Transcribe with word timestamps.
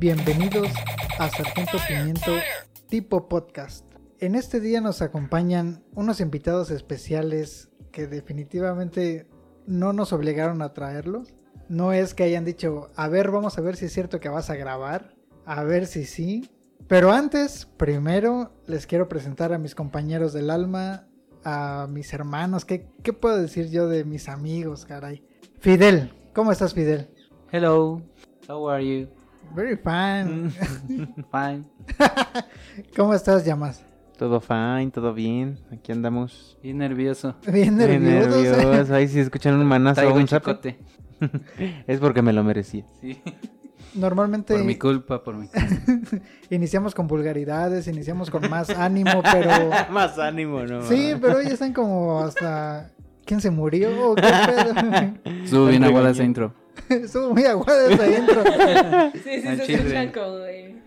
Bienvenidos 0.00 0.68
a 1.18 1.28
Sargento 1.28 1.76
Pimiento 1.88 2.30
tipo 2.88 3.28
podcast. 3.28 3.84
En 4.20 4.36
este 4.36 4.60
día 4.60 4.80
nos 4.80 5.02
acompañan 5.02 5.82
unos 5.92 6.20
invitados 6.20 6.70
especiales 6.70 7.68
que 7.90 8.06
definitivamente 8.06 9.26
no 9.66 9.92
nos 9.92 10.12
obligaron 10.12 10.62
a 10.62 10.72
traerlos. 10.72 11.34
No 11.68 11.92
es 11.92 12.14
que 12.14 12.22
hayan 12.22 12.44
dicho, 12.44 12.90
a 12.94 13.08
ver, 13.08 13.32
vamos 13.32 13.58
a 13.58 13.60
ver 13.60 13.74
si 13.74 13.86
es 13.86 13.92
cierto 13.92 14.20
que 14.20 14.28
vas 14.28 14.50
a 14.50 14.54
grabar, 14.54 15.16
a 15.44 15.64
ver 15.64 15.88
si 15.88 16.04
sí. 16.04 16.48
Pero 16.86 17.10
antes, 17.10 17.66
primero 17.76 18.52
les 18.68 18.86
quiero 18.86 19.08
presentar 19.08 19.52
a 19.52 19.58
mis 19.58 19.74
compañeros 19.74 20.32
del 20.32 20.50
alma, 20.50 21.08
a 21.42 21.88
mis 21.90 22.12
hermanos. 22.12 22.64
¿Qué, 22.64 22.86
qué 23.02 23.12
puedo 23.12 23.36
decir 23.36 23.68
yo 23.68 23.88
de 23.88 24.04
mis 24.04 24.28
amigos, 24.28 24.84
caray? 24.84 25.24
Fidel, 25.58 26.12
¿cómo 26.34 26.52
estás, 26.52 26.72
Fidel? 26.72 27.10
Hello, 27.50 28.00
how 28.48 28.68
are 28.70 28.86
you? 28.86 29.17
Very 29.54 29.76
fine. 29.76 30.50
Fine. 31.30 31.64
¿Cómo 32.96 33.14
estás, 33.14 33.44
Llamas? 33.44 33.84
Todo 34.18 34.40
fine, 34.40 34.90
todo 34.92 35.14
bien. 35.14 35.58
Aquí 35.72 35.92
andamos. 35.92 36.58
Bien 36.62 36.78
nervioso. 36.78 37.36
Bien 37.46 37.78
Bien 37.78 38.02
nervioso. 38.02 38.94
Ahí 38.94 39.06
si 39.08 39.20
escuchan 39.20 39.54
un 39.54 39.64
manazo 39.64 40.00
o 40.00 40.04
Traigo 40.04 40.18
un 40.18 40.26
chicote. 40.26 40.78
es 41.86 42.00
porque 42.00 42.20
me 42.22 42.32
lo 42.32 42.42
merecía. 42.42 42.84
Sí. 43.00 43.20
Normalmente 43.94 44.54
Por 44.54 44.64
mi 44.64 44.76
culpa, 44.76 45.22
por 45.22 45.36
mi 45.36 45.48
culpa. 45.48 46.24
iniciamos 46.50 46.94
con 46.94 47.06
vulgaridades, 47.06 47.88
iniciamos 47.88 48.30
con 48.30 48.48
más 48.50 48.70
ánimo, 48.70 49.22
pero... 49.32 49.70
Más 49.90 50.18
ánimo, 50.18 50.62
¿no? 50.64 50.82
Sí, 50.82 51.14
pero 51.20 51.38
hoy 51.38 51.46
están 51.46 51.72
como 51.72 52.20
hasta... 52.20 52.90
¿Quién 53.24 53.40
se 53.40 53.50
murió? 53.50 54.14
¿Qué 54.14 54.22
pedo? 54.22 55.66
Bien 55.66 55.82
Tan 55.82 55.84
aguada 55.84 56.10
ese 56.10 56.24
intro. 56.24 56.54
Estuvo 57.04 57.34
muy 57.34 57.44
aguada 57.44 57.90
esa 57.90 58.18
intro. 58.18 58.44
Sí, 59.24 59.42
sí, 59.42 59.42
se 59.42 59.74
escuchan 59.74 60.12
como 60.12 60.36
de... 60.38 60.82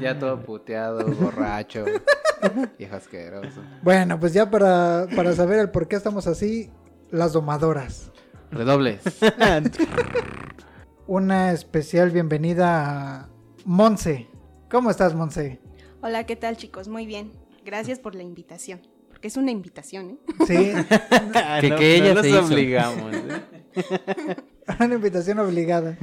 Ya 0.00 0.18
todo 0.18 0.42
puteado, 0.42 1.06
borracho. 1.20 1.84
Viejo 2.78 2.96
asqueroso. 2.96 3.62
Bueno, 3.82 4.18
pues 4.18 4.32
ya 4.32 4.50
para, 4.50 5.06
para 5.14 5.32
saber 5.32 5.60
el 5.60 5.70
por 5.70 5.86
qué 5.86 5.96
estamos 5.96 6.26
así, 6.26 6.70
las 7.10 7.32
domadoras. 7.32 8.10
Redobles. 8.50 9.02
Una 11.06 11.52
especial 11.52 12.10
bienvenida 12.10 13.20
a 13.20 13.28
Monse. 13.64 14.28
¿Cómo 14.70 14.90
estás, 14.90 15.14
Monse? 15.14 15.60
Hola, 16.02 16.24
¿qué 16.24 16.36
tal 16.36 16.56
chicos? 16.56 16.88
Muy 16.88 17.06
bien. 17.06 17.32
Gracias 17.64 17.98
por 17.98 18.14
la 18.14 18.22
invitación. 18.22 18.80
Porque 19.24 19.28
es 19.30 19.36
una 19.38 19.52
invitación, 19.52 20.10
¿eh? 20.10 20.18
Sí, 20.46 20.54
Que- 21.62 21.70
no, 21.70 21.76
que 21.78 21.96
ella 21.96 22.12
no 22.12 22.22
se 22.22 22.28
los 22.28 22.44
hizo. 22.44 22.52
obligamos. 22.54 23.10
¿eh? 23.14 24.36
una 24.84 24.94
invitación 24.96 25.38
obligada. 25.38 25.96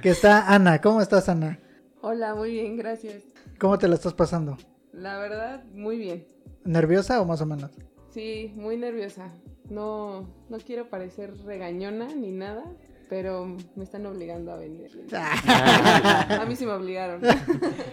Que 0.00 0.08
está 0.08 0.48
Ana. 0.54 0.80
¿Cómo 0.80 1.02
estás, 1.02 1.28
Ana? 1.28 1.58
Hola, 2.00 2.34
muy 2.34 2.52
bien, 2.52 2.78
gracias. 2.78 3.24
¿Cómo 3.58 3.76
te 3.78 3.88
la 3.88 3.96
estás 3.96 4.14
pasando? 4.14 4.56
La 4.94 5.18
verdad, 5.18 5.64
muy 5.74 5.98
bien. 5.98 6.26
¿Nerviosa 6.64 7.20
o 7.20 7.26
más 7.26 7.42
o 7.42 7.46
menos? 7.46 7.72
Sí, 8.08 8.54
muy 8.56 8.78
nerviosa. 8.78 9.30
No, 9.68 10.26
no 10.48 10.58
quiero 10.64 10.88
parecer 10.88 11.34
regañona 11.44 12.06
ni 12.06 12.30
nada, 12.30 12.64
pero 13.10 13.54
me 13.76 13.84
están 13.84 14.06
obligando 14.06 14.50
a 14.50 14.56
venir. 14.56 14.90
A 15.12 16.46
mí 16.48 16.56
sí 16.56 16.64
me 16.64 16.72
obligaron. 16.72 17.20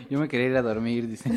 Yo 0.10 0.20
me 0.20 0.30
quería 0.30 0.48
ir 0.48 0.56
a 0.56 0.62
dormir, 0.62 1.10
dice. 1.10 1.30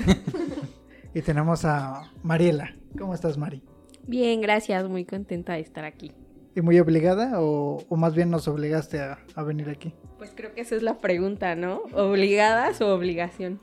Y 1.15 1.23
tenemos 1.23 1.65
a 1.65 2.11
Mariela. 2.25 2.75
¿Cómo 2.99 3.15
estás, 3.15 3.39
Mari? 3.39 3.63
Bien, 4.07 4.41
gracias, 4.41 4.89
muy 4.89 5.05
contenta 5.05 5.55
de 5.55 5.61
estar 5.61 5.85
aquí. 5.85 6.13
¿Y 6.57 6.61
muy 6.61 6.79
obligada 6.81 7.41
o, 7.41 7.85
o 7.89 7.97
más 7.97 8.15
bien 8.15 8.31
nos 8.31 8.49
obligaste 8.49 9.01
a, 9.01 9.19
a 9.35 9.43
venir 9.43 9.69
aquí? 9.71 9.95
Pues 10.19 10.33
creo 10.35 10.53
que 10.55 10.61
esa 10.61 10.75
es 10.75 10.83
la 10.83 10.99
pregunta, 10.99 11.55
¿no? 11.55 11.83
¿Obligadas 11.95 12.81
o 12.81 12.95
obligación? 12.95 13.61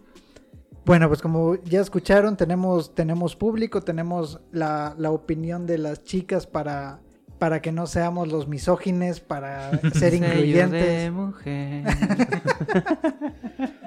Bueno, 0.86 1.08
pues 1.10 1.22
como 1.22 1.56
ya 1.64 1.82
escucharon, 1.82 2.38
tenemos, 2.38 2.96
tenemos 2.96 3.36
público, 3.36 3.82
tenemos 3.82 4.40
la, 4.52 4.96
la 4.98 5.12
opinión 5.12 5.68
de 5.68 5.78
las 5.78 6.04
chicas 6.04 6.48
para, 6.48 7.02
para 7.38 7.62
que 7.62 7.72
no 7.72 7.86
seamos 7.86 8.30
los 8.30 8.48
misógines, 8.48 9.20
para 9.20 9.72
ser 9.94 10.12
Sello 10.12 10.12
de 10.12 10.18
incluyentes, 10.18 11.12
mujer. 11.12 11.84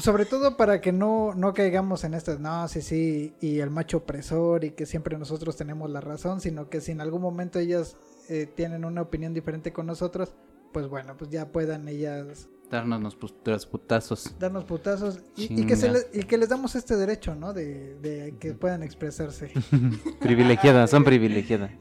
sobre 0.00 0.24
todo 0.24 0.56
para 0.56 0.80
que 0.80 0.92
no, 0.92 1.34
no 1.34 1.52
caigamos 1.54 2.04
en 2.04 2.14
estas, 2.14 2.40
no, 2.40 2.66
sí, 2.68 2.82
sí, 2.82 3.34
y 3.40 3.58
el 3.60 3.70
macho 3.70 3.98
opresor 3.98 4.64
y 4.64 4.70
que 4.72 4.86
siempre 4.86 5.16
nosotros 5.18 5.56
tenemos 5.56 5.90
la 5.90 6.00
razón, 6.00 6.40
sino 6.40 6.68
que 6.68 6.80
si 6.80 6.92
en 6.92 7.00
algún 7.00 7.22
momento 7.22 7.58
ellas 7.58 7.96
eh, 8.28 8.46
tienen 8.54 8.84
una 8.84 9.02
opinión 9.02 9.34
diferente 9.34 9.72
con 9.72 9.86
nosotros, 9.86 10.34
pues 10.72 10.88
bueno, 10.88 11.16
pues 11.16 11.30
ya 11.30 11.48
puedan 11.52 11.86
ellas 11.88 12.48
Darnos 12.70 13.02
los 13.02 13.18
put- 13.18 13.44
los 13.46 13.66
putazos. 13.66 14.32
darnos 14.38 14.62
putazos 14.64 15.18
y, 15.36 15.60
y 15.62 15.66
que, 15.66 15.74
se 15.74 15.88
Chinga. 15.88 15.98
le- 16.12 16.20
y 16.20 16.22
que 16.22 16.38
les 16.38 16.48
damos 16.48 16.76
este 16.76 16.94
derecho, 16.96 17.34
¿no? 17.34 17.52
De, 17.52 17.96
de 17.96 18.36
que 18.38 18.52
puedan 18.54 18.84
expresarse. 18.84 19.50
Privilegiadas, 20.20 20.88
son 20.90 21.02
privilegiadas. 21.04 21.72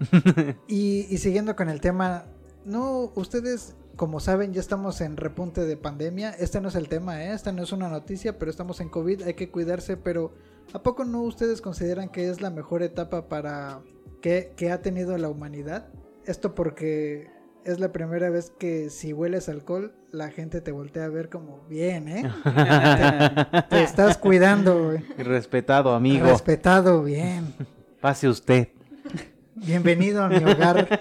Y, 0.68 1.06
y 1.08 1.18
siguiendo 1.18 1.54
con 1.54 1.68
el 1.68 1.80
tema, 1.80 2.26
no, 2.64 3.12
ustedes, 3.14 3.76
como 3.96 4.20
saben, 4.20 4.52
ya 4.52 4.60
estamos 4.60 5.00
en 5.00 5.16
repunte 5.16 5.62
de 5.62 5.76
pandemia. 5.76 6.30
Este 6.30 6.60
no 6.60 6.68
es 6.68 6.74
el 6.74 6.88
tema, 6.88 7.24
¿eh? 7.24 7.32
Esta 7.32 7.52
no 7.52 7.62
es 7.62 7.72
una 7.72 7.88
noticia, 7.88 8.38
pero 8.38 8.50
estamos 8.50 8.80
en 8.80 8.88
COVID, 8.88 9.22
hay 9.22 9.34
que 9.34 9.50
cuidarse. 9.50 9.96
Pero 9.96 10.32
¿a 10.72 10.82
poco 10.82 11.04
no 11.04 11.22
ustedes 11.22 11.60
consideran 11.60 12.08
que 12.08 12.28
es 12.28 12.40
la 12.40 12.50
mejor 12.50 12.82
etapa 12.82 13.28
para 13.28 13.80
que, 14.20 14.52
que 14.56 14.70
ha 14.70 14.82
tenido 14.82 15.16
la 15.18 15.28
humanidad? 15.28 15.88
Esto 16.24 16.54
porque 16.54 17.30
es 17.64 17.78
la 17.78 17.92
primera 17.92 18.30
vez 18.30 18.50
que 18.58 18.90
si 18.90 19.12
hueles 19.12 19.48
alcohol, 19.48 19.94
la 20.10 20.30
gente 20.30 20.60
te 20.60 20.72
voltea 20.72 21.04
a 21.04 21.08
ver 21.08 21.28
como 21.28 21.64
bien, 21.68 22.08
¿eh? 22.08 22.32
Te, 22.42 23.62
te 23.70 23.82
estás 23.82 24.18
cuidando, 24.18 24.86
güey. 24.86 24.98
Respetado, 25.18 25.94
amigo. 25.94 26.26
Respetado, 26.26 27.02
bien. 27.02 27.54
Pase 28.00 28.28
usted. 28.28 28.68
Bienvenido 29.54 30.22
a 30.24 30.28
mi 30.28 30.38
hogar. 30.38 31.00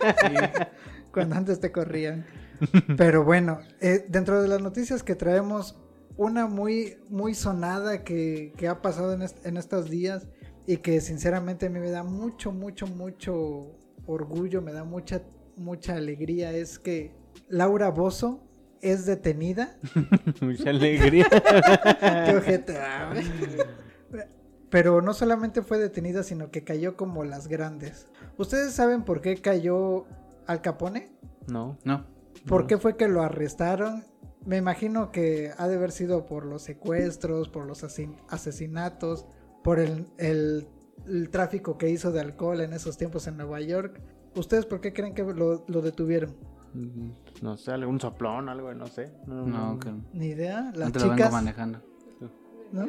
Cuando 1.12 1.36
antes 1.36 1.60
te 1.60 1.72
corrían. 1.72 2.26
Pero 2.98 3.24
bueno, 3.24 3.60
eh, 3.82 4.06
dentro 4.10 4.42
de 4.42 4.48
las 4.48 4.62
noticias 4.62 5.04
que 5.04 5.16
traemos, 5.16 5.78
una 6.18 6.48
muy, 6.48 6.98
muy 7.10 7.34
sonada 7.34 8.04
que, 8.04 8.54
que 8.58 8.68
ha 8.68 8.82
pasado 8.82 9.14
en, 9.14 9.24
est- 9.24 9.46
en 9.46 9.58
estos 9.58 9.90
días 9.90 10.28
y 10.68 10.78
que 10.78 11.02
sinceramente 11.02 11.66
a 11.66 11.70
mí 11.70 11.80
me 11.80 11.90
da 11.90 12.04
mucho, 12.04 12.52
mucho, 12.52 12.88
mucho 12.88 13.72
orgullo, 14.06 14.62
me 14.62 14.72
da 14.74 14.84
mucha, 14.84 15.22
mucha 15.58 15.96
alegría, 15.96 16.52
es 16.52 16.78
que 16.80 17.12
Laura 17.50 17.90
Bozo 17.90 18.44
es 18.82 19.06
detenida. 19.06 19.78
Mucha 20.42 20.70
alegría. 20.70 21.26
Qué 22.26 22.36
ojete, 22.36 22.78
ah. 22.78 23.14
Pero 24.70 25.02
no 25.02 25.14
solamente 25.14 25.62
fue 25.62 25.78
detenida, 25.78 26.24
sino 26.24 26.50
que 26.52 26.64
cayó 26.64 26.98
como 26.98 27.24
las 27.24 27.48
grandes. 27.48 28.08
¿Ustedes 28.38 28.74
saben 28.74 29.04
por 29.04 29.22
qué 29.22 29.38
cayó 29.40 30.06
Al 30.48 30.62
Capone? 30.62 31.12
No. 31.48 31.78
No. 31.84 32.06
¿Por 32.48 32.62
No. 32.62 32.68
qué 32.68 32.78
fue 32.78 32.96
que 32.98 33.08
lo 33.08 33.22
arrestaron? 33.22 34.04
Me 34.46 34.58
imagino 34.58 35.12
que 35.12 35.52
ha 35.58 35.68
de 35.68 35.76
haber 35.76 35.92
sido 35.92 36.26
por 36.26 36.46
los 36.46 36.62
secuestros, 36.64 37.48
por 37.50 37.66
los 37.66 37.84
asesinatos, 38.30 39.26
por 39.64 39.80
el, 39.80 40.08
el- 40.18 40.68
el 41.08 41.30
tráfico 41.30 41.78
que 41.78 41.90
hizo 41.90 42.12
de 42.12 42.22
alcohol 42.22 42.62
en 42.62 42.74
esos 42.74 42.98
tiempos 42.98 43.28
en 43.28 43.38
Nueva 43.38 43.60
York. 43.62 44.00
¿Ustedes 44.36 44.66
por 44.66 44.82
qué 44.82 44.94
creen 44.94 45.14
que 45.14 45.24
lo, 45.24 45.64
lo 45.68 45.82
detuvieron? 45.82 46.36
No 47.42 47.56
sé, 47.58 47.72
algún 47.72 48.00
soplón, 48.00 48.50
algo, 48.50 48.74
no 48.74 48.88
sé. 48.88 49.12
No, 49.28 49.78
que 49.80 49.92
Ni 50.14 50.28
idea. 50.28 50.72
Las 50.76 50.88
no 50.88 50.92
te 50.92 51.00
lo 51.00 51.06
vengo 51.06 51.16
chicas. 51.18 51.32
manejando. 51.32 51.82
¿no? 52.72 52.88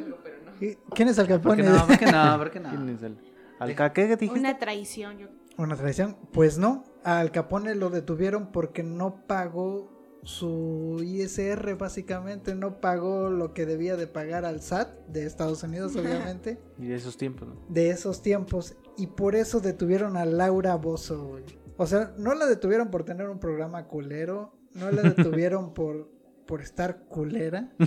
¿Y 0.59 0.75
¿Quién 0.95 1.09
es 1.09 1.19
Al 1.19 1.27
¿Por 1.27 1.37
Capone? 1.37 1.63
qué 1.63 1.69
no? 1.69 1.85
¿Por 1.87 1.97
qué 1.99 2.05
no? 2.11 2.37
¿Por 2.37 2.51
qué 2.51 2.61
¿Quién 2.61 2.85
no? 2.85 2.91
es 2.91 3.03
el? 3.03 3.17
¿Alca 3.59 3.93
qué 3.93 4.07
dijiste? 4.07 4.39
Una 4.39 4.57
traición. 4.57 5.17
Yo... 5.19 5.27
Una 5.57 5.75
traición. 5.75 6.17
Pues 6.33 6.57
no, 6.57 6.83
al 7.05 7.31
Capone 7.31 7.75
lo 7.75 7.89
detuvieron 7.91 8.51
porque 8.51 8.81
no 8.83 9.25
pagó 9.27 9.93
su 10.23 11.01
ISR 11.05 11.75
básicamente, 11.75 12.55
no 12.55 12.81
pagó 12.81 13.29
lo 13.29 13.53
que 13.53 13.67
debía 13.67 13.95
de 13.95 14.07
pagar 14.07 14.43
al 14.43 14.61
SAT 14.61 14.89
de 15.07 15.25
Estados 15.25 15.61
Unidos 15.61 15.95
obviamente, 15.95 16.57
Y 16.79 16.87
de 16.87 16.95
esos 16.95 17.15
tiempos, 17.15 17.47
¿no? 17.47 17.55
de 17.69 17.91
esos 17.91 18.23
tiempos 18.23 18.75
y 18.97 19.07
por 19.07 19.35
eso 19.35 19.59
detuvieron 19.59 20.17
a 20.17 20.25
Laura 20.25 20.75
Bozo. 20.75 21.27
güey. 21.27 21.43
O 21.77 21.85
sea, 21.85 22.13
no 22.17 22.33
la 22.33 22.47
detuvieron 22.47 22.89
por 22.89 23.03
tener 23.03 23.29
un 23.29 23.39
programa 23.39 23.87
culero, 23.87 24.53
no 24.73 24.89
la 24.91 25.01
detuvieron 25.03 25.73
por 25.73 26.09
por 26.47 26.61
estar 26.61 27.05
culera. 27.07 27.71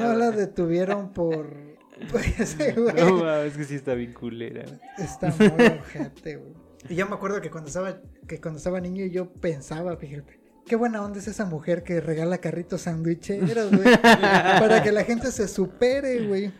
No 0.00 0.14
la 0.14 0.30
detuvieron 0.30 1.12
por 1.12 1.74
pues, 2.10 2.56
güey. 2.76 2.94
No, 2.96 3.16
mames, 3.18 3.52
es 3.52 3.56
que 3.56 3.64
sí 3.64 3.74
está 3.76 3.94
bien 3.94 4.12
culera. 4.12 4.64
Está 4.98 5.32
muy 5.38 5.66
ojete, 5.78 6.36
güey. 6.36 6.54
Y 6.88 6.96
yo 6.96 7.06
me 7.08 7.14
acuerdo 7.14 7.40
que 7.40 7.50
cuando 7.50 7.68
estaba, 7.68 8.00
que 8.26 8.40
cuando 8.40 8.58
estaba 8.58 8.80
niño 8.80 9.06
yo 9.06 9.32
pensaba, 9.32 9.96
fíjate, 9.96 10.40
qué 10.66 10.76
buena 10.76 11.02
onda 11.02 11.18
es 11.18 11.28
esa 11.28 11.44
mujer 11.44 11.82
que 11.82 12.00
regala 12.00 12.38
carritos 12.38 12.82
sandwicheros, 12.82 13.70
güey. 13.70 13.96
para 14.02 14.82
que 14.82 14.92
la 14.92 15.04
gente 15.04 15.32
se 15.32 15.48
supere, 15.48 16.26
güey. 16.26 16.52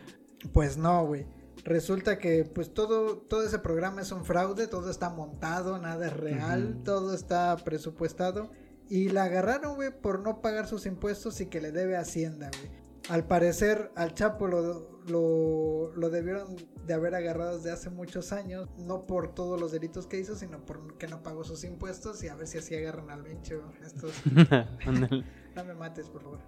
Pues 0.53 0.77
no, 0.77 1.05
güey. 1.05 1.25
Resulta 1.63 2.19
que 2.19 2.45
pues 2.45 2.73
todo, 2.73 3.17
todo 3.17 3.43
ese 3.43 3.57
programa 3.57 4.01
es 4.01 4.11
un 4.11 4.23
fraude, 4.23 4.67
todo 4.67 4.91
está 4.91 5.09
montado, 5.09 5.79
nada 5.79 6.07
es 6.07 6.13
real, 6.13 6.81
todo 6.83 7.15
está 7.15 7.55
presupuestado. 7.57 8.51
Y 8.87 9.09
la 9.09 9.23
agarraron, 9.23 9.75
güey, 9.75 9.89
por 9.89 10.19
no 10.19 10.41
pagar 10.41 10.67
sus 10.67 10.85
impuestos 10.85 11.41
y 11.41 11.47
que 11.47 11.61
le 11.61 11.71
debe 11.71 11.97
a 11.97 12.01
Hacienda, 12.01 12.51
güey. 12.59 12.84
Al 13.09 13.25
parecer, 13.27 13.91
al 13.95 14.13
Chapo 14.15 14.47
lo, 14.47 15.01
lo, 15.07 15.91
lo 15.95 16.09
debieron 16.09 16.55
de 16.85 16.93
haber 16.93 17.15
agarrado 17.15 17.57
desde 17.57 17.71
hace 17.71 17.89
muchos 17.89 18.31
años, 18.31 18.67
no 18.77 19.05
por 19.05 19.33
todos 19.33 19.59
los 19.59 19.71
delitos 19.71 20.07
que 20.07 20.19
hizo, 20.19 20.35
sino 20.35 20.65
por 20.65 20.97
que 20.97 21.07
no 21.07 21.21
pagó 21.21 21.43
sus 21.43 21.63
impuestos 21.63 22.23
y 22.23 22.29
a 22.29 22.35
ver 22.35 22.47
si 22.47 22.57
así 22.57 22.75
agarran 22.75 23.09
al 23.09 23.23
Bencho. 23.23 23.71
Estos... 23.83 24.13
No 25.55 25.63
me 25.63 25.73
mates, 25.73 26.09
por 26.09 26.21
favor. 26.21 26.39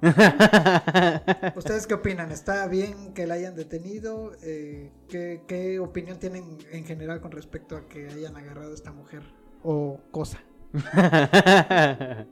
¿Ustedes 1.56 1.88
qué 1.88 1.94
opinan? 1.94 2.30
¿Está 2.30 2.68
bien 2.68 3.14
que 3.14 3.26
la 3.26 3.36
hayan 3.36 3.56
detenido? 3.56 4.34
Eh, 4.42 4.92
¿qué, 5.08 5.44
qué 5.48 5.80
opinión 5.80 6.20
tienen 6.20 6.58
en 6.74 6.84
general 6.84 7.22
con 7.22 7.32
respecto 7.32 7.78
a 7.78 7.88
que 7.88 8.10
hayan 8.10 8.36
agarrado 8.36 8.72
a 8.72 8.74
esta 8.74 8.92
mujer 8.92 9.24
o 9.64 10.02
cosa? 10.12 10.40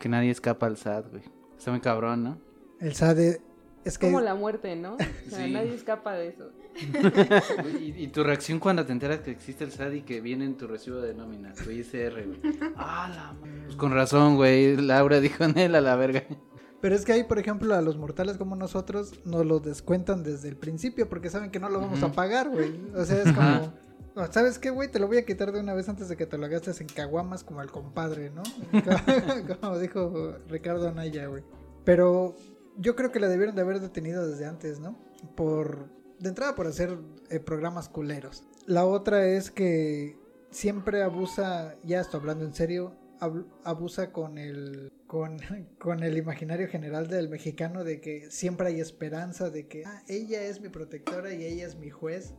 Que 0.00 0.08
nadie 0.08 0.30
escapa 0.30 0.64
al 0.64 0.78
SAT, 0.78 1.10
güey. 1.10 1.22
Está 1.58 1.70
muy 1.70 1.80
cabrón, 1.80 2.24
¿no? 2.24 2.38
El 2.80 2.94
SADE 2.94 3.42
es 3.84 3.92
Es 3.94 3.98
que 3.98 4.06
como 4.06 4.20
la 4.20 4.34
muerte, 4.34 4.76
¿no? 4.76 4.94
O 4.94 4.98
sea, 5.30 5.44
Sí. 5.46 5.52
nadie 5.52 5.74
escapa 5.74 6.14
de 6.14 6.28
eso. 6.28 6.50
Y, 7.80 7.94
y 8.04 8.08
tu 8.08 8.22
reacción 8.22 8.58
cuando 8.58 8.84
te 8.86 8.92
enteras 8.92 9.20
que 9.20 9.30
existe 9.30 9.64
el 9.64 9.72
SAT 9.72 9.94
y 9.94 10.02
que 10.02 10.20
viene 10.20 10.44
en 10.44 10.56
tu 10.56 10.66
recibo 10.66 10.98
de 10.98 11.14
nómina, 11.14 11.52
tu 11.54 11.70
ISR, 11.70 12.24
güey. 12.26 12.40
Ah, 12.76 13.10
la 13.14 13.32
madre. 13.32 13.62
Pues 13.64 13.76
con 13.76 13.92
razón, 13.92 14.36
güey. 14.36 14.76
Laura 14.76 15.20
dijo 15.20 15.44
en 15.44 15.58
él 15.58 15.74
a 15.74 15.80
la 15.80 15.96
verga. 15.96 16.22
Pero 16.80 16.94
es 16.94 17.04
que 17.04 17.12
ahí, 17.12 17.24
por 17.24 17.38
ejemplo, 17.38 17.74
a 17.74 17.82
los 17.82 17.98
mortales 17.98 18.38
como 18.38 18.56
nosotros 18.56 19.20
nos 19.26 19.44
lo 19.44 19.60
descuentan 19.60 20.22
desde 20.22 20.48
el 20.48 20.56
principio 20.56 21.08
porque 21.08 21.28
saben 21.28 21.50
que 21.50 21.60
no 21.60 21.68
lo 21.68 21.80
vamos 21.80 22.02
a 22.02 22.10
pagar, 22.12 22.48
güey. 22.48 22.80
O 22.94 23.04
sea, 23.04 23.22
es 23.22 23.32
como... 23.32 23.72
"Oh, 24.16 24.26
¿Sabes 24.30 24.58
qué, 24.58 24.70
güey? 24.70 24.90
Te 24.90 24.98
lo 24.98 25.06
voy 25.06 25.18
a 25.18 25.26
quitar 25.26 25.52
de 25.52 25.60
una 25.60 25.74
vez 25.74 25.88
antes 25.88 26.08
de 26.08 26.16
que 26.16 26.26
te 26.26 26.38
lo 26.38 26.48
gastes 26.48 26.80
en 26.80 26.86
caguamas 26.88 27.44
como 27.44 27.60
el 27.62 27.70
compadre, 27.70 28.30
¿no? 28.30 28.42
como 29.60 29.78
dijo 29.78 30.36
Ricardo 30.48 30.88
Anaya, 30.88 31.26
güey. 31.26 31.42
Pero 31.84 32.34
yo 32.78 32.96
creo 32.96 33.12
que 33.12 33.20
la 33.20 33.28
debieron 33.28 33.54
de 33.54 33.62
haber 33.62 33.80
detenido 33.80 34.26
desde 34.26 34.46
antes, 34.46 34.80
¿no? 34.80 34.96
Por... 35.36 35.88
De 36.18 36.28
entrada 36.28 36.54
por 36.54 36.66
hacer 36.66 36.98
eh, 37.30 37.40
programas 37.40 37.88
culeros. 37.88 38.44
La 38.66 38.84
otra 38.84 39.26
es 39.26 39.50
que 39.50 40.18
siempre 40.50 41.02
abusa, 41.02 41.76
ya 41.82 42.00
estoy 42.00 42.20
hablando 42.20 42.44
en 42.44 42.52
serio, 42.52 42.92
ab- 43.20 43.46
abusa 43.64 44.12
con 44.12 44.36
el 44.36 44.92
con, 45.10 45.38
con 45.80 46.04
el 46.04 46.16
imaginario 46.16 46.68
general 46.68 47.08
del 47.08 47.28
mexicano 47.28 47.82
de 47.82 48.00
que 48.00 48.30
siempre 48.30 48.68
hay 48.68 48.80
esperanza 48.80 49.50
de 49.50 49.66
que 49.66 49.82
ah, 49.84 50.04
ella 50.06 50.44
es 50.44 50.60
mi 50.60 50.68
protectora 50.68 51.34
y 51.34 51.44
ella 51.44 51.66
es 51.66 51.76
mi 51.76 51.90
juez 51.90 52.32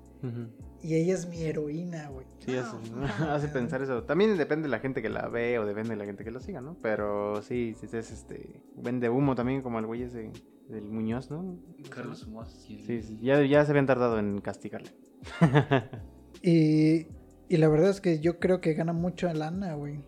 y 0.81 0.95
ella 0.95 1.15
es 1.15 1.27
mi 1.27 1.43
heroína, 1.43 2.07
güey. 2.07 2.25
Sí, 2.39 2.53
No, 2.53 2.61
hace, 2.61 2.91
no, 3.19 3.31
hace 3.33 3.47
no. 3.47 3.53
pensar 3.53 3.81
eso. 3.81 4.03
También 4.03 4.37
depende 4.37 4.63
de 4.63 4.69
la 4.69 4.79
gente 4.79 5.01
que 5.01 5.09
la 5.09 5.27
ve 5.27 5.59
o 5.59 5.65
depende 5.65 5.89
de 5.89 5.95
la 5.97 6.05
gente 6.05 6.23
que 6.23 6.31
lo 6.31 6.39
siga, 6.39 6.61
¿no? 6.61 6.77
Pero 6.81 7.41
sí, 7.41 7.75
sí, 7.77 7.87
es 7.91 8.09
este. 8.09 8.61
Vende 8.77 9.09
humo 9.09 9.35
también, 9.35 9.61
como 9.61 9.77
el 9.79 9.85
güey 9.85 10.03
ese 10.03 10.31
del 10.69 10.85
Muñoz, 10.85 11.29
¿no? 11.29 11.59
Carlos 11.89 12.25
Humos. 12.25 12.47
Sí, 12.65 12.81
Sí, 12.87 13.01
sí, 13.01 13.19
ya, 13.21 13.43
ya 13.43 13.65
se 13.65 13.71
habían 13.71 13.85
tardado 13.85 14.17
en 14.17 14.39
castigarle. 14.39 14.91
Y, 16.41 17.05
y 17.49 17.57
la 17.57 17.67
verdad 17.67 17.89
es 17.89 18.01
que 18.01 18.19
yo 18.19 18.39
creo 18.39 18.61
que 18.61 18.73
gana 18.73 18.93
mucho 18.93 19.27
en 19.27 19.37
lana, 19.39 19.75
güey. 19.75 19.99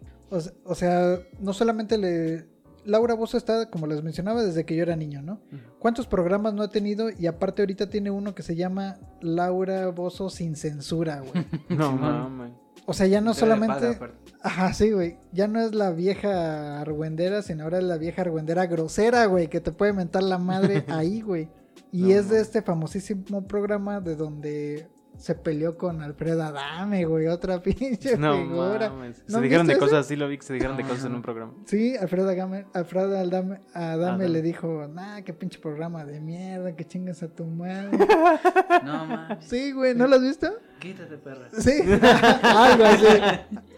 O 0.63 0.74
sea, 0.74 1.19
no 1.39 1.54
solamente 1.54 1.98
le... 1.98 2.53
Laura 2.85 3.13
Bozo 3.13 3.38
está, 3.38 3.69
como 3.69 3.88
les 3.88 4.03
mencionaba, 4.03 4.44
desde 4.44 4.65
que 4.65 4.75
yo 4.75 4.83
era 4.83 4.95
niño, 4.95 5.21
¿no? 5.21 5.39
¿Cuántos 5.80 6.07
programas 6.07 6.53
no 6.53 6.63
ha 6.63 6.69
tenido? 6.69 7.09
Y 7.09 7.27
aparte 7.27 7.62
ahorita 7.62 7.89
tiene 7.89 8.12
uno 8.12 8.35
que 8.35 8.44
se 8.44 8.56
llama 8.56 8.97
Laura 9.21 9.88
Bozo 9.89 10.30
sin 10.30 10.56
censura, 10.56 11.19
güey. 11.21 11.45
No 11.69 11.91
Simón. 11.91 12.00
mames. 12.01 12.51
O 12.85 12.94
sea, 12.94 13.07
ya 13.07 13.21
no 13.21 13.33
Te 13.33 13.39
solamente... 13.39 13.97
Ajá, 14.41 14.74
sí, 14.74 14.91
güey. 14.91 15.18
Ya 15.31 15.47
no 15.47 15.62
es 15.62 15.74
la 15.74 15.91
vieja 15.91 16.81
argüendera, 16.81 17.41
sino 17.41 17.63
ahora 17.63 17.77
es 17.77 17.83
la 17.85 17.97
vieja 17.97 18.24
argüendera 18.24 18.65
grosera, 18.65 19.25
güey, 19.27 19.47
que 19.47 19.62
te 19.62 19.71
puede 19.71 19.94
mentar 19.94 20.24
la 20.24 20.38
madre 20.38 20.83
ahí, 20.89 21.21
güey. 21.21 21.50
Y 21.94 22.01
No, 22.01 22.09
es 22.09 22.30
de 22.30 22.35
no. 22.38 22.41
este 22.41 22.62
famosísimo 22.62 23.47
programa 23.47 24.01
de 24.01 24.15
donde 24.18 24.88
se 25.18 25.36
peleó 25.36 25.77
con 25.77 26.01
Alfredo 26.01 26.44
Adame, 26.44 27.06
güey, 27.06 27.27
otra 27.27 27.62
pinche 27.63 28.18
No 28.18 28.36
figura. 28.38 28.89
mames. 28.89 29.18
Se 29.18 29.31
¿No 29.31 29.38
han 29.38 29.44
dijeron 29.44 29.68
de 29.68 29.74
ese? 29.74 29.80
cosas, 29.80 30.06
sí 30.07 30.15
lo 30.15 30.27
vi 30.27 30.38
que 30.38 30.44
se 30.44 30.54
dijeron 30.54 30.75
de 30.77 30.83
cosas 30.83 31.06
en 31.06 31.15
un 31.15 31.21
programa. 31.21 31.54
Sí, 31.65 31.95
Alfredo 31.98 32.30
Adame, 32.30 32.65
Alfredo 32.74 33.18
Adame, 33.18 33.60
Adame 33.74 34.27
le 34.30 34.42
dijo, 34.42 34.88
nah, 34.94 35.21
qué 35.21 35.33
pinche 35.33 35.60
programa 35.60 36.04
de 36.06 36.19
mierda, 36.19 36.75
que 36.75 36.86
chingas 36.86 37.24
a 37.24 37.27
tu 37.30 37.45
madre. 37.45 37.98
No 38.83 39.06
mames. 39.06 39.45
sí, 39.45 39.71
güey, 39.71 39.95
¿no 39.95 40.07
lo 40.07 40.15
has 40.18 40.21
visto? 40.21 40.51
Quítate, 40.80 41.18
perra. 41.18 41.48
Sí, 41.57 41.71
algo 42.44 42.83
así. 42.83 43.06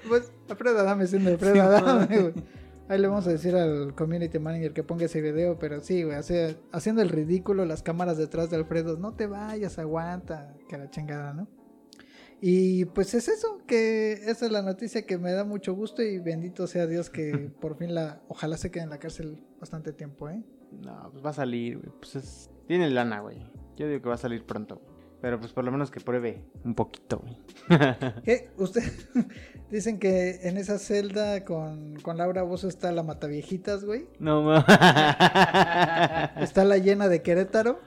Pues 0.07 0.31
Alfredo 0.49 0.79
Adame 0.79 1.05
siendo 1.07 1.29
Alfredo 1.31 1.61
Adame, 1.61 2.17
güey. 2.21 2.33
Ahí 2.87 2.99
le 2.99 3.07
vamos 3.07 3.25
a 3.25 3.31
decir 3.31 3.55
al 3.55 3.95
community 3.95 4.37
manager 4.37 4.71
que 4.73 4.83
ponga 4.83 5.05
ese 5.05 5.19
video, 5.21 5.57
pero 5.57 5.81
sí, 5.81 6.03
güey, 6.03 6.15
hace- 6.17 6.57
haciendo 6.71 7.01
el 7.01 7.09
ridículo, 7.09 7.65
las 7.65 7.81
cámaras 7.81 8.17
detrás 8.17 8.49
de 8.51 8.57
Alfredo, 8.57 8.97
no 8.97 9.13
te 9.15 9.25
vayas, 9.25 9.79
aguanta, 9.79 10.55
que 10.69 10.77
la 10.77 10.89
chingada, 10.91 11.33
¿no? 11.33 11.47
Y 12.41 12.85
pues 12.85 13.13
es 13.15 13.27
eso, 13.27 13.59
que 13.65 14.13
esa 14.13 14.45
es 14.45 14.51
la 14.51 14.61
noticia 14.61 15.05
que 15.05 15.17
me 15.17 15.31
da 15.31 15.45
mucho 15.45 15.73
gusto 15.73 16.03
y 16.03 16.19
bendito 16.19 16.67
sea 16.67 16.85
Dios 16.85 17.09
que 17.09 17.31
por 17.61 17.75
fin 17.77 17.95
la, 17.95 18.21
ojalá 18.27 18.57
se 18.57 18.69
quede 18.69 18.83
en 18.83 18.89
la 18.91 18.99
cárcel 18.99 19.39
bastante 19.59 19.91
tiempo, 19.93 20.29
¿eh? 20.29 20.43
No, 20.83 21.09
pues 21.11 21.25
va 21.25 21.29
a 21.31 21.33
salir, 21.33 21.77
güey. 21.79 21.89
Pues 21.99 22.15
es... 22.17 22.51
Tiene 22.67 22.89
lana, 22.91 23.21
güey. 23.21 23.38
Yo 23.77 23.88
digo 23.88 24.01
que 24.01 24.09
va 24.09 24.15
a 24.15 24.19
salir 24.19 24.45
pronto. 24.45 24.81
Pero 25.21 25.39
pues 25.39 25.51
por 25.53 25.63
lo 25.63 25.71
menos 25.71 25.89
que 25.91 26.00
pruebe 26.00 26.44
un 26.63 26.75
poquito, 26.75 27.19
güey. 27.19 27.38
¿Qué? 28.23 28.50
Usted 28.57 28.83
dicen 29.71 30.00
que 30.00 30.39
en 30.44 30.57
esa 30.57 30.77
celda 30.77 31.44
con, 31.44 31.95
con 32.01 32.17
Laura 32.17 32.44
Bozo 32.44 32.67
está 32.67 32.91
la 32.91 33.03
Mataviejitas, 33.03 33.85
güey. 33.85 34.07
No 34.19 34.44
mames. 34.44 34.65
Está 36.41 36.63
la 36.65 36.77
llena 36.77 37.07
de 37.07 37.21
Querétaro. 37.21 37.79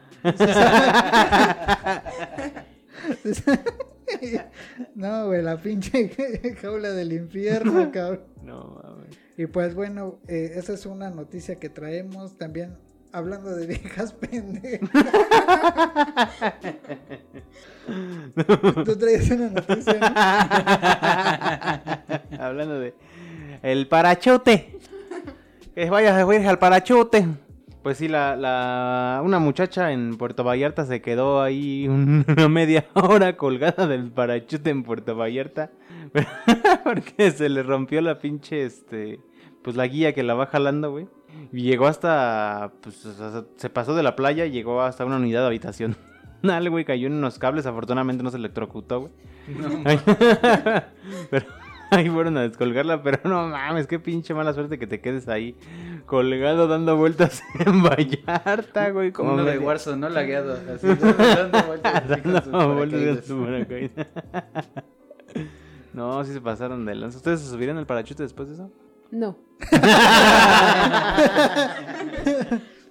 No, 4.94 5.26
güey, 5.26 5.42
la 5.42 5.56
pinche 5.58 6.10
jaula 6.60 6.90
del 6.90 7.12
infierno, 7.12 7.90
cabrón. 7.92 8.24
No 8.42 8.80
mames. 8.82 9.18
Y 9.36 9.46
pues 9.46 9.74
bueno, 9.74 10.18
eh, 10.26 10.54
esa 10.56 10.72
es 10.72 10.86
una 10.86 11.10
noticia 11.10 11.56
que 11.56 11.68
traemos 11.68 12.36
también 12.36 12.76
hablando 13.12 13.50
de 13.50 13.66
viejas 13.66 14.12
pendejas. 14.20 14.90
Tú 18.84 18.96
traes 18.96 19.30
una 19.30 19.50
noticia, 19.50 19.94
¿no? 19.94 20.06
Hablando 22.44 22.78
de 22.78 22.94
el 23.62 23.88
parachote. 23.88 24.78
Que 25.74 25.90
vayas 25.90 26.16
a 26.16 26.34
ir 26.34 26.46
al 26.46 26.58
parachote. 26.58 27.26
Pues 27.82 27.98
sí, 27.98 28.08
la, 28.08 28.36
la, 28.36 29.22
una 29.24 29.38
muchacha 29.38 29.92
en 29.92 30.18
Puerto 30.18 30.44
Vallarta 30.44 30.84
se 30.84 31.00
quedó 31.00 31.40
ahí 31.40 31.86
una 31.88 32.48
media 32.48 32.86
hora 32.94 33.36
colgada 33.36 33.86
del 33.86 34.10
parachote 34.10 34.70
en 34.70 34.82
Puerto 34.82 35.16
Vallarta. 35.16 35.70
Porque 36.84 37.30
se 37.30 37.48
le 37.48 37.62
rompió 37.62 38.00
la 38.00 38.18
pinche, 38.18 38.64
este, 38.64 39.20
pues 39.62 39.76
la 39.76 39.86
guía 39.86 40.12
que 40.14 40.22
la 40.22 40.34
va 40.34 40.46
jalando, 40.46 40.90
güey. 40.90 41.06
Y 41.52 41.62
llegó 41.62 41.86
hasta, 41.86 42.72
pues, 42.80 43.06
se 43.56 43.70
pasó 43.70 43.94
de 43.94 44.02
la 44.02 44.16
playa 44.16 44.46
y 44.46 44.50
llegó 44.50 44.82
hasta 44.82 45.04
una 45.04 45.16
unidad 45.16 45.40
de 45.40 45.46
habitación. 45.46 45.96
Dale, 46.42 46.70
güey, 46.70 46.84
cayó 46.84 47.08
en 47.08 47.14
unos 47.14 47.38
cables, 47.38 47.66
afortunadamente 47.66 48.22
no 48.22 48.30
se 48.30 48.36
electrocutó, 48.36 49.00
güey. 49.00 49.12
Ay, 49.84 50.00
pero 51.30 51.46
ahí 51.90 52.08
fueron 52.08 52.36
a 52.36 52.42
descolgarla, 52.42 53.02
pero 53.02 53.20
no 53.24 53.48
mames, 53.48 53.86
qué 53.86 53.98
pinche 53.98 54.34
mala 54.34 54.52
suerte 54.52 54.78
que 54.78 54.86
te 54.86 55.00
quedes 55.00 55.28
ahí 55.28 55.56
colgado 56.06 56.68
dando 56.68 56.96
vueltas 56.96 57.42
en 57.58 57.82
Vallarta, 57.82 58.90
güey. 58.90 59.12
Como 59.12 59.34
uno 59.34 59.44
de 59.44 59.58
Warzone, 59.58 59.98
¿no? 59.98 60.08
Lagueado. 60.08 60.58
Así, 60.74 60.86
dando 60.86 61.62
vueltas 61.64 62.08
Dando 62.08 62.74
vueltas 62.74 63.26
su. 63.26 63.46
No, 65.92 66.24
sí 66.24 66.32
se 66.32 66.40
pasaron 66.40 66.84
de 66.84 66.94
lanza. 66.94 67.18
¿Ustedes 67.18 67.40
se 67.40 67.50
subieron 67.50 67.78
al 67.78 67.86
parachute 67.86 68.22
después 68.22 68.48
de 68.48 68.54
eso? 68.54 68.70
No. 69.10 69.36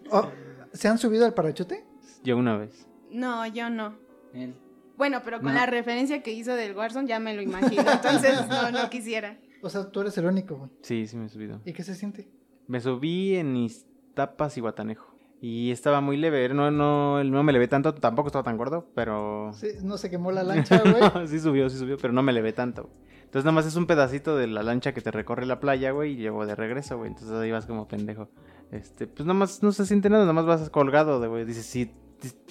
Oh, 0.09 0.29
¿Se 0.74 0.88
han 0.88 0.97
subido 0.97 1.25
al 1.25 1.33
parachute? 1.33 1.86
Yo 2.24 2.38
una 2.38 2.55
vez. 2.57 2.88
No, 3.12 3.45
yo 3.47 3.69
no. 3.69 3.95
Él. 4.33 4.55
Bueno, 4.97 5.21
pero 5.24 5.39
con 5.39 5.50
No. 5.50 5.53
la 5.53 5.65
referencia 5.65 6.24
que 6.24 6.31
hizo 6.31 6.53
del 6.55 6.75
Warzone 6.75 7.07
ya 7.07 7.19
me 7.19 7.36
lo 7.36 7.41
imagino. 7.41 7.83
Entonces 7.91 8.47
no, 8.50 8.71
no 8.71 8.89
quisiera. 8.89 9.38
O 9.62 9.69
sea, 9.69 9.89
tú 9.91 10.01
eres 10.01 10.17
el 10.17 10.25
único, 10.25 10.55
güey. 10.55 10.69
Sí, 10.81 11.07
sí 11.07 11.17
me 11.17 11.25
he 11.25 11.29
subido. 11.29 11.62
¿Y 11.65 11.74
qué 11.74 11.83
se 11.83 11.93
siente? 11.95 12.29
Me 12.67 12.79
subí 12.79 13.36
en 13.36 13.55
Iztapas 13.57 14.57
y 14.57 14.62
Guatanejo. 14.62 15.13
Y 15.41 15.71
estaba 15.71 16.01
muy 16.01 16.17
leve, 16.17 16.50
no, 16.50 16.71
no, 16.71 17.24
no 17.24 17.43
me 17.43 17.53
levé 17.53 17.67
tanto, 17.67 17.93
tampoco 17.93 18.27
estaba 18.29 18.43
tan 18.43 18.57
gordo, 18.57 18.89
pero... 18.95 19.51
Sí, 19.53 19.67
no 19.83 19.97
se 19.97 20.09
quemó 20.09 20.31
la 20.31 20.41
lancha, 20.43 20.79
güey. 20.81 21.27
sí 21.27 21.39
subió, 21.39 21.69
sí 21.69 21.77
subió, 21.77 21.95
pero 21.97 22.12
no 22.12 22.24
me 22.24 22.33
levé 22.33 22.53
tanto. 22.53 22.89
Entonces 23.27 23.43
nada 23.43 23.55
más 23.55 23.65
es 23.65 23.75
un 23.75 23.88
pedacito 23.88 24.38
de 24.38 24.48
la 24.48 24.63
lancha 24.63 24.93
que 24.93 25.01
te 25.01 25.12
recorre 25.12 25.46
la 25.46 25.60
playa, 25.60 25.91
güey, 25.91 26.13
y 26.13 26.15
llevo 26.15 26.46
de 26.46 26.55
regreso, 26.55 26.98
güey. 26.98 27.10
Entonces 27.10 27.36
ahí 27.36 27.51
vas 27.51 27.65
como 27.65 27.86
pendejo. 27.86 28.29
Este, 28.72 29.05
pues 29.05 29.27
nada 29.27 29.38
más 29.38 29.62
no 29.62 29.74
se 29.74 29.86
siente 29.86 30.10
nada, 30.10 30.24
nada 30.24 30.31
más 30.31 30.46
vas 30.46 30.69
colgado, 30.69 31.19
de, 31.19 31.27
güey. 31.27 31.43
Dices, 31.43 31.65
sí, 31.65 31.91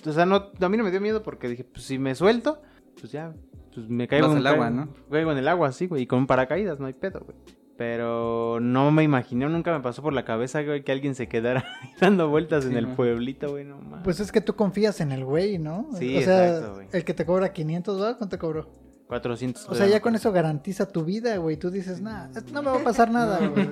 o 0.06 0.12
sea, 0.12 0.26
no, 0.26 0.50
a 0.60 0.68
mí 0.68 0.76
no 0.76 0.84
me 0.84 0.90
dio 0.90 1.00
miedo 1.00 1.22
porque 1.22 1.48
dije, 1.48 1.64
pues 1.64 1.86
si 1.86 1.98
me 1.98 2.14
suelto, 2.14 2.60
pues 3.00 3.10
ya, 3.10 3.32
pues 3.74 3.88
me 3.88 4.06
caigo 4.06 4.30
en 4.30 4.36
al 4.36 4.46
agua, 4.46 4.68
¿no? 4.68 4.88
Caigo 5.10 5.32
en 5.32 5.38
el 5.38 5.48
agua, 5.48 5.72
sí, 5.72 5.86
güey, 5.86 6.02
y 6.02 6.06
con 6.06 6.20
un 6.20 6.26
paracaídas, 6.26 6.78
no 6.78 6.86
hay 6.86 6.92
pedo, 6.92 7.20
güey. 7.20 7.38
Pero 7.78 8.58
no 8.60 8.90
me 8.90 9.02
imaginé, 9.02 9.48
nunca 9.48 9.72
me 9.72 9.82
pasó 9.82 10.02
por 10.02 10.12
la 10.12 10.26
cabeza, 10.26 10.62
güey, 10.62 10.84
que 10.84 10.92
alguien 10.92 11.14
se 11.14 11.26
quedara 11.26 11.64
dando 12.00 12.28
vueltas 12.28 12.66
en 12.66 12.76
el 12.76 12.88
pueblito, 12.88 13.48
güey, 13.48 13.64
no 13.64 13.78
mames. 13.78 14.04
Pues 14.04 14.20
es 14.20 14.30
que 14.30 14.42
tú 14.42 14.56
confías 14.56 15.00
en 15.00 15.10
el 15.10 15.24
güey, 15.24 15.58
¿no? 15.58 15.88
Sí, 15.94 16.18
o 16.18 16.20
sea, 16.20 16.48
exacto, 16.48 16.74
güey. 16.74 16.88
el 16.92 17.04
que 17.04 17.14
te 17.14 17.24
cobra 17.24 17.52
500 17.54 17.96
dólares, 17.96 18.16
¿cuánto 18.18 18.36
te 18.36 18.40
cobró? 18.40 18.85
400. 19.08 19.68
O 19.68 19.74
sea, 19.74 19.86
ya 19.86 20.00
con 20.00 20.14
eso 20.14 20.32
garantiza 20.32 20.86
tu 20.88 21.04
vida, 21.04 21.36
güey. 21.36 21.56
Tú 21.56 21.70
dices, 21.70 22.00
nah, 22.00 22.28
no 22.52 22.62
me 22.62 22.70
va 22.70 22.76
a 22.80 22.84
pasar 22.84 23.10
nada, 23.12 23.46
güey. 23.46 23.70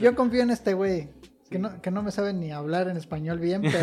Yo 0.00 0.14
confío 0.14 0.42
en 0.42 0.50
este 0.50 0.74
güey. 0.74 1.08
Que 1.50 1.58
no, 1.58 1.82
que 1.82 1.90
no 1.90 2.02
me 2.02 2.10
sabe 2.10 2.32
ni 2.32 2.50
hablar 2.50 2.88
en 2.88 2.96
español 2.96 3.38
bien, 3.38 3.60
pero 3.60 3.78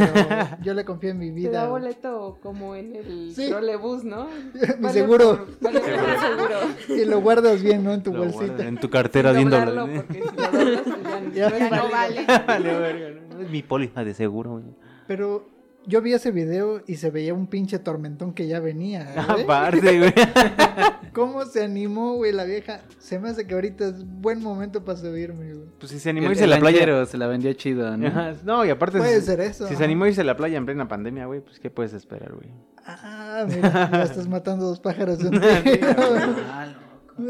yo 0.64 0.74
le 0.74 0.84
confío 0.86 1.12
en 1.12 1.20
mi 1.20 1.28
Te 1.28 1.34
vida. 1.34 1.52
da 1.52 1.68
güey. 1.68 1.84
boleto 1.84 2.40
como 2.42 2.74
en 2.76 2.96
el 2.96 3.32
Sí. 3.36 3.48
trolebús, 3.48 4.04
¿no? 4.04 4.26
Mi 4.56 4.60
Vale 4.82 4.94
seguro. 4.94 5.46
por- 5.46 5.60
vale 5.62 5.80
por 5.80 5.90
el 5.90 6.20
seguro. 6.20 6.60
Y 7.02 7.06
lo 7.06 7.22
guardas 7.22 7.62
bien, 7.62 7.84
¿no? 7.84 7.94
En 7.94 8.02
tu 8.02 8.12
Lo 8.12 8.24
bolsita. 8.26 8.66
en 8.66 8.78
tu 8.80 8.90
cartera 8.90 9.34
doblarlo, 9.34 9.86
porque 9.88 10.14
si 10.14 10.20
lo 10.20 10.26
doblas, 10.52 10.82
pues 10.84 11.36
ya, 11.36 11.50
Ya 11.60 11.70
no 11.70 11.92
vale. 11.92 12.26
Vale, 12.48 12.80
verga, 12.80 13.22
¿no? 13.36 13.40
Es 13.44 13.50
mi 13.52 13.62
póliza 13.62 14.04
de 14.04 14.16
seguro, 14.16 14.54
güey. 14.54 14.66
Pero 15.06 15.48
yo 15.90 16.02
vi 16.02 16.14
ese 16.14 16.32
video 16.32 16.82
y 16.86 16.98
se 16.98 17.10
veía 17.10 17.34
un 17.34 17.48
pinche 17.48 17.80
tormentón 17.80 18.34
que 18.34 18.48
ya 18.48 18.60
venía. 18.60 19.14
Aparte, 19.28 19.98
güey. 20.00 20.14
¿Cómo 21.14 21.44
se 21.46 21.64
animó, 21.64 22.14
güey, 22.14 22.32
la 22.32 22.44
vieja? 22.46 22.82
Se 23.00 23.20
me 23.20 23.30
hace 23.30 23.48
que 23.48 23.56
ahorita 23.56 23.88
es 23.88 24.06
buen 24.06 24.42
momento 24.42 24.86
para 24.86 24.98
subirme, 25.00 25.54
güey. 25.54 25.68
Pues 25.80 25.92
si 25.92 26.00
se 26.00 26.12
animó 26.12 26.28
a 26.28 26.30
El, 26.30 26.34
irse 26.34 26.44
a 26.44 26.48
la 26.48 26.60
playa. 26.60 26.78
lanchero 26.78 27.06
se 27.08 27.18
la 27.18 27.28
vendió 27.28 27.52
chido, 27.54 27.98
¿no? 27.98 28.08
Ajá, 28.08 28.36
No, 28.44 28.64
y 28.64 28.70
aparte. 28.70 29.00
Puede 29.00 29.20
si, 29.20 29.26
ser 29.26 29.42
eso. 29.42 29.68
Si 29.68 29.76
se 29.76 29.84
animó 29.84 30.06
a 30.06 30.10
irse 30.10 30.22
a 30.22 30.24
la 30.24 30.38
playa 30.38 30.58
en 30.58 30.66
plena 30.66 30.88
pandemia, 30.88 31.26
güey, 31.26 31.42
pues 31.42 31.60
¿qué 31.60 31.70
puedes 31.72 31.94
esperar, 31.94 32.34
güey? 32.34 32.50
Ah, 32.86 33.46
mira, 33.48 33.90
ya 33.92 34.04
estás 34.04 34.28
matando 34.30 34.66
dos 34.68 34.80
pájaros 34.80 35.20
de 35.20 35.30
un 35.30 35.42
tiro. 35.42 35.88
Ah, 36.48 36.68
loco. 36.68 37.30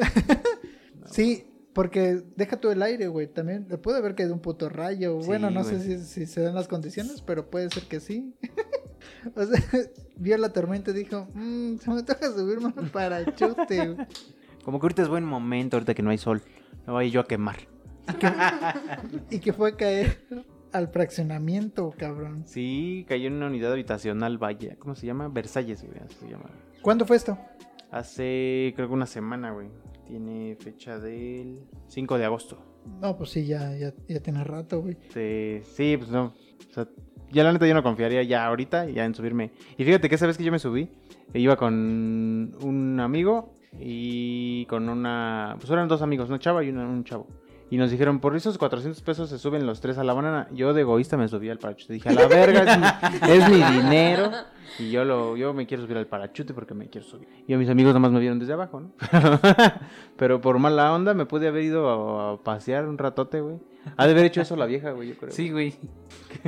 Sí, 1.05 1.48
porque 1.79 2.21
deja 2.35 2.57
tú 2.59 2.71
el 2.71 2.81
aire, 2.81 3.07
güey. 3.07 3.27
También 3.27 3.65
puede 3.81 3.99
haber 3.99 4.13
caído 4.13 4.33
un 4.33 4.41
puto 4.41 4.67
rayo. 4.67 5.21
Sí, 5.21 5.27
bueno, 5.27 5.49
no 5.49 5.63
sé 5.63 5.79
si, 5.79 5.97
si 5.99 6.25
se 6.25 6.41
dan 6.41 6.53
las 6.53 6.67
condiciones, 6.67 7.21
pero 7.21 7.49
puede 7.49 7.69
ser 7.69 7.83
que 7.83 8.01
sí. 8.01 8.35
o 9.33 9.45
sea, 9.45 9.63
vio 10.17 10.37
la 10.37 10.51
tormenta 10.51 10.91
y 10.91 10.93
dijo, 10.93 11.29
mmm, 11.33 11.77
se 11.77 11.89
me 11.89 12.03
toca 12.03 12.33
subirme 12.33 12.73
al 12.75 12.87
parachute. 12.91 13.93
güey". 13.93 14.07
Como 14.65 14.77
que 14.81 14.87
ahorita 14.87 15.03
es 15.03 15.07
buen 15.07 15.23
momento, 15.23 15.77
ahorita 15.77 15.93
que 15.93 16.03
no 16.03 16.09
hay 16.09 16.17
sol. 16.17 16.41
Me 16.85 16.91
voy 16.91 17.11
yo 17.11 17.21
a 17.21 17.27
quemar. 17.27 17.59
y 19.29 19.39
que 19.39 19.53
fue 19.53 19.69
a 19.69 19.75
caer 19.77 20.19
al 20.73 20.89
fraccionamiento, 20.89 21.93
cabrón. 21.97 22.43
Sí, 22.45 23.05
cayó 23.07 23.27
en 23.27 23.35
una 23.35 23.47
unidad 23.47 23.71
habitacional, 23.71 24.37
vaya. 24.37 24.75
¿Cómo 24.79 24.95
se 24.95 25.07
llama? 25.07 25.29
Versalles, 25.29 25.81
güey. 25.81 25.97
se 26.19 26.27
llama. 26.27 26.49
¿Cuándo 26.81 27.05
fue 27.05 27.15
esto? 27.15 27.37
Hace, 27.89 28.73
creo 28.75 28.89
que 28.89 28.93
una 28.93 29.05
semana, 29.05 29.51
güey. 29.51 29.69
Tiene 30.09 30.55
fecha 30.59 30.97
del 30.99 31.59
5 31.87 32.17
de 32.17 32.25
agosto. 32.25 32.57
No, 32.99 33.15
pues 33.15 33.29
sí, 33.29 33.45
ya, 33.45 33.77
ya, 33.77 33.93
ya 34.07 34.19
tiene 34.21 34.43
rato, 34.43 34.81
güey. 34.81 34.97
Sí, 35.75 35.95
pues 35.97 36.09
no. 36.09 36.33
O 36.69 36.73
sea, 36.73 36.87
ya 37.31 37.43
la 37.43 37.53
neta 37.53 37.67
yo 37.67 37.75
no 37.75 37.83
confiaría 37.83 38.23
ya 38.23 38.47
ahorita, 38.47 38.89
ya 38.89 39.05
en 39.05 39.13
subirme. 39.13 39.51
Y 39.77 39.83
fíjate 39.85 40.09
que 40.09 40.15
esa 40.15 40.25
vez 40.25 40.35
que 40.37 40.43
yo 40.43 40.51
me 40.51 40.57
subí, 40.57 40.89
iba 41.35 41.55
con 41.57 42.55
un 42.63 42.99
amigo 42.99 43.53
y 43.79 44.65
con 44.65 44.89
una... 44.89 45.55
Pues 45.59 45.69
eran 45.69 45.87
dos 45.87 46.01
amigos, 46.01 46.27
una 46.29 46.39
chava 46.39 46.63
y 46.63 46.69
una- 46.69 46.89
un 46.89 47.03
chavo. 47.03 47.27
Y 47.71 47.77
nos 47.77 47.91
dijeron, 47.91 48.19
por 48.19 48.35
esos 48.35 48.57
400 48.57 49.01
pesos 49.03 49.29
se 49.29 49.37
suben 49.37 49.65
los 49.65 49.79
tres 49.79 49.97
a 49.97 50.03
la 50.03 50.13
banana. 50.13 50.47
Yo 50.51 50.73
de 50.73 50.81
egoísta 50.81 51.17
me 51.17 51.27
subí 51.27 51.49
al 51.49 51.59
parachute. 51.59 51.93
Dije, 51.93 52.09
a 52.09 52.13
la 52.13 52.27
verga, 52.27 52.63
es 52.63 52.77
mi, 52.79 53.29
es 53.33 53.49
mi 53.49 53.81
dinero. 53.81 54.31
Y 54.79 54.91
yo 54.91 55.03
lo 55.03 55.35
yo 55.35 55.53
me 55.53 55.67
quiero 55.67 55.83
subir 55.83 55.97
al 55.97 56.07
parachute 56.07 56.53
porque 56.53 56.73
me 56.73 56.87
quiero 56.89 57.05
subir. 57.05 57.27
Y 57.47 57.53
a 57.53 57.57
mis 57.57 57.69
amigos 57.69 57.93
nomás 57.93 58.11
me 58.11 58.19
vieron 58.19 58.39
desde 58.39 58.53
abajo, 58.53 58.79
¿no? 58.79 58.91
Pero 60.17 60.41
por 60.41 60.57
mala 60.57 60.93
onda 60.93 61.13
me 61.13 61.25
pude 61.25 61.47
haber 61.47 61.63
ido 61.63 61.89
a, 61.89 62.33
a 62.33 62.37
pasear 62.37 62.87
un 62.87 62.97
ratote, 62.97 63.41
güey. 63.41 63.57
Ha 63.97 64.05
de 64.05 64.11
haber 64.11 64.25
hecho 64.25 64.41
eso 64.41 64.55
la 64.55 64.65
vieja, 64.65 64.91
güey, 64.91 65.09
yo 65.09 65.17
creo. 65.17 65.31
Sí, 65.31 65.51
güey. 65.51 65.75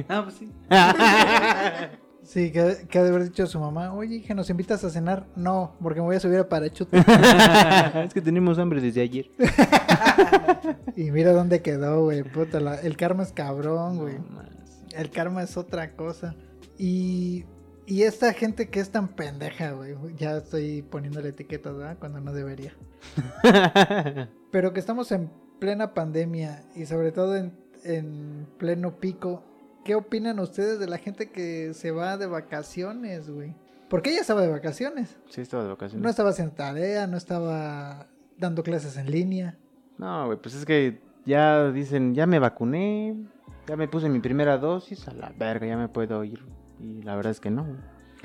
Ah, 0.09 0.21
pues 0.23 0.35
sí. 0.35 0.51
Sí, 2.23 2.51
que, 2.51 2.85
que 2.87 2.99
ha 2.99 3.03
de 3.03 3.09
haber 3.09 3.23
dicho 3.23 3.43
a 3.43 3.47
su 3.47 3.59
mamá, 3.59 3.93
oye, 3.93 4.21
que 4.21 4.33
nos 4.35 4.49
invitas 4.49 4.83
a 4.83 4.89
cenar. 4.89 5.25
No, 5.35 5.75
porque 5.81 5.99
me 5.99 6.05
voy 6.05 6.15
a 6.15 6.19
subir 6.19 6.37
a 6.39 6.47
parachute. 6.47 6.97
es 8.05 8.13
que 8.13 8.21
tenemos 8.21 8.59
hambre 8.59 8.79
desde 8.79 9.01
ayer. 9.01 9.29
y 10.95 11.11
mira 11.11 11.33
dónde 11.33 11.61
quedó, 11.61 12.03
güey. 12.03 12.23
Puta, 12.23 12.59
la- 12.59 12.79
el 12.79 12.95
karma 12.95 13.23
es 13.23 13.31
cabrón, 13.31 13.97
güey. 13.97 14.19
No. 14.19 14.41
El 14.95 15.09
karma 15.09 15.41
es 15.43 15.57
otra 15.57 15.95
cosa. 15.95 16.35
Y, 16.77 17.45
y 17.87 18.03
esta 18.03 18.33
gente 18.33 18.69
que 18.69 18.79
es 18.79 18.91
tan 18.91 19.09
pendeja, 19.09 19.71
güey. 19.71 19.95
Ya 20.17 20.37
estoy 20.37 20.81
poniéndole 20.83 21.29
etiquetas, 21.29 21.75
¿verdad? 21.75 21.97
Cuando 21.99 22.19
no 22.21 22.33
debería. 22.33 22.73
Pero 24.51 24.73
que 24.73 24.79
estamos 24.79 25.11
en 25.11 25.31
plena 25.59 25.93
pandemia 25.93 26.63
y 26.75 26.85
sobre 26.85 27.11
todo 27.11 27.35
en, 27.35 27.53
en 27.83 28.47
pleno 28.57 28.99
pico. 28.99 29.43
¿Qué 29.83 29.95
opinan 29.95 30.39
ustedes 30.39 30.79
de 30.79 30.87
la 30.87 30.97
gente 30.97 31.31
que 31.31 31.73
se 31.73 31.91
va 31.91 32.17
de 32.17 32.27
vacaciones, 32.27 33.29
güey? 33.29 33.55
Porque 33.89 34.11
ella 34.11 34.21
estaba 34.21 34.41
de 34.41 34.49
vacaciones. 34.49 35.17
Sí, 35.29 35.41
estaba 35.41 35.63
de 35.63 35.69
vacaciones. 35.69 36.03
No 36.03 36.09
estaba 36.09 36.29
haciendo 36.29 36.53
tarea, 36.53 37.07
no 37.07 37.17
estaba 37.17 38.07
dando 38.37 38.63
clases 38.63 38.95
en 38.97 39.11
línea. 39.11 39.57
No, 39.97 40.27
güey, 40.27 40.37
pues 40.39 40.55
es 40.55 40.65
que 40.65 41.01
ya 41.25 41.71
dicen, 41.71 42.13
ya 42.15 42.25
me 42.25 42.39
vacuné, 42.39 43.15
ya 43.67 43.75
me 43.75 43.87
puse 43.87 44.07
mi 44.09 44.19
primera 44.19 44.57
dosis, 44.57 45.07
a 45.07 45.13
la 45.13 45.29
verga, 45.37 45.67
ya 45.67 45.77
me 45.77 45.89
puedo 45.89 46.23
ir. 46.23 46.43
Y 46.79 47.01
la 47.01 47.15
verdad 47.15 47.31
es 47.31 47.39
que 47.39 47.49
no. 47.51 47.65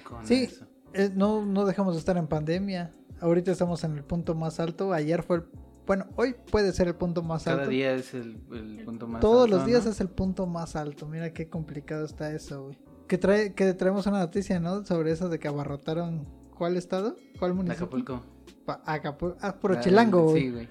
Con 0.05 0.25
Sí. 0.27 0.45
eso. 0.45 0.67
Eh, 0.95 1.11
no, 1.15 1.45
no 1.45 1.65
dejamos 1.67 1.95
de 1.95 1.99
estar 2.01 2.17
en 2.17 2.27
pandemia. 2.27 2.93
Ahorita 3.21 3.51
estamos 3.51 3.83
en 3.85 3.97
el 3.97 4.05
punto 4.05 4.35
más 4.35 4.61
alto. 4.61 4.93
Ayer 4.93 5.23
fue 5.23 5.37
el... 5.39 5.45
Bueno, 5.87 6.07
hoy 6.17 6.35
puede 6.51 6.73
ser 6.73 6.89
el 6.89 6.95
punto 6.97 7.23
más 7.23 7.45
Cada 7.45 7.59
alto. 7.59 7.71
día 7.71 7.93
es 7.95 8.13
el, 8.15 8.41
el 8.53 8.83
punto 8.85 9.07
más 9.07 9.21
Todos 9.21 9.45
alto, 9.45 9.57
los 9.59 9.67
días 9.67 9.85
¿no? 9.85 9.91
es 9.93 10.01
el 10.01 10.09
punto 10.09 10.47
más 10.47 10.75
alto. 10.77 11.07
Mira 11.07 11.33
qué 11.33 11.49
complicado 11.49 12.05
está 12.05 12.33
eso, 12.33 12.65
güey. 12.65 12.79
Que, 13.07 13.19
trae, 13.19 13.55
que 13.55 13.73
traemos 13.75 14.07
una 14.07 14.19
noticia, 14.19 14.59
¿no? 14.59 14.85
Sobre 14.85 15.13
eso 15.13 15.29
de 15.29 15.39
que 15.39 15.47
abarrotaron... 15.49 16.27
¿Cuál 16.57 16.77
estado? 16.79 17.17
¿Cuál 17.39 17.53
municipio? 17.53 17.85
Acapulco. 17.85 18.23
Pa- 18.65 18.81
Acapulco. 18.87 19.37
Ah, 19.43 19.55
puro 19.57 19.75
Ah, 19.77 19.81
chilango, 19.81 20.23
güey. 20.31 20.43
Sí, 20.43 20.51
güey. 20.51 20.69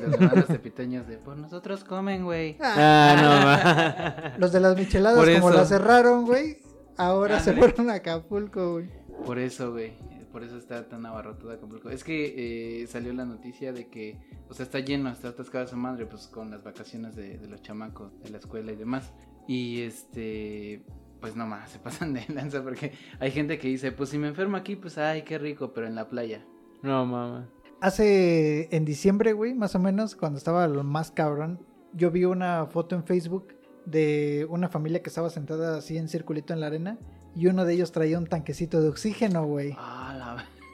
Los 0.00 0.12
demás 0.12 0.46
tepiteños 0.46 1.08
de, 1.08 1.18
pues 1.18 1.36
nosotros 1.36 1.82
comen, 1.82 2.22
güey. 2.24 2.56
Ah, 2.62 4.30
no, 4.32 4.38
Los 4.38 4.52
de 4.52 4.60
las 4.60 4.76
micheladas, 4.76 5.18
Por 5.18 5.34
como 5.34 5.48
eso. 5.50 5.58
la 5.58 5.64
cerraron, 5.66 6.24
güey. 6.24 6.58
Ahora 6.96 7.40
se 7.40 7.52
fueron 7.52 7.90
a 7.90 7.94
Acapulco, 7.94 8.74
güey. 8.74 8.88
Por 9.26 9.40
eso, 9.40 9.72
güey. 9.72 9.94
Por 10.34 10.42
eso 10.42 10.58
está 10.58 10.88
tan 10.88 11.06
abarrotado 11.06 11.52
Acapulco. 11.52 11.90
Es 11.90 12.02
que 12.02 12.82
eh, 12.82 12.88
salió 12.88 13.12
la 13.12 13.24
noticia 13.24 13.72
de 13.72 13.86
que, 13.86 14.18
o 14.48 14.52
sea, 14.52 14.64
está 14.64 14.80
lleno, 14.80 15.08
está 15.08 15.28
atascada 15.28 15.68
su 15.68 15.76
madre, 15.76 16.06
pues 16.06 16.26
con 16.26 16.50
las 16.50 16.64
vacaciones 16.64 17.14
de, 17.14 17.38
de 17.38 17.46
los 17.46 17.62
chamacos 17.62 18.20
de 18.20 18.30
la 18.30 18.38
escuela 18.38 18.72
y 18.72 18.74
demás. 18.74 19.12
Y 19.46 19.82
este, 19.82 20.82
pues 21.20 21.36
no 21.36 21.46
más, 21.46 21.70
se 21.70 21.78
pasan 21.78 22.14
de 22.14 22.24
lanza 22.34 22.64
porque 22.64 22.90
hay 23.20 23.30
gente 23.30 23.60
que 23.60 23.68
dice, 23.68 23.92
pues 23.92 24.10
si 24.10 24.18
me 24.18 24.26
enfermo 24.26 24.56
aquí, 24.56 24.74
pues 24.74 24.98
ay, 24.98 25.22
qué 25.22 25.38
rico, 25.38 25.72
pero 25.72 25.86
en 25.86 25.94
la 25.94 26.08
playa. 26.08 26.44
no, 26.82 27.06
mamá. 27.06 27.48
Hace 27.80 28.74
en 28.74 28.84
diciembre, 28.84 29.34
güey, 29.34 29.54
más 29.54 29.76
o 29.76 29.78
menos, 29.78 30.16
cuando 30.16 30.38
estaba 30.38 30.66
lo 30.66 30.82
más 30.82 31.12
cabrón, 31.12 31.64
yo 31.92 32.10
vi 32.10 32.24
una 32.24 32.66
foto 32.66 32.96
en 32.96 33.04
Facebook 33.04 33.54
de 33.86 34.48
una 34.50 34.68
familia 34.68 35.00
que 35.00 35.10
estaba 35.10 35.30
sentada 35.30 35.78
así 35.78 35.96
en 35.96 36.08
circulito 36.08 36.52
en 36.52 36.58
la 36.58 36.66
arena 36.66 36.98
y 37.36 37.46
uno 37.46 37.64
de 37.64 37.74
ellos 37.74 37.92
traía 37.92 38.18
un 38.18 38.26
tanquecito 38.26 38.80
de 38.80 38.88
oxígeno, 38.88 39.44
güey. 39.46 39.76
Ah. 39.78 39.93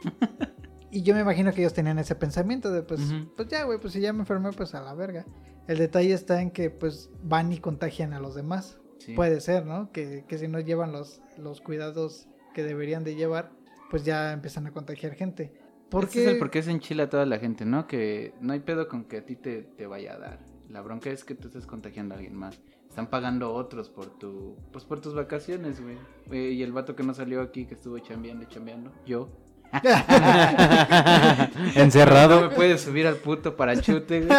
Y 0.92 1.02
yo 1.02 1.14
me 1.14 1.20
imagino 1.20 1.52
que 1.52 1.60
ellos 1.60 1.72
tenían 1.72 1.98
ese 2.00 2.16
pensamiento 2.16 2.72
de, 2.72 2.82
pues, 2.82 3.00
pues 3.36 3.48
ya, 3.48 3.62
güey, 3.62 3.78
pues 3.78 3.92
si 3.92 4.00
ya 4.00 4.12
me 4.12 4.20
enfermé, 4.20 4.50
pues 4.52 4.74
a 4.74 4.80
la 4.80 4.92
verga. 4.92 5.24
El 5.68 5.78
detalle 5.78 6.12
está 6.12 6.42
en 6.42 6.50
que, 6.50 6.68
pues, 6.68 7.10
van 7.22 7.52
y 7.52 7.58
contagian 7.58 8.12
a 8.12 8.18
los 8.18 8.34
demás. 8.34 8.80
Sí. 8.98 9.14
Puede 9.14 9.40
ser, 9.40 9.66
¿no? 9.66 9.92
Que, 9.92 10.24
que 10.26 10.36
si 10.36 10.48
no 10.48 10.58
llevan 10.58 10.90
los, 10.90 11.22
los 11.38 11.60
cuidados 11.60 12.28
que 12.54 12.64
deberían 12.64 13.04
de 13.04 13.14
llevar, 13.14 13.52
pues 13.88 14.04
ya 14.04 14.32
empiezan 14.32 14.66
a 14.66 14.72
contagiar 14.72 15.14
gente. 15.14 15.52
Porque 15.90 16.06
Porque... 16.06 16.24
es 16.24 16.28
el 16.28 16.38
por 16.38 16.50
qué 16.50 16.62
se 16.62 16.72
enchila 16.72 17.08
toda 17.08 17.24
la 17.24 17.38
gente, 17.38 17.64
¿no? 17.64 17.86
Que 17.86 18.34
no 18.40 18.52
hay 18.52 18.60
pedo 18.60 18.88
con 18.88 19.04
que 19.04 19.18
a 19.18 19.24
ti 19.24 19.36
te, 19.36 19.62
te 19.62 19.86
vaya 19.86 20.14
a 20.14 20.18
dar. 20.18 20.38
La 20.68 20.82
bronca 20.82 21.10
es 21.10 21.24
que 21.24 21.34
tú 21.34 21.48
estés 21.48 21.66
contagiando 21.66 22.14
a 22.14 22.18
alguien 22.18 22.34
más. 22.34 22.60
Están 22.88 23.08
pagando 23.08 23.54
otros 23.54 23.88
por 23.88 24.18
tu, 24.18 24.56
pues 24.72 24.84
por 24.84 25.00
tus 25.00 25.14
vacaciones, 25.14 25.80
güey. 25.80 25.96
Eh, 26.32 26.52
y 26.52 26.62
el 26.62 26.72
vato 26.72 26.96
que 26.96 27.04
no 27.04 27.14
salió 27.14 27.40
aquí, 27.40 27.64
que 27.66 27.74
estuvo 27.74 27.98
chambeando, 28.00 28.44
y 28.44 28.48
chambeando, 28.48 28.92
yo. 29.06 29.28
No 31.74 31.82
Encerrado. 31.82 32.40
me 32.42 32.48
puedes 32.50 32.80
subir 32.80 33.06
al 33.06 33.16
puto 33.16 33.56
parachute, 33.56 34.22
güey. 34.22 34.38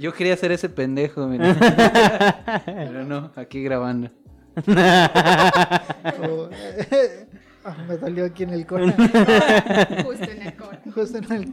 Yo 0.00 0.12
quería 0.12 0.36
ser 0.36 0.52
ese 0.52 0.68
pendejo, 0.68 1.26
mira. 1.26 2.62
Pero 2.64 3.04
no, 3.04 3.30
aquí 3.36 3.62
grabando. 3.62 4.10
Ah, 7.64 7.76
me 7.88 7.96
dolió 7.96 8.24
aquí 8.24 8.42
en 8.42 8.50
el 8.50 8.66
core. 8.66 8.90
Justo 10.04 10.24
en 10.24 10.42
el 10.42 10.56
core. 10.56 10.78
Justo 10.92 11.18
en 11.18 11.32
el. 11.32 11.52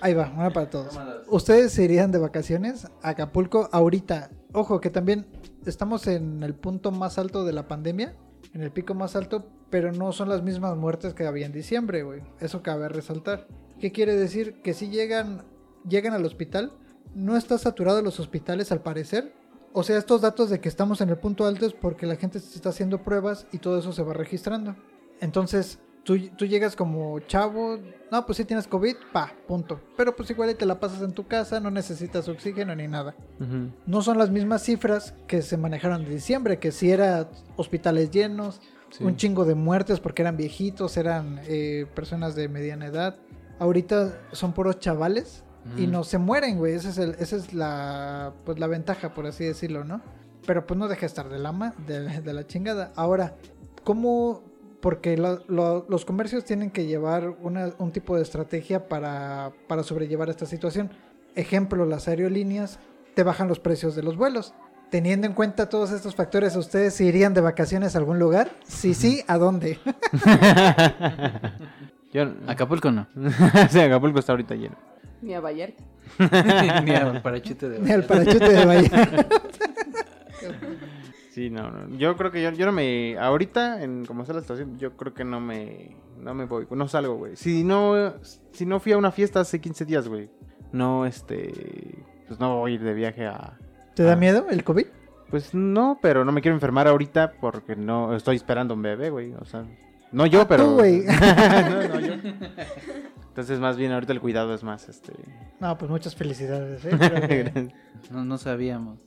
Ahí 0.00 0.14
va, 0.14 0.32
una 0.36 0.50
para 0.50 0.70
todos. 0.70 0.96
¿Ustedes 1.28 1.72
se 1.72 1.82
irían 1.82 2.12
de 2.12 2.18
vacaciones 2.18 2.86
a 3.02 3.10
Acapulco 3.10 3.68
ahorita? 3.72 4.30
Ojo, 4.52 4.80
que 4.80 4.90
también 4.90 5.26
estamos 5.66 6.06
en 6.06 6.44
el 6.44 6.54
punto 6.54 6.92
más 6.92 7.18
alto 7.18 7.44
de 7.44 7.52
la 7.52 7.66
pandemia, 7.66 8.14
en 8.54 8.62
el 8.62 8.70
pico 8.70 8.94
más 8.94 9.16
alto, 9.16 9.46
pero 9.70 9.92
no 9.92 10.12
son 10.12 10.28
las 10.28 10.42
mismas 10.42 10.76
muertes 10.76 11.14
que 11.14 11.26
había 11.26 11.46
en 11.46 11.52
diciembre, 11.52 12.02
güey. 12.02 12.22
Eso 12.40 12.62
cabe 12.62 12.88
resaltar. 12.88 13.46
¿Qué 13.80 13.92
quiere 13.92 14.14
decir? 14.14 14.60
Que 14.62 14.74
si 14.74 14.88
llegan 14.88 15.44
llegan 15.88 16.14
al 16.14 16.24
hospital, 16.24 16.72
no 17.14 17.36
está 17.36 17.58
saturado 17.58 18.02
los 18.02 18.20
hospitales 18.20 18.72
al 18.72 18.82
parecer. 18.82 19.32
O 19.72 19.82
sea, 19.82 19.98
estos 19.98 20.20
datos 20.20 20.50
de 20.50 20.60
que 20.60 20.68
estamos 20.68 21.00
en 21.00 21.08
el 21.08 21.16
punto 21.16 21.46
alto 21.46 21.66
es 21.66 21.72
porque 21.72 22.06
la 22.06 22.16
gente 22.16 22.40
se 22.40 22.56
está 22.56 22.70
haciendo 22.70 23.02
pruebas 23.02 23.46
y 23.52 23.58
todo 23.58 23.78
eso 23.78 23.92
se 23.92 24.02
va 24.02 24.12
registrando. 24.12 24.76
Entonces, 25.20 25.78
tú, 26.04 26.18
tú 26.36 26.46
llegas 26.46 26.74
como 26.76 27.18
chavo, 27.20 27.78
no, 28.10 28.26
pues 28.26 28.36
si 28.36 28.44
tienes 28.44 28.66
COVID, 28.66 28.96
pa, 29.12 29.32
punto. 29.46 29.80
Pero 29.96 30.14
pues 30.14 30.30
igual 30.30 30.54
te 30.56 30.66
la 30.66 30.78
pasas 30.80 31.02
en 31.02 31.12
tu 31.12 31.26
casa, 31.26 31.60
no 31.60 31.70
necesitas 31.70 32.28
oxígeno 32.28 32.74
ni 32.74 32.88
nada. 32.88 33.14
No 33.86 34.02
son 34.02 34.18
las 34.18 34.30
mismas 34.30 34.62
cifras 34.62 35.14
que 35.26 35.42
se 35.42 35.56
manejaron 35.56 36.04
de 36.04 36.10
diciembre, 36.10 36.58
que 36.58 36.72
si 36.72 36.90
era 36.90 37.28
hospitales 37.56 38.10
llenos, 38.10 38.60
Sí. 38.90 39.04
un 39.04 39.16
chingo 39.16 39.46
de 39.46 39.54
muertes 39.54 40.00
porque 40.00 40.20
eran 40.20 40.36
viejitos, 40.36 40.98
eran 40.98 41.40
eh, 41.46 41.86
personas 41.94 42.34
de 42.34 42.48
mediana 42.48 42.84
edad. 42.86 43.16
Ahorita 43.58 44.20
son 44.32 44.52
puros 44.52 44.80
chavales 44.80 45.44
y 45.78 45.86
no 45.86 46.04
se 46.04 46.18
mueren, 46.18 46.58
güey. 46.58 46.74
Esa 46.74 46.90
es, 46.90 46.98
el- 46.98 47.14
esa 47.18 47.36
es 47.36 47.54
la, 47.54 48.34
pues, 48.44 48.58
la 48.58 48.66
ventaja, 48.66 49.14
por 49.14 49.26
así 49.26 49.44
decirlo, 49.44 49.84
¿no? 49.84 50.02
Pero 50.46 50.66
pues 50.66 50.76
no 50.78 50.88
deja 50.88 51.00
de 51.02 51.06
estar 51.06 51.28
de 51.30 51.38
la, 51.38 51.52
ma- 51.52 51.72
de, 51.86 52.20
de 52.20 52.32
la 52.34 52.46
chingada. 52.46 52.92
Ahora, 52.96 53.34
¿cómo? 53.84 54.42
Porque 54.82 55.16
lo- 55.16 55.42
lo- 55.48 55.86
los 55.88 56.04
comercios 56.04 56.44
tienen 56.44 56.70
que 56.70 56.84
llevar 56.86 57.30
una- 57.40 57.72
un 57.78 57.92
tipo 57.92 58.16
de 58.16 58.22
estrategia 58.22 58.88
para, 58.88 59.52
para 59.68 59.82
sobrellevar 59.84 60.28
esta 60.28 60.44
situación. 60.44 60.90
Ejemplo, 61.36 61.86
las 61.86 62.08
aerolíneas 62.08 62.78
te 63.14 63.22
bajan 63.22 63.48
los 63.48 63.60
precios 63.60 63.94
de 63.96 64.02
los 64.02 64.16
vuelos. 64.18 64.52
Teniendo 64.90 65.26
en 65.26 65.32
cuenta 65.32 65.70
todos 65.70 65.90
estos 65.92 66.14
factores, 66.14 66.54
¿ustedes 66.56 67.00
irían 67.00 67.32
de 67.32 67.40
vacaciones 67.40 67.94
a 67.94 67.98
algún 67.98 68.18
lugar? 68.18 68.50
Sí, 68.66 68.92
sí, 68.92 69.22
¿a 69.26 69.38
dónde? 69.38 69.78
Yo... 72.12 72.24
Acapulco 72.46 72.90
no. 72.90 73.06
sí, 73.70 73.80
Acapulco 73.80 74.18
está 74.18 74.32
ahorita 74.32 74.54
lleno. 74.54 74.76
Ni 75.22 75.32
a 75.34 75.40
Vallarta. 75.40 75.82
Ni 76.84 76.90
al 76.90 77.22
parachute 77.22 77.68
de 77.70 77.78
Vallarta. 77.78 78.08
parachute 78.08 78.48
de 78.52 78.66
Bahía. 78.66 79.26
Sí, 81.32 81.48
no, 81.48 81.70
no. 81.70 81.96
Yo 81.96 82.14
creo 82.16 82.30
que 82.30 82.42
yo, 82.42 82.50
yo 82.50 82.66
no 82.66 82.72
me. 82.72 83.16
Ahorita, 83.18 83.82
en 83.82 84.04
como 84.04 84.20
está 84.22 84.34
la 84.34 84.42
situación, 84.42 84.78
yo 84.78 84.98
creo 84.98 85.14
que 85.14 85.24
no 85.24 85.40
me. 85.40 85.96
No 86.20 86.34
me 86.34 86.44
voy. 86.44 86.66
No 86.70 86.86
salgo, 86.88 87.14
güey. 87.16 87.36
Si 87.36 87.64
no. 87.64 88.12
Si 88.52 88.66
no 88.66 88.78
fui 88.80 88.92
a 88.92 88.98
una 88.98 89.10
fiesta 89.12 89.40
hace 89.40 89.58
15 89.58 89.86
días, 89.86 90.08
güey. 90.08 90.28
No, 90.72 91.06
este. 91.06 92.04
Pues 92.28 92.38
no 92.38 92.58
voy 92.58 92.72
a 92.72 92.74
ir 92.74 92.82
de 92.82 92.92
viaje 92.92 93.26
a. 93.26 93.58
¿Te 93.94 94.02
da 94.02 94.14
miedo 94.14 94.46
el 94.50 94.62
COVID? 94.62 94.84
Pues 95.30 95.54
no, 95.54 95.98
pero 96.02 96.22
no 96.26 96.32
me 96.32 96.42
quiero 96.42 96.54
enfermar 96.54 96.86
ahorita 96.86 97.32
porque 97.40 97.76
no 97.76 98.14
estoy 98.14 98.36
esperando 98.36 98.74
un 98.74 98.82
bebé, 98.82 99.08
güey. 99.08 99.32
O 99.32 99.46
sea, 99.46 99.64
no 100.12 100.26
yo, 100.26 100.42
Ah, 100.42 100.46
pero. 100.48 100.64
tú, 100.66 100.74
güey. 100.74 101.00
no, 101.06 101.88
no, 101.88 101.98
yo. 102.00 102.12
Entonces, 103.28 103.58
más 103.58 103.78
bien, 103.78 103.92
ahorita 103.92 104.12
el 104.12 104.20
cuidado 104.20 104.52
es 104.54 104.62
más, 104.62 104.90
este. 104.90 105.14
No, 105.60 105.78
pues 105.78 105.90
muchas 105.90 106.14
felicidades. 106.14 106.84
¿eh? 106.84 106.90
Que 106.92 107.68
No, 108.10 108.22
no 108.22 108.36
sabíamos. 108.36 108.98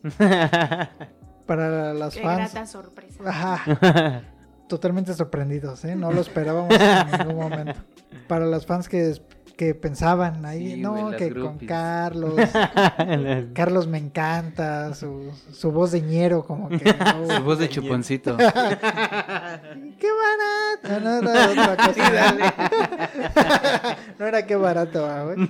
Para 1.45 1.93
las 1.93 2.13
Qué 2.15 2.21
fans. 2.21 2.51
grata 2.53 2.67
sorpresa. 2.67 3.23
Ajá, 3.25 4.23
totalmente 4.67 5.13
sorprendidos, 5.13 5.83
¿eh? 5.85 5.95
No 5.95 6.11
lo 6.11 6.21
esperábamos 6.21 6.73
en 6.79 7.11
ningún 7.27 7.35
momento. 7.35 7.79
Para 8.27 8.45
las 8.45 8.65
fans 8.65 8.89
que, 8.89 9.21
que 9.55 9.75
pensaban 9.75 10.45
ahí, 10.45 10.73
Sí, 10.75 10.81
no, 10.81 10.93
güey, 10.93 11.15
que 11.17 11.33
con. 11.33 11.57
Carlos, 11.59 12.33
Carlos 13.53 13.87
me 13.87 13.97
encanta, 13.99 14.93
su, 14.95 15.31
su 15.51 15.71
voz 15.71 15.91
de 15.91 16.01
ñero, 16.01 16.43
como 16.45 16.69
que. 16.69 16.93
no, 16.93 17.35
Su 17.37 17.43
voz 17.43 17.59
de 17.59 17.69
chuponcito. 17.69 18.35
¡Qué 18.37 18.45
barato! 20.83 20.99
No, 21.03 21.21
no 21.21 21.31
era 21.31 21.73
otra 21.73 21.87
cosa. 21.87 22.35
no 24.19 24.25
era 24.25 24.45
qué 24.45 24.55
barato, 24.55 25.05
ah, 25.05 25.23
güey. 25.25 25.49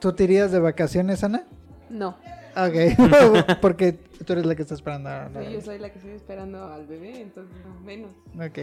¿Tú 0.00 0.12
te 0.12 0.24
irías 0.24 0.50
de 0.50 0.58
vacaciones, 0.58 1.22
Ana? 1.22 1.44
No. 1.88 2.16
Ok, 2.56 3.56
porque 3.60 3.92
tú 3.92 4.32
eres 4.34 4.46
la 4.46 4.54
que 4.54 4.62
está 4.62 4.74
esperando. 4.74 5.08
a- 5.08 5.28
Sí, 5.28 5.52
yo 5.52 5.60
soy 5.60 5.78
la 5.78 5.90
que 5.90 5.98
estoy 5.98 6.12
esperando 6.14 6.64
al 6.64 6.86
bebé, 6.86 7.20
entonces 7.20 7.54
no, 7.64 7.80
menos. 7.80 8.12
Ok, 8.34 8.58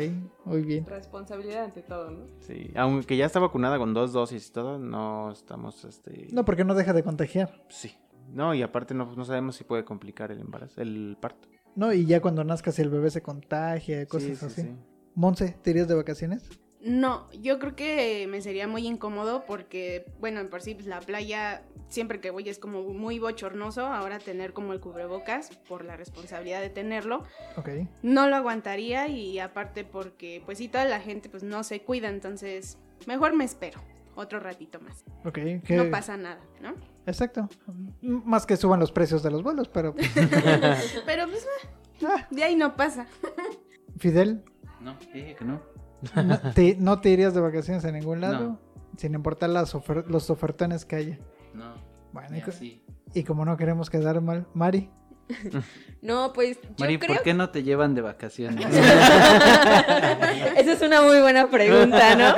muy 0.45 0.62
bien. 0.62 0.86
Responsabilidad 0.86 1.65
ante 1.65 1.82
todo, 1.82 2.12
¿no? 2.12 2.25
Sí, 2.41 2.71
aunque 2.75 3.17
ya 3.17 3.25
está 3.25 3.39
vacunada 3.39 3.78
con 3.78 3.93
dos 3.93 4.13
dosis 4.13 4.47
y 4.47 4.52
todo, 4.52 4.78
no 4.80 5.32
estamos, 5.32 5.84
este... 5.86 6.28
No, 6.32 6.45
porque 6.45 6.63
no 6.63 6.75
deja 6.75 6.93
de 6.93 7.04
contagiar. 7.04 7.63
Sí. 7.69 7.95
No, 8.32 8.54
y 8.54 8.62
aparte 8.62 8.93
no, 8.93 9.15
no 9.15 9.25
sabemos 9.25 9.56
si 9.56 9.63
puede 9.63 9.84
complicar 9.84 10.32
el 10.32 10.39
embarazo, 10.39 10.82
el 10.82 11.17
parto. 11.19 11.47
No, 11.75 11.91
y 11.93 12.06
ya 12.06 12.21
cuando 12.21 12.43
nazca, 12.43 12.71
si 12.71 12.82
el 12.84 12.89
bebé 12.89 13.10
se 13.10 13.21
contagia, 13.23 14.06
cosas 14.06 14.30
Sí, 14.30 14.36
sí, 14.36 14.45
así. 14.45 14.62
sí. 14.63 14.75
Monse, 15.15 15.58
¿te 15.63 15.71
irías 15.71 15.88
de 15.88 15.95
vacaciones? 15.95 16.47
No, 16.81 17.29
yo 17.33 17.59
creo 17.59 17.75
que 17.75 18.25
me 18.29 18.41
sería 18.41 18.67
muy 18.67 18.87
incómodo 18.87 19.43
porque, 19.45 20.05
bueno, 20.19 20.39
en 20.39 20.49
por 20.49 20.61
sí 20.61 20.75
pues, 20.75 20.87
la 20.87 21.01
playa 21.01 21.63
siempre 21.89 22.21
que 22.21 22.29
voy 22.29 22.47
es 22.47 22.57
como 22.59 22.83
muy 22.83 23.19
bochornoso. 23.19 23.85
Ahora 23.85 24.19
tener 24.19 24.53
como 24.53 24.71
el 24.73 24.79
cubrebocas 24.79 25.49
por 25.67 25.83
la 25.83 25.97
responsabilidad 25.97 26.61
de 26.61 26.69
tenerlo, 26.69 27.23
Ok. 27.57 27.69
no 28.01 28.29
lo 28.29 28.35
aguantaría 28.37 29.07
y 29.09 29.39
aparte 29.39 29.83
porque, 29.83 30.41
pues 30.45 30.57
sí, 30.59 30.69
toda 30.69 30.85
la 30.85 31.01
gente 31.01 31.27
pues 31.29 31.43
no 31.43 31.63
se 31.63 31.81
cuida, 31.81 32.07
entonces 32.07 32.77
mejor 33.07 33.35
me 33.35 33.43
espero 33.43 33.81
otro 34.15 34.39
ratito 34.39 34.79
más. 34.79 35.03
Ok. 35.25 35.33
¿qué- 35.65 35.75
No 35.75 35.89
pasa 35.91 36.15
nada, 36.15 36.39
¿no? 36.61 36.75
Exacto. 37.05 37.49
Más 38.01 38.45
que 38.45 38.55
suban 38.55 38.79
los 38.79 38.91
precios 38.91 39.21
de 39.23 39.31
los 39.31 39.41
vuelos, 39.43 39.67
pero... 39.67 39.93
pues, 39.95 40.09
Pero 41.05 41.27
pues 41.27 41.45
ah, 42.05 42.27
de 42.29 42.43
ahí 42.43 42.55
no 42.55 42.75
pasa. 42.77 43.05
Fidel, 43.97 44.43
No, 44.79 44.95
dije 45.13 45.35
que 45.35 45.43
no. 45.45 45.61
¿No 46.15 46.39
te, 46.55 46.75
no 46.79 46.99
te 47.01 47.09
irías 47.09 47.33
de 47.33 47.41
vacaciones 47.41 47.83
a 47.85 47.91
ningún 47.91 48.21
lado? 48.21 48.39
No. 48.39 48.59
Sin 48.97 49.13
importar 49.13 49.49
las 49.49 49.73
ofer- 49.75 50.05
los 50.07 50.29
ofertones 50.29 50.85
que 50.85 50.95
haya. 50.95 51.19
No. 51.53 51.73
Bueno, 52.12 52.35
y, 52.38 52.41
co- 52.41 52.51
y 53.13 53.23
como 53.23 53.45
no 53.45 53.55
queremos 53.57 53.89
quedar 53.89 54.19
mal, 54.21 54.45
Mari. 54.53 54.89
No, 56.01 56.31
pues 56.31 56.57
yo 56.62 56.69
Mari, 56.79 56.97
creo 56.97 57.15
¿por 57.15 57.23
qué 57.25 57.33
no 57.33 57.49
te 57.49 57.62
llevan 57.62 57.93
de 57.93 57.99
vacaciones? 58.01 58.65
Esa 58.73 60.71
es 60.73 60.81
una 60.81 61.01
muy 61.01 61.19
buena 61.19 61.49
pregunta, 61.49 62.15
¿no? 62.15 62.33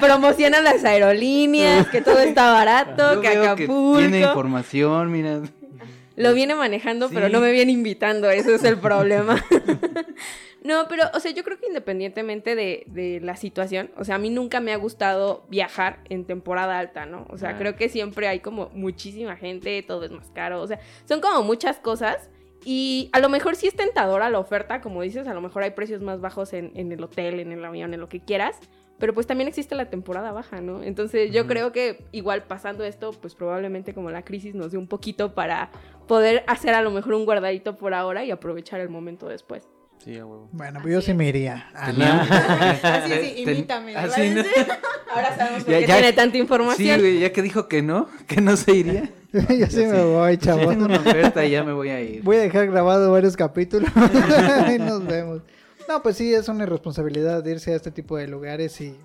Promocionan 0.00 0.62
las 0.62 0.84
aerolíneas, 0.84 1.88
que 1.88 2.00
todo 2.02 2.20
está 2.20 2.52
barato, 2.52 3.14
Yo 3.14 3.20
que 3.20 3.28
veo 3.30 3.42
Acapulco. 3.52 3.98
tiene 3.98 4.20
información, 4.20 5.10
mira. 5.10 5.40
Lo 6.16 6.34
viene 6.34 6.54
manejando, 6.54 7.08
pero 7.08 7.28
no 7.28 7.40
me 7.40 7.50
viene 7.50 7.72
invitando, 7.72 8.30
eso 8.30 8.54
es 8.54 8.62
el 8.62 8.78
problema. 8.78 9.42
No, 10.62 10.86
pero, 10.88 11.04
o 11.14 11.20
sea, 11.20 11.30
yo 11.30 11.42
creo 11.42 11.58
que 11.58 11.66
independientemente 11.68 12.54
de, 12.54 12.84
de 12.86 13.20
la 13.20 13.36
situación, 13.36 13.90
o 13.96 14.04
sea, 14.04 14.16
a 14.16 14.18
mí 14.18 14.28
nunca 14.30 14.60
me 14.60 14.72
ha 14.72 14.76
gustado 14.76 15.44
viajar 15.48 16.00
en 16.08 16.24
temporada 16.26 16.78
alta, 16.78 17.06
¿no? 17.06 17.26
O 17.30 17.38
sea, 17.38 17.50
Ah. 17.50 17.58
creo 17.58 17.76
que 17.76 17.88
siempre 17.88 18.28
hay 18.28 18.40
como 18.40 18.68
muchísima 18.74 19.36
gente, 19.36 19.82
todo 19.82 20.04
es 20.04 20.10
más 20.10 20.30
caro, 20.30 20.60
o 20.60 20.66
sea, 20.66 20.78
son 21.06 21.20
como 21.20 21.42
muchas 21.42 21.78
cosas. 21.78 22.28
Y 22.62 23.08
a 23.12 23.20
lo 23.20 23.30
mejor 23.30 23.56
sí 23.56 23.68
es 23.68 23.74
tentadora 23.74 24.28
la 24.28 24.38
oferta, 24.38 24.82
como 24.82 25.00
dices, 25.00 25.26
a 25.26 25.32
lo 25.32 25.40
mejor 25.40 25.62
hay 25.62 25.70
precios 25.70 26.02
más 26.02 26.20
bajos 26.20 26.52
en, 26.52 26.72
en 26.74 26.92
el 26.92 27.02
hotel, 27.02 27.40
en 27.40 27.52
el 27.52 27.64
avión, 27.64 27.94
en 27.94 28.00
lo 28.00 28.10
que 28.10 28.20
quieras, 28.20 28.58
pero 28.98 29.14
pues 29.14 29.26
también 29.26 29.48
existe 29.48 29.74
la 29.74 29.88
temporada 29.88 30.30
baja, 30.30 30.60
¿no? 30.60 30.82
Entonces 30.82 31.32
yo 31.32 31.46
creo 31.46 31.72
que 31.72 32.04
igual 32.12 32.42
pasando 32.42 32.84
esto, 32.84 33.12
pues 33.12 33.34
probablemente 33.34 33.94
como 33.94 34.10
la 34.10 34.26
crisis 34.26 34.54
nos 34.54 34.72
dé 34.72 34.76
un 34.76 34.88
poquito 34.88 35.34
para 35.34 35.70
poder 36.06 36.44
hacer 36.48 36.74
a 36.74 36.82
lo 36.82 36.90
mejor 36.90 37.14
un 37.14 37.24
guardadito 37.24 37.78
por 37.78 37.94
ahora 37.94 38.26
y 38.26 38.30
aprovechar 38.30 38.80
el 38.82 38.90
momento 38.90 39.26
después. 39.26 39.66
Sí, 40.04 40.16
a 40.18 40.24
huevo. 40.24 40.48
Bueno, 40.52 40.80
pues 40.80 40.92
yo 40.92 40.98
Así 40.98 41.08
sí 41.08 41.14
me 41.14 41.28
iría. 41.28 41.68
Ah, 41.74 41.86
Tenía- 41.90 42.20
Así, 43.04 43.12
sí, 43.12 43.42
imítame. 43.42 43.94
Ah, 43.96 44.02
¿verdad? 44.02 44.16
sí, 44.16 44.30
¿no? 44.30 44.42
Ahora 45.14 45.36
sabemos 45.36 45.64
por 45.64 45.72
Ya- 45.72 45.78
qué 45.80 45.86
ya- 45.86 45.94
tiene 45.96 46.12
tanta 46.14 46.32
Sí, 46.32 46.38
información. 46.38 47.00
güey, 47.00 47.18
ya 47.20 47.32
que 47.32 47.42
dijo 47.42 47.68
que 47.68 47.82
no, 47.82 48.08
que 48.26 48.40
no 48.40 48.56
se 48.56 48.74
iría. 48.74 49.10
yo 49.32 49.66
sí 49.66 49.84
me 49.86 50.02
voy, 50.04 50.32
Sí, 50.32 50.38
tengo 50.38 50.58
chavos. 50.60 50.76
una 50.76 50.96
oferta 50.96 51.44
y 51.44 51.50
ya 51.50 51.62
me 51.62 51.72
voy 51.72 51.90
a 51.90 52.00
ir. 52.00 52.22
Voy 52.22 52.36
a 52.36 52.40
dejar 52.40 52.66
grabado 52.68 53.12
varios 53.12 53.36
capítulos 53.36 53.90
y 54.74 54.78
nos 54.78 55.06
vemos. 55.06 55.42
No, 55.88 56.02
pues 56.02 56.16
sí, 56.16 56.32
es 56.32 56.48
una 56.48 56.64
irresponsabilidad 56.64 57.44
irse 57.46 57.72
a 57.72 57.76
este 57.76 57.90
tipo 57.90 58.16
de 58.16 58.26
lugares 58.28 58.80
y, 58.80 58.96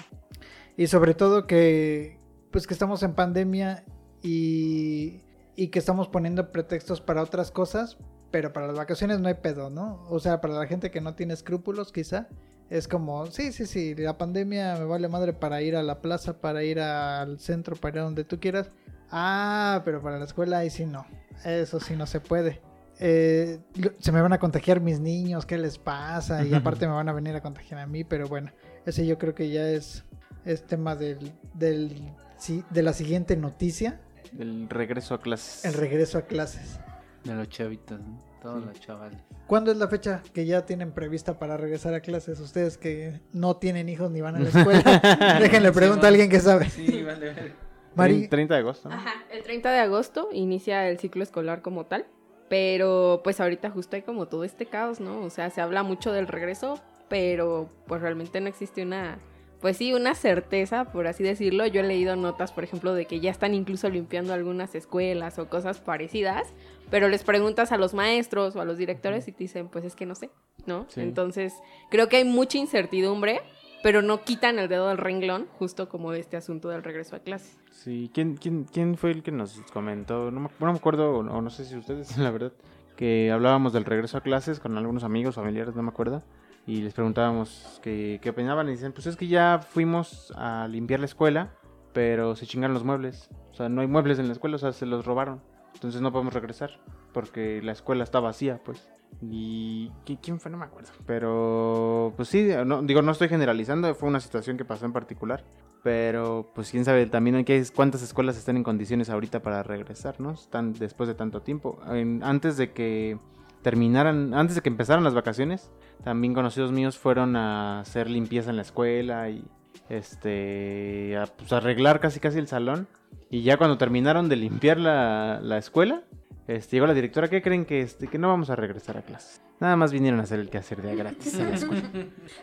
y 0.77 0.87
sobre 0.87 1.13
todo 1.13 1.45
que 1.47 2.17
pues 2.51 2.67
que 2.67 2.73
estamos 2.73 3.03
en 3.03 3.13
pandemia 3.15 3.83
y, 4.23 5.21
y 5.55 5.67
que 5.67 5.79
estamos 5.79 6.07
poniendo 6.07 6.51
pretextos 6.51 7.01
para 7.01 7.21
otras 7.21 7.51
cosas, 7.51 7.97
pero 8.35 8.51
para 8.51 8.67
las 8.67 8.75
vacaciones 8.75 9.21
no 9.21 9.29
hay 9.29 9.35
pedo, 9.35 9.69
¿no? 9.69 10.03
O 10.09 10.19
sea, 10.19 10.41
para 10.41 10.55
la 10.55 10.67
gente 10.67 10.91
que 10.91 10.99
no 10.99 11.15
tiene 11.15 11.33
escrúpulos 11.33 11.93
quizá, 11.93 12.27
es 12.69 12.85
como, 12.85 13.27
sí, 13.27 13.53
sí, 13.53 13.65
sí, 13.65 13.95
la 13.95 14.17
pandemia 14.17 14.75
me 14.75 14.83
vale 14.83 15.07
madre 15.07 15.31
para 15.31 15.61
ir 15.61 15.77
a 15.77 15.83
la 15.83 16.01
plaza, 16.01 16.41
para 16.41 16.61
ir 16.61 16.81
al 16.81 17.39
centro, 17.39 17.77
para 17.77 17.95
ir 17.95 17.99
a 18.01 18.03
donde 18.03 18.25
tú 18.25 18.37
quieras. 18.37 18.71
Ah, 19.09 19.81
pero 19.85 20.01
para 20.01 20.19
la 20.19 20.25
escuela 20.25 20.57
ahí 20.57 20.69
sí 20.69 20.85
no. 20.85 21.05
Eso 21.45 21.79
sí 21.79 21.95
no 21.95 22.05
se 22.07 22.19
puede. 22.19 22.59
Eh, 22.99 23.61
se 23.99 24.11
me 24.11 24.19
van 24.19 24.33
a 24.33 24.37
contagiar 24.37 24.81
mis 24.81 24.99
niños, 24.99 25.45
¿qué 25.45 25.57
les 25.57 25.77
pasa? 25.77 26.43
Y 26.43 26.53
aparte 26.55 26.87
me 26.87 26.93
van 26.93 27.07
a 27.07 27.13
venir 27.13 27.37
a 27.37 27.41
contagiar 27.41 27.79
a 27.79 27.87
mí, 27.87 28.03
pero 28.03 28.27
bueno, 28.27 28.51
ese 28.85 29.07
yo 29.07 29.17
creo 29.17 29.33
que 29.33 29.49
ya 29.49 29.69
es, 29.69 30.03
es 30.43 30.67
tema 30.67 30.97
del, 30.97 31.31
del, 31.53 32.13
sí, 32.37 32.65
de 32.69 32.83
la 32.83 32.91
siguiente 32.91 33.37
noticia, 33.37 34.01
El 34.37 34.67
regreso 34.67 35.13
a 35.13 35.21
clases. 35.21 35.63
el 35.63 35.73
regreso 35.75 36.17
a 36.17 36.23
clases. 36.23 36.81
De 37.25 37.33
los 37.33 37.49
chavitos, 37.49 37.99
¿no? 37.99 38.19
Todos 38.41 38.63
los 38.63 38.79
chavales. 38.79 39.19
¿Cuándo 39.47 39.71
es 39.71 39.77
la 39.77 39.87
fecha 39.87 40.21
que 40.33 40.45
ya 40.45 40.65
tienen 40.65 40.91
prevista 40.91 41.39
para 41.39 41.57
regresar 41.57 41.95
a 41.95 41.99
clases? 41.99 42.39
Ustedes 42.39 42.77
que 42.77 43.19
no 43.33 43.57
tienen 43.57 43.89
hijos 43.89 44.11
ni 44.11 44.21
van 44.21 44.35
a 44.35 44.39
la 44.39 44.49
escuela, 44.49 45.37
déjenle 45.41 45.71
preguntar 45.71 46.05
a 46.05 46.07
alguien 46.09 46.29
que 46.29 46.39
sabe. 46.39 46.69
Sí, 46.69 47.03
vale, 47.03 47.33
vale. 47.33 47.53
Mari, 47.95 48.27
30 48.27 48.53
de 48.53 48.59
agosto. 48.59 48.89
¿no? 48.89 48.95
Ajá, 48.95 49.13
el 49.31 49.41
30 49.41 49.71
de 49.71 49.79
agosto 49.79 50.29
inicia 50.31 50.87
el 50.87 50.99
ciclo 50.99 51.23
escolar 51.23 51.61
como 51.61 51.85
tal, 51.85 52.05
pero 52.49 53.21
pues 53.23 53.39
ahorita 53.39 53.71
justo 53.71 53.95
hay 53.95 54.03
como 54.03 54.27
todo 54.27 54.43
este 54.43 54.67
caos, 54.67 54.99
¿no? 54.99 55.21
O 55.21 55.29
sea, 55.29 55.49
se 55.49 55.61
habla 55.61 55.81
mucho 55.81 56.11
del 56.11 56.27
regreso, 56.27 56.79
pero 57.09 57.69
pues 57.87 58.01
realmente 58.01 58.39
no 58.41 58.47
existe 58.47 58.83
una, 58.83 59.17
pues 59.65 59.77
sí, 59.77 59.95
una 59.95 60.13
certeza, 60.13 60.85
por 60.91 61.07
así 61.07 61.23
decirlo. 61.23 61.65
Yo 61.65 61.81
he 61.81 61.83
leído 61.83 62.15
notas, 62.15 62.51
por 62.51 62.63
ejemplo, 62.63 62.93
de 62.93 63.07
que 63.07 63.19
ya 63.19 63.31
están 63.31 63.55
incluso 63.55 63.89
limpiando 63.89 64.31
algunas 64.31 64.75
escuelas 64.75 65.39
o 65.39 65.49
cosas 65.49 65.79
parecidas, 65.79 66.53
pero 66.91 67.09
les 67.09 67.23
preguntas 67.23 67.71
a 67.71 67.77
los 67.77 67.95
maestros 67.95 68.55
o 68.55 68.61
a 68.61 68.65
los 68.65 68.77
directores 68.77 69.27
y 69.27 69.31
te 69.31 69.39
dicen, 69.39 69.67
pues 69.69 69.83
es 69.83 69.95
que 69.95 70.05
no 70.05 70.13
sé, 70.13 70.29
¿no? 70.67 70.85
Sí. 70.89 71.01
Entonces, 71.01 71.51
creo 71.89 72.09
que 72.09 72.17
hay 72.17 72.25
mucha 72.25 72.59
incertidumbre, 72.59 73.41
pero 73.81 74.03
no 74.03 74.21
quitan 74.21 74.59
el 74.59 74.67
dedo 74.67 74.89
del 74.89 74.99
renglón, 74.99 75.47
justo 75.57 75.89
como 75.89 76.11
de 76.11 76.19
este 76.19 76.37
asunto 76.37 76.69
del 76.69 76.83
regreso 76.83 77.15
a 77.15 77.19
clases. 77.21 77.57
Sí, 77.71 78.11
¿quién, 78.13 78.37
quién, 78.37 78.65
quién 78.65 78.97
fue 78.97 79.09
el 79.09 79.23
que 79.23 79.31
nos 79.31 79.59
comentó? 79.73 80.29
No 80.29 80.41
me, 80.41 80.49
no 80.59 80.73
me 80.73 80.77
acuerdo, 80.77 81.11
o 81.11 81.23
no, 81.23 81.41
no 81.41 81.49
sé 81.49 81.65
si 81.65 81.75
ustedes, 81.75 82.15
la 82.19 82.29
verdad, 82.29 82.53
que 82.95 83.31
hablábamos 83.31 83.73
del 83.73 83.85
regreso 83.85 84.19
a 84.19 84.21
clases 84.21 84.59
con 84.59 84.77
algunos 84.77 85.03
amigos, 85.03 85.33
familiares, 85.33 85.73
no 85.73 85.81
me 85.81 85.89
acuerdo, 85.89 86.21
y 86.67 86.81
les 86.81 86.93
preguntábamos 86.93 87.79
qué, 87.83 88.19
qué 88.21 88.29
opinaban 88.31 88.67
y 88.67 88.71
dicen, 88.71 88.91
pues 88.91 89.05
es 89.07 89.15
que 89.15 89.27
ya 89.27 89.59
fuimos 89.67 90.33
a 90.35 90.67
limpiar 90.67 90.99
la 90.99 91.05
escuela, 91.05 91.51
pero 91.93 92.35
se 92.35 92.45
chingaron 92.45 92.73
los 92.73 92.83
muebles. 92.83 93.29
O 93.51 93.53
sea, 93.53 93.69
no 93.69 93.81
hay 93.81 93.87
muebles 93.87 94.19
en 94.19 94.27
la 94.27 94.33
escuela, 94.33 94.55
o 94.55 94.59
sea, 94.59 94.71
se 94.73 94.85
los 94.85 95.05
robaron. 95.05 95.41
Entonces 95.75 96.01
no 96.01 96.11
podemos 96.11 96.33
regresar, 96.33 96.71
porque 97.13 97.61
la 97.61 97.73
escuela 97.73 98.03
está 98.03 98.19
vacía, 98.19 98.61
pues. 98.63 98.87
Y 99.21 99.91
¿qui- 100.05 100.19
quién 100.21 100.39
fue, 100.39 100.49
no 100.51 100.57
me 100.57 100.65
acuerdo. 100.65 100.89
Pero 101.05 102.13
pues 102.15 102.27
sí, 102.29 102.49
no, 102.65 102.81
digo, 102.81 103.01
no 103.01 103.11
estoy 103.11 103.29
generalizando, 103.29 103.93
fue 103.95 104.09
una 104.09 104.19
situación 104.19 104.57
que 104.57 104.65
pasó 104.65 104.85
en 104.85 104.93
particular. 104.93 105.43
Pero 105.83 106.51
pues 106.55 106.71
quién 106.71 106.83
sabe 106.83 107.05
también 107.05 107.45
qué 107.45 107.57
es- 107.57 107.71
cuántas 107.71 108.01
escuelas 108.01 108.37
están 108.37 108.57
en 108.57 108.63
condiciones 108.63 109.09
ahorita 109.09 109.41
para 109.41 109.63
regresar, 109.63 110.19
¿no? 110.19 110.31
Están 110.31 110.73
después 110.73 111.07
de 111.07 111.13
tanto 111.15 111.41
tiempo. 111.41 111.77
En- 111.87 112.23
antes 112.23 112.57
de 112.57 112.71
que 112.71 113.19
terminaran, 113.65 114.35
antes 114.35 114.55
de 114.55 114.61
que 114.61 114.69
empezaran 114.69 115.03
las 115.03 115.15
vacaciones, 115.15 115.71
también 116.03 116.35
conocidos 116.35 116.71
míos 116.71 116.99
fueron 116.99 117.35
a 117.35 117.79
hacer 117.79 118.11
limpieza 118.11 118.51
en 118.51 118.57
la 118.57 118.61
escuela 118.61 119.27
y 119.31 119.43
este 119.89 121.17
a 121.17 121.25
pues, 121.25 121.51
arreglar 121.51 121.99
casi 121.99 122.19
casi 122.19 122.37
el 122.37 122.47
salón. 122.47 122.87
Y 123.31 123.41
ya 123.41 123.57
cuando 123.57 123.79
terminaron 123.79 124.29
de 124.29 124.35
limpiar 124.35 124.77
la, 124.77 125.39
la 125.41 125.57
escuela, 125.57 126.03
este, 126.47 126.75
llegó 126.75 126.85
la 126.85 126.93
directora, 126.93 127.27
¿qué 127.27 127.41
creen 127.41 127.65
que, 127.65 127.81
este, 127.81 128.07
que 128.07 128.19
no 128.19 128.27
vamos 128.27 128.51
a 128.51 128.55
regresar 128.55 128.97
a 128.97 129.01
clases? 129.01 129.41
Nada 129.59 129.75
más 129.75 129.91
vinieron 129.91 130.19
a 130.19 130.23
hacer 130.23 130.39
el 130.39 130.51
quehacer 130.51 130.83
de 130.83 130.95
gratis 130.95 131.33
en 131.33 131.49
la 131.49 131.55
escuela. 131.55 131.89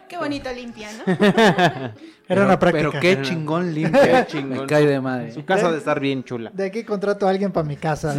Qué 0.08 0.18
bonito 0.18 0.52
limpia, 0.52 0.88
¿no? 0.92 1.04
era 2.28 2.44
una 2.44 2.58
práctica. 2.58 2.90
Pero 2.90 3.00
qué 3.00 3.22
chingón 3.22 3.72
limpia. 3.74 4.26
Qué 4.26 4.32
chingón. 4.32 4.62
Me 4.62 4.66
cae 4.66 4.86
de 4.86 5.00
madre. 5.00 5.30
Su 5.30 5.44
casa 5.44 5.70
de 5.70 5.78
estar 5.78 6.00
bien 6.00 6.24
chula. 6.24 6.50
De 6.52 6.66
aquí 6.66 6.82
contrato 6.82 7.28
a 7.28 7.30
alguien 7.30 7.52
para 7.52 7.68
mi 7.68 7.76
casa. 7.76 8.16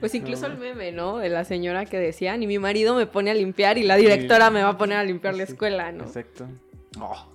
Pues 0.00 0.14
incluso 0.14 0.46
el 0.46 0.58
meme, 0.58 0.92
¿no? 0.92 1.18
De 1.18 1.28
la 1.28 1.44
señora 1.44 1.86
que 1.86 1.98
decía, 1.98 2.36
ni 2.36 2.46
mi 2.46 2.58
marido 2.58 2.94
me 2.94 3.06
pone 3.06 3.30
a 3.30 3.34
limpiar 3.34 3.78
y 3.78 3.82
la 3.82 3.96
directora 3.96 4.50
me 4.50 4.62
va 4.62 4.70
a 4.70 4.78
poner 4.78 4.98
a 4.98 5.04
limpiar 5.04 5.34
la 5.34 5.44
escuela, 5.44 5.90
¿no? 5.92 6.04
Exacto. 6.04 6.46
Oh, 6.98 7.28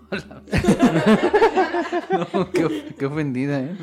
no, 2.34 2.52
qué, 2.52 2.94
qué 2.98 3.06
ofendida, 3.06 3.62
¿eh? 3.62 3.76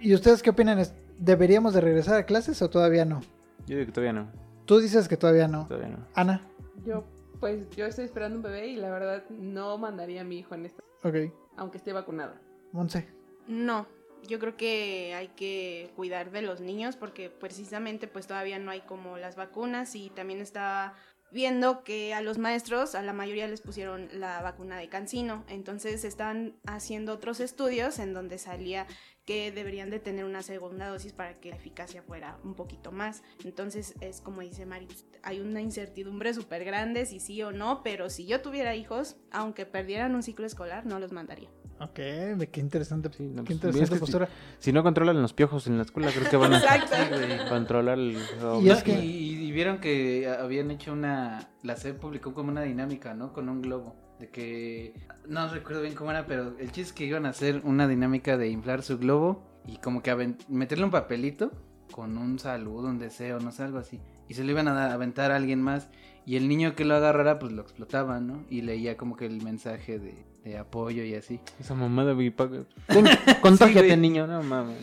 ¿Y 0.00 0.14
ustedes 0.14 0.42
qué 0.42 0.50
opinan? 0.50 0.78
¿Es- 0.78 0.94
¿Deberíamos 1.18 1.72
de 1.74 1.80
regresar 1.80 2.16
a 2.16 2.26
clases 2.26 2.60
o 2.62 2.68
todavía 2.70 3.04
no? 3.04 3.20
Yo 3.66 3.76
digo 3.76 3.86
que 3.86 3.92
todavía 3.92 4.12
no. 4.12 4.28
Tú 4.66 4.78
dices 4.80 5.08
que 5.08 5.16
todavía 5.16 5.48
no. 5.48 5.66
Todavía 5.68 5.88
no. 5.88 5.98
Ana, 6.14 6.42
Yo, 6.84 7.04
pues, 7.40 7.68
yo 7.76 7.86
estoy 7.86 8.04
esperando 8.06 8.36
un 8.36 8.42
bebé 8.42 8.66
y 8.68 8.76
la 8.76 8.90
verdad 8.90 9.24
no 9.30 9.78
mandaría 9.78 10.22
a 10.22 10.24
mi 10.24 10.38
hijo 10.40 10.54
en 10.54 10.66
esto, 10.66 10.82
ok. 11.04 11.16
aunque 11.56 11.78
esté 11.78 11.92
vacunado. 11.92 12.34
Monse. 12.72 13.06
No, 13.46 13.86
yo 14.26 14.38
creo 14.38 14.56
que 14.56 15.14
hay 15.14 15.28
que 15.28 15.90
cuidar 15.96 16.30
de 16.30 16.42
los 16.42 16.60
niños 16.60 16.96
porque 16.96 17.30
precisamente 17.30 18.06
pues 18.06 18.26
todavía 18.26 18.58
no 18.58 18.70
hay 18.70 18.80
como 18.80 19.18
las 19.18 19.36
vacunas 19.36 19.94
y 19.94 20.10
también 20.10 20.40
está 20.40 20.94
viendo 21.32 21.82
que 21.82 22.12
a 22.14 22.20
los 22.20 22.38
maestros, 22.38 22.94
a 22.94 23.02
la 23.02 23.12
mayoría 23.12 23.48
les 23.48 23.62
pusieron 23.62 24.08
la 24.12 24.42
vacuna 24.42 24.76
de 24.76 24.88
cancino, 24.88 25.44
entonces 25.48 26.04
están 26.04 26.56
haciendo 26.66 27.14
otros 27.14 27.40
estudios 27.40 27.98
en 27.98 28.12
donde 28.12 28.38
salía 28.38 28.86
que 29.24 29.50
deberían 29.50 29.88
de 29.88 30.00
tener 30.00 30.24
una 30.24 30.42
segunda 30.42 30.88
dosis 30.88 31.12
para 31.12 31.40
que 31.40 31.50
la 31.50 31.56
eficacia 31.56 32.02
fuera 32.02 32.38
un 32.44 32.54
poquito 32.54 32.92
más. 32.92 33.22
Entonces 33.44 33.94
es 34.00 34.20
como 34.20 34.42
dice 34.42 34.66
Mari, 34.66 34.88
hay 35.22 35.40
una 35.40 35.60
incertidumbre 35.60 36.34
súper 36.34 36.64
grande 36.64 37.06
si 37.06 37.18
sí 37.20 37.42
o 37.42 37.52
no, 37.52 37.82
pero 37.82 38.10
si 38.10 38.26
yo 38.26 38.42
tuviera 38.42 38.74
hijos, 38.74 39.16
aunque 39.30 39.64
perdieran 39.64 40.14
un 40.14 40.22
ciclo 40.22 40.44
escolar, 40.44 40.86
no 40.86 40.98
los 40.98 41.12
mandaría. 41.12 41.50
Ok, 41.84 41.94
qué 41.94 42.60
interesante, 42.60 43.10
Sí, 43.12 43.24
no, 43.24 43.42
qué 43.44 43.54
pues, 43.56 43.74
interesante 43.74 43.82
es 43.84 43.90
que 43.90 43.94
sí. 43.96 44.00
postura. 44.00 44.28
Si 44.58 44.72
no 44.72 44.82
controlan 44.82 45.20
los 45.20 45.32
piojos 45.32 45.66
en 45.66 45.76
la 45.76 45.82
escuela, 45.82 46.10
creo 46.14 46.30
que 46.30 46.36
van 46.36 46.54
a 46.54 46.60
controlar 47.48 47.98
el... 47.98 48.12
Y 48.12 48.40
No, 48.40 48.60
es 48.72 48.82
que- 48.82 49.04
y, 49.04 49.46
y 49.46 49.52
vieron 49.52 49.78
que 49.78 50.28
habían 50.28 50.70
hecho 50.70 50.92
una. 50.92 51.50
La 51.62 51.76
SEP 51.76 51.98
publicó 51.98 52.32
como 52.34 52.50
una 52.50 52.62
dinámica, 52.62 53.14
¿no? 53.14 53.32
Con 53.32 53.48
un 53.48 53.60
globo. 53.62 53.96
De 54.18 54.28
que. 54.30 54.94
No 55.26 55.48
recuerdo 55.48 55.82
bien 55.82 55.94
cómo 55.94 56.10
era, 56.10 56.26
pero 56.26 56.56
el 56.58 56.66
chiste 56.66 56.82
es 56.82 56.92
que 56.92 57.04
iban 57.04 57.26
a 57.26 57.30
hacer 57.30 57.60
una 57.64 57.86
dinámica 57.88 58.36
de 58.36 58.48
inflar 58.48 58.82
su 58.82 58.98
globo 58.98 59.42
y 59.66 59.76
como 59.78 60.02
que 60.02 60.34
meterle 60.48 60.84
un 60.84 60.90
papelito 60.90 61.50
con 61.90 62.16
un 62.16 62.38
saludo, 62.38 62.88
un 62.88 62.98
deseo, 62.98 63.40
no 63.40 63.52
sé, 63.52 63.64
algo 63.64 63.78
así. 63.78 64.00
Y 64.28 64.34
se 64.34 64.44
lo 64.44 64.50
iban 64.52 64.68
a 64.68 64.92
aventar 64.92 65.32
a 65.32 65.36
alguien 65.36 65.60
más. 65.60 65.90
Y 66.24 66.36
el 66.36 66.48
niño 66.48 66.74
que 66.76 66.84
lo 66.84 66.94
agarrara, 66.94 67.38
pues 67.38 67.52
lo 67.52 67.60
explotaba, 67.62 68.20
¿no? 68.20 68.44
Y 68.48 68.62
leía 68.62 68.96
como 68.96 69.16
que 69.16 69.26
el 69.26 69.42
mensaje 69.42 69.98
de, 69.98 70.24
de 70.44 70.58
apoyo 70.58 71.04
y 71.04 71.14
así. 71.14 71.38
Esa 71.60 71.74
mamada, 71.74 72.12
güey. 72.12 72.30
pa- 72.30 72.48
Ten- 72.88 73.06
Contágiate, 73.40 73.86
güey. 73.88 73.96
niño. 73.98 74.26
No 74.26 74.42
mames. 74.42 74.76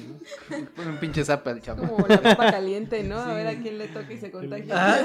Pon 0.76 0.88
un 0.88 0.98
pinche 0.98 1.24
zapa 1.26 1.54
de 1.54 1.62
chavo. 1.62 1.86
Como 1.88 2.08
la 2.08 2.22
papa 2.22 2.52
caliente, 2.52 3.04
¿no? 3.04 3.17
A 3.19 3.34
ver 3.34 3.48
a 3.48 3.56
quién 3.62 3.78
le 3.78 3.88
toca 3.89 4.12
y 4.13 4.17
se 4.17 4.32
contagia. 4.32 4.74
Ah, 4.74 5.00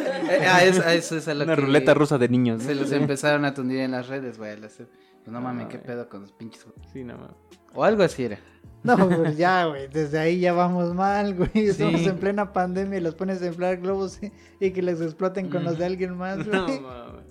ah, 0.48 0.64
eso, 0.64 0.82
eso 0.88 1.16
es 1.16 1.26
a 1.28 1.34
lo 1.34 1.44
Una 1.44 1.56
que- 1.56 1.60
ruleta 1.62 1.94
rusa 1.94 2.18
de 2.18 2.28
niños. 2.28 2.58
¿no? 2.62 2.64
Se 2.68 2.74
los 2.74 2.92
empezaron 2.92 3.44
a 3.44 3.52
tundir 3.54 3.80
en 3.80 3.90
las 3.92 4.06
redes, 4.08 4.38
güey. 4.38 4.54
Pues 4.60 5.32
no 5.32 5.40
mames, 5.40 5.66
qué 5.68 5.78
pedo 5.78 6.08
con 6.08 6.20
los 6.22 6.32
pinches. 6.32 6.64
Sí, 6.92 7.02
no 7.02 7.14
mames. 7.16 7.36
O 7.74 7.82
algo 7.82 8.02
así 8.02 8.24
era. 8.24 8.38
No, 8.98 9.08
pues 9.08 9.38
ya, 9.38 9.64
güey, 9.64 9.88
desde 9.88 10.18
ahí 10.18 10.40
ya 10.40 10.52
vamos 10.52 10.94
mal, 10.94 11.34
güey. 11.34 11.50
Estamos 11.54 12.06
en 12.06 12.18
plena 12.18 12.52
pandemia 12.52 12.98
y 12.98 13.00
los 13.02 13.14
pones 13.14 13.40
a 13.40 13.46
inflar 13.46 13.78
globos 13.78 14.22
y, 14.22 14.30
y 14.60 14.72
que 14.72 14.82
les 14.82 15.00
exploten 15.00 15.48
con 15.48 15.64
los 15.64 15.78
de 15.78 15.86
alguien 15.86 16.14
más, 16.16 16.36
No 16.46 16.66
güey. 16.66 16.80
mames. 16.80 17.24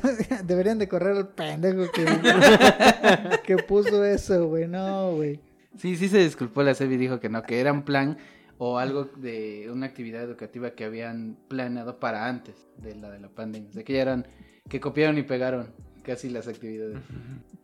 Deberían 0.46 0.78
de 0.78 0.88
correr 0.88 1.16
al 1.16 1.28
pendejo 1.28 1.90
que, 1.90 2.04
que 3.44 3.56
puso 3.64 4.04
eso, 4.04 4.46
güey. 4.46 4.68
No, 4.68 5.12
güey. 5.16 5.40
Sí, 5.76 5.96
sí 5.96 6.08
se 6.08 6.18
disculpó 6.18 6.62
la 6.62 6.72
SEB 6.74 6.92
y 6.92 6.96
dijo 6.96 7.18
que 7.20 7.28
no, 7.28 7.42
que 7.42 7.60
era 7.60 7.72
un 7.72 7.82
plan 7.82 8.16
o 8.58 8.78
algo 8.78 9.04
de 9.16 9.68
una 9.70 9.86
actividad 9.86 10.22
educativa 10.22 10.70
que 10.70 10.84
habían 10.84 11.36
planeado 11.48 11.98
para 11.98 12.28
antes 12.28 12.68
de 12.78 12.94
la 12.94 13.10
de 13.10 13.18
la 13.18 13.28
pandemia. 13.28 13.72
Sea, 13.72 13.82
que 13.84 13.92
ya 13.92 14.02
eran, 14.02 14.26
que 14.68 14.78
copiaron 14.80 15.18
y 15.18 15.22
pegaron 15.22 15.74
casi 16.06 16.30
las 16.30 16.48
actividades. 16.48 16.98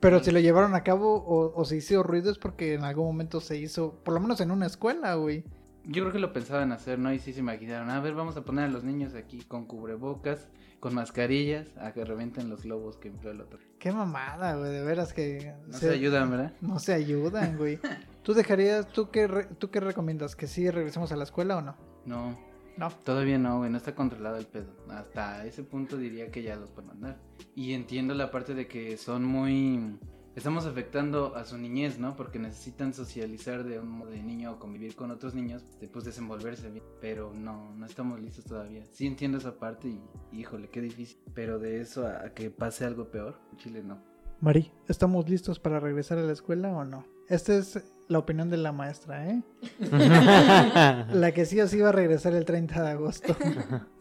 Pero 0.00 0.22
si 0.22 0.30
lo 0.32 0.40
llevaron 0.40 0.74
a 0.74 0.82
cabo 0.82 1.14
o, 1.14 1.58
o 1.58 1.64
se 1.64 1.76
hizo 1.76 2.02
ruido 2.02 2.30
es 2.30 2.38
porque 2.38 2.74
en 2.74 2.82
algún 2.84 3.06
momento 3.06 3.40
se 3.40 3.56
hizo, 3.56 3.94
por 4.04 4.12
lo 4.14 4.20
menos 4.20 4.40
en 4.40 4.50
una 4.50 4.66
escuela, 4.66 5.14
güey. 5.14 5.44
Yo 5.84 6.02
creo 6.02 6.12
que 6.12 6.18
lo 6.18 6.32
pensaban 6.32 6.70
hacer, 6.72 6.98
¿no? 6.98 7.12
Y 7.12 7.18
sí 7.18 7.32
se 7.32 7.40
imaginaron, 7.40 7.90
a 7.90 8.00
ver, 8.00 8.14
vamos 8.14 8.36
a 8.36 8.44
poner 8.44 8.64
a 8.66 8.68
los 8.68 8.84
niños 8.84 9.14
aquí 9.14 9.42
con 9.42 9.64
cubrebocas, 9.66 10.48
con 10.78 10.94
mascarillas, 10.94 11.76
a 11.78 11.92
que 11.92 12.04
revienten 12.04 12.48
los 12.50 12.62
globos 12.64 12.96
que 12.98 13.08
infló 13.08 13.30
el 13.32 13.40
otro. 13.40 13.58
Qué 13.78 13.90
mamada, 13.92 14.56
güey, 14.56 14.70
de 14.72 14.82
veras 14.84 15.12
que... 15.12 15.54
No 15.66 15.76
se 15.78 15.90
ayudan, 15.90 16.30
¿verdad? 16.30 16.52
No 16.60 16.78
se 16.78 16.92
ayudan, 16.92 17.56
güey. 17.56 17.78
¿Tú 18.22 18.34
dejarías, 18.34 18.86
tú 18.88 19.10
qué, 19.10 19.26
re- 19.26 19.46
tú 19.58 19.70
qué 19.70 19.80
recomiendas? 19.80 20.36
¿Que 20.36 20.46
sí 20.46 20.70
regresemos 20.70 21.10
a 21.10 21.16
la 21.16 21.24
escuela 21.24 21.56
o 21.56 21.62
no? 21.62 21.76
No, 22.06 22.38
No. 22.76 22.90
Todavía 23.04 23.38
no, 23.38 23.58
güey, 23.58 23.70
no 23.70 23.76
está 23.76 23.94
controlado 23.94 24.36
el 24.36 24.46
pedo. 24.46 24.74
Hasta 24.88 25.44
ese 25.46 25.62
punto 25.62 25.96
diría 25.96 26.30
que 26.30 26.42
ya 26.42 26.56
los 26.56 26.70
pueden 26.70 26.88
mandar. 26.88 27.20
Y 27.54 27.72
entiendo 27.72 28.14
la 28.14 28.30
parte 28.30 28.54
de 28.54 28.66
que 28.66 28.96
son 28.96 29.24
muy... 29.24 29.98
Estamos 30.34 30.64
afectando 30.64 31.36
a 31.36 31.44
su 31.44 31.58
niñez, 31.58 31.98
¿no? 31.98 32.16
Porque 32.16 32.38
necesitan 32.38 32.94
socializar 32.94 33.64
de 33.64 33.78
un 33.78 33.88
modo 33.88 34.10
de 34.10 34.22
niño 34.22 34.52
o 34.52 34.58
convivir 34.58 34.96
con 34.96 35.10
otros 35.10 35.34
niños, 35.34 35.62
después 35.78 36.06
desenvolverse 36.06 36.70
bien. 36.70 36.84
Pero 37.02 37.34
no, 37.34 37.74
no 37.74 37.84
estamos 37.84 38.18
listos 38.18 38.46
todavía. 38.46 38.82
Sí 38.92 39.06
entiendo 39.06 39.36
esa 39.36 39.58
parte 39.58 39.88
y, 39.88 40.00
híjole, 40.32 40.70
qué 40.70 40.80
difícil. 40.80 41.18
Pero 41.34 41.58
de 41.58 41.82
eso 41.82 42.06
a 42.06 42.30
que 42.30 42.50
pase 42.50 42.86
algo 42.86 43.10
peor, 43.10 43.38
Chile 43.58 43.82
no. 43.82 44.02
Mari, 44.40 44.72
¿estamos 44.88 45.28
listos 45.28 45.60
para 45.60 45.78
regresar 45.78 46.18
a 46.18 46.22
la 46.22 46.32
escuela 46.32 46.72
o 46.72 46.84
no? 46.84 47.04
Este 47.28 47.58
es 47.58 47.80
la 48.08 48.18
opinión 48.18 48.50
de 48.50 48.56
la 48.58 48.72
maestra, 48.72 49.26
¿eh? 49.28 49.40
la 51.12 51.32
que 51.32 51.46
sí 51.46 51.60
o 51.60 51.66
sí 51.68 51.80
va 51.80 51.90
a 51.90 51.92
regresar 51.92 52.34
el 52.34 52.44
30 52.44 52.82
de 52.82 52.90
agosto. 52.90 53.36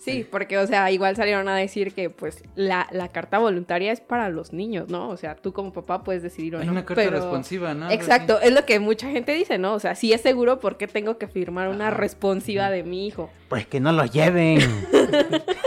Sí, 0.02 0.28
porque, 0.30 0.58
o 0.58 0.66
sea, 0.66 0.90
igual 0.90 1.16
salieron 1.16 1.48
a 1.48 1.56
decir 1.56 1.94
que, 1.94 2.10
pues, 2.10 2.44
la, 2.56 2.88
la 2.92 3.10
carta 3.10 3.38
voluntaria 3.38 3.92
es 3.92 4.02
para 4.02 4.30
los 4.30 4.52
niños, 4.52 4.90
¿no? 4.90 5.10
O 5.10 5.16
sea, 5.16 5.36
tú 5.36 5.54
como 5.54 5.72
papá 5.74 6.04
puedes 6.04 6.24
decidir 6.24 6.56
o 6.56 6.60
Hay 6.60 6.66
no, 6.66 6.72
una 6.72 6.84
carta 6.86 7.04
pero- 7.04 7.18
responsiva, 7.18 7.76
¿no? 7.76 7.88
Exacto, 7.92 8.42
es 8.42 8.52
lo 8.52 8.66
que 8.66 8.80
mucha 8.80 9.12
gente 9.12 9.32
dice, 9.36 9.60
¿no? 9.60 9.76
O 9.76 9.80
sea, 9.80 9.94
si 9.94 10.12
es 10.12 10.22
seguro, 10.22 10.60
¿por 10.60 10.78
qué 10.78 10.88
tengo 10.88 11.20
que 11.20 11.28
firmar 11.28 11.68
una 11.68 11.92
responsiva 11.92 12.72
de 12.72 12.82
mi 12.82 13.06
hijo? 13.06 13.30
Pues 13.48 13.68
que 13.68 13.80
no 13.80 13.92
lo 13.92 14.06
lleven. 14.06 14.58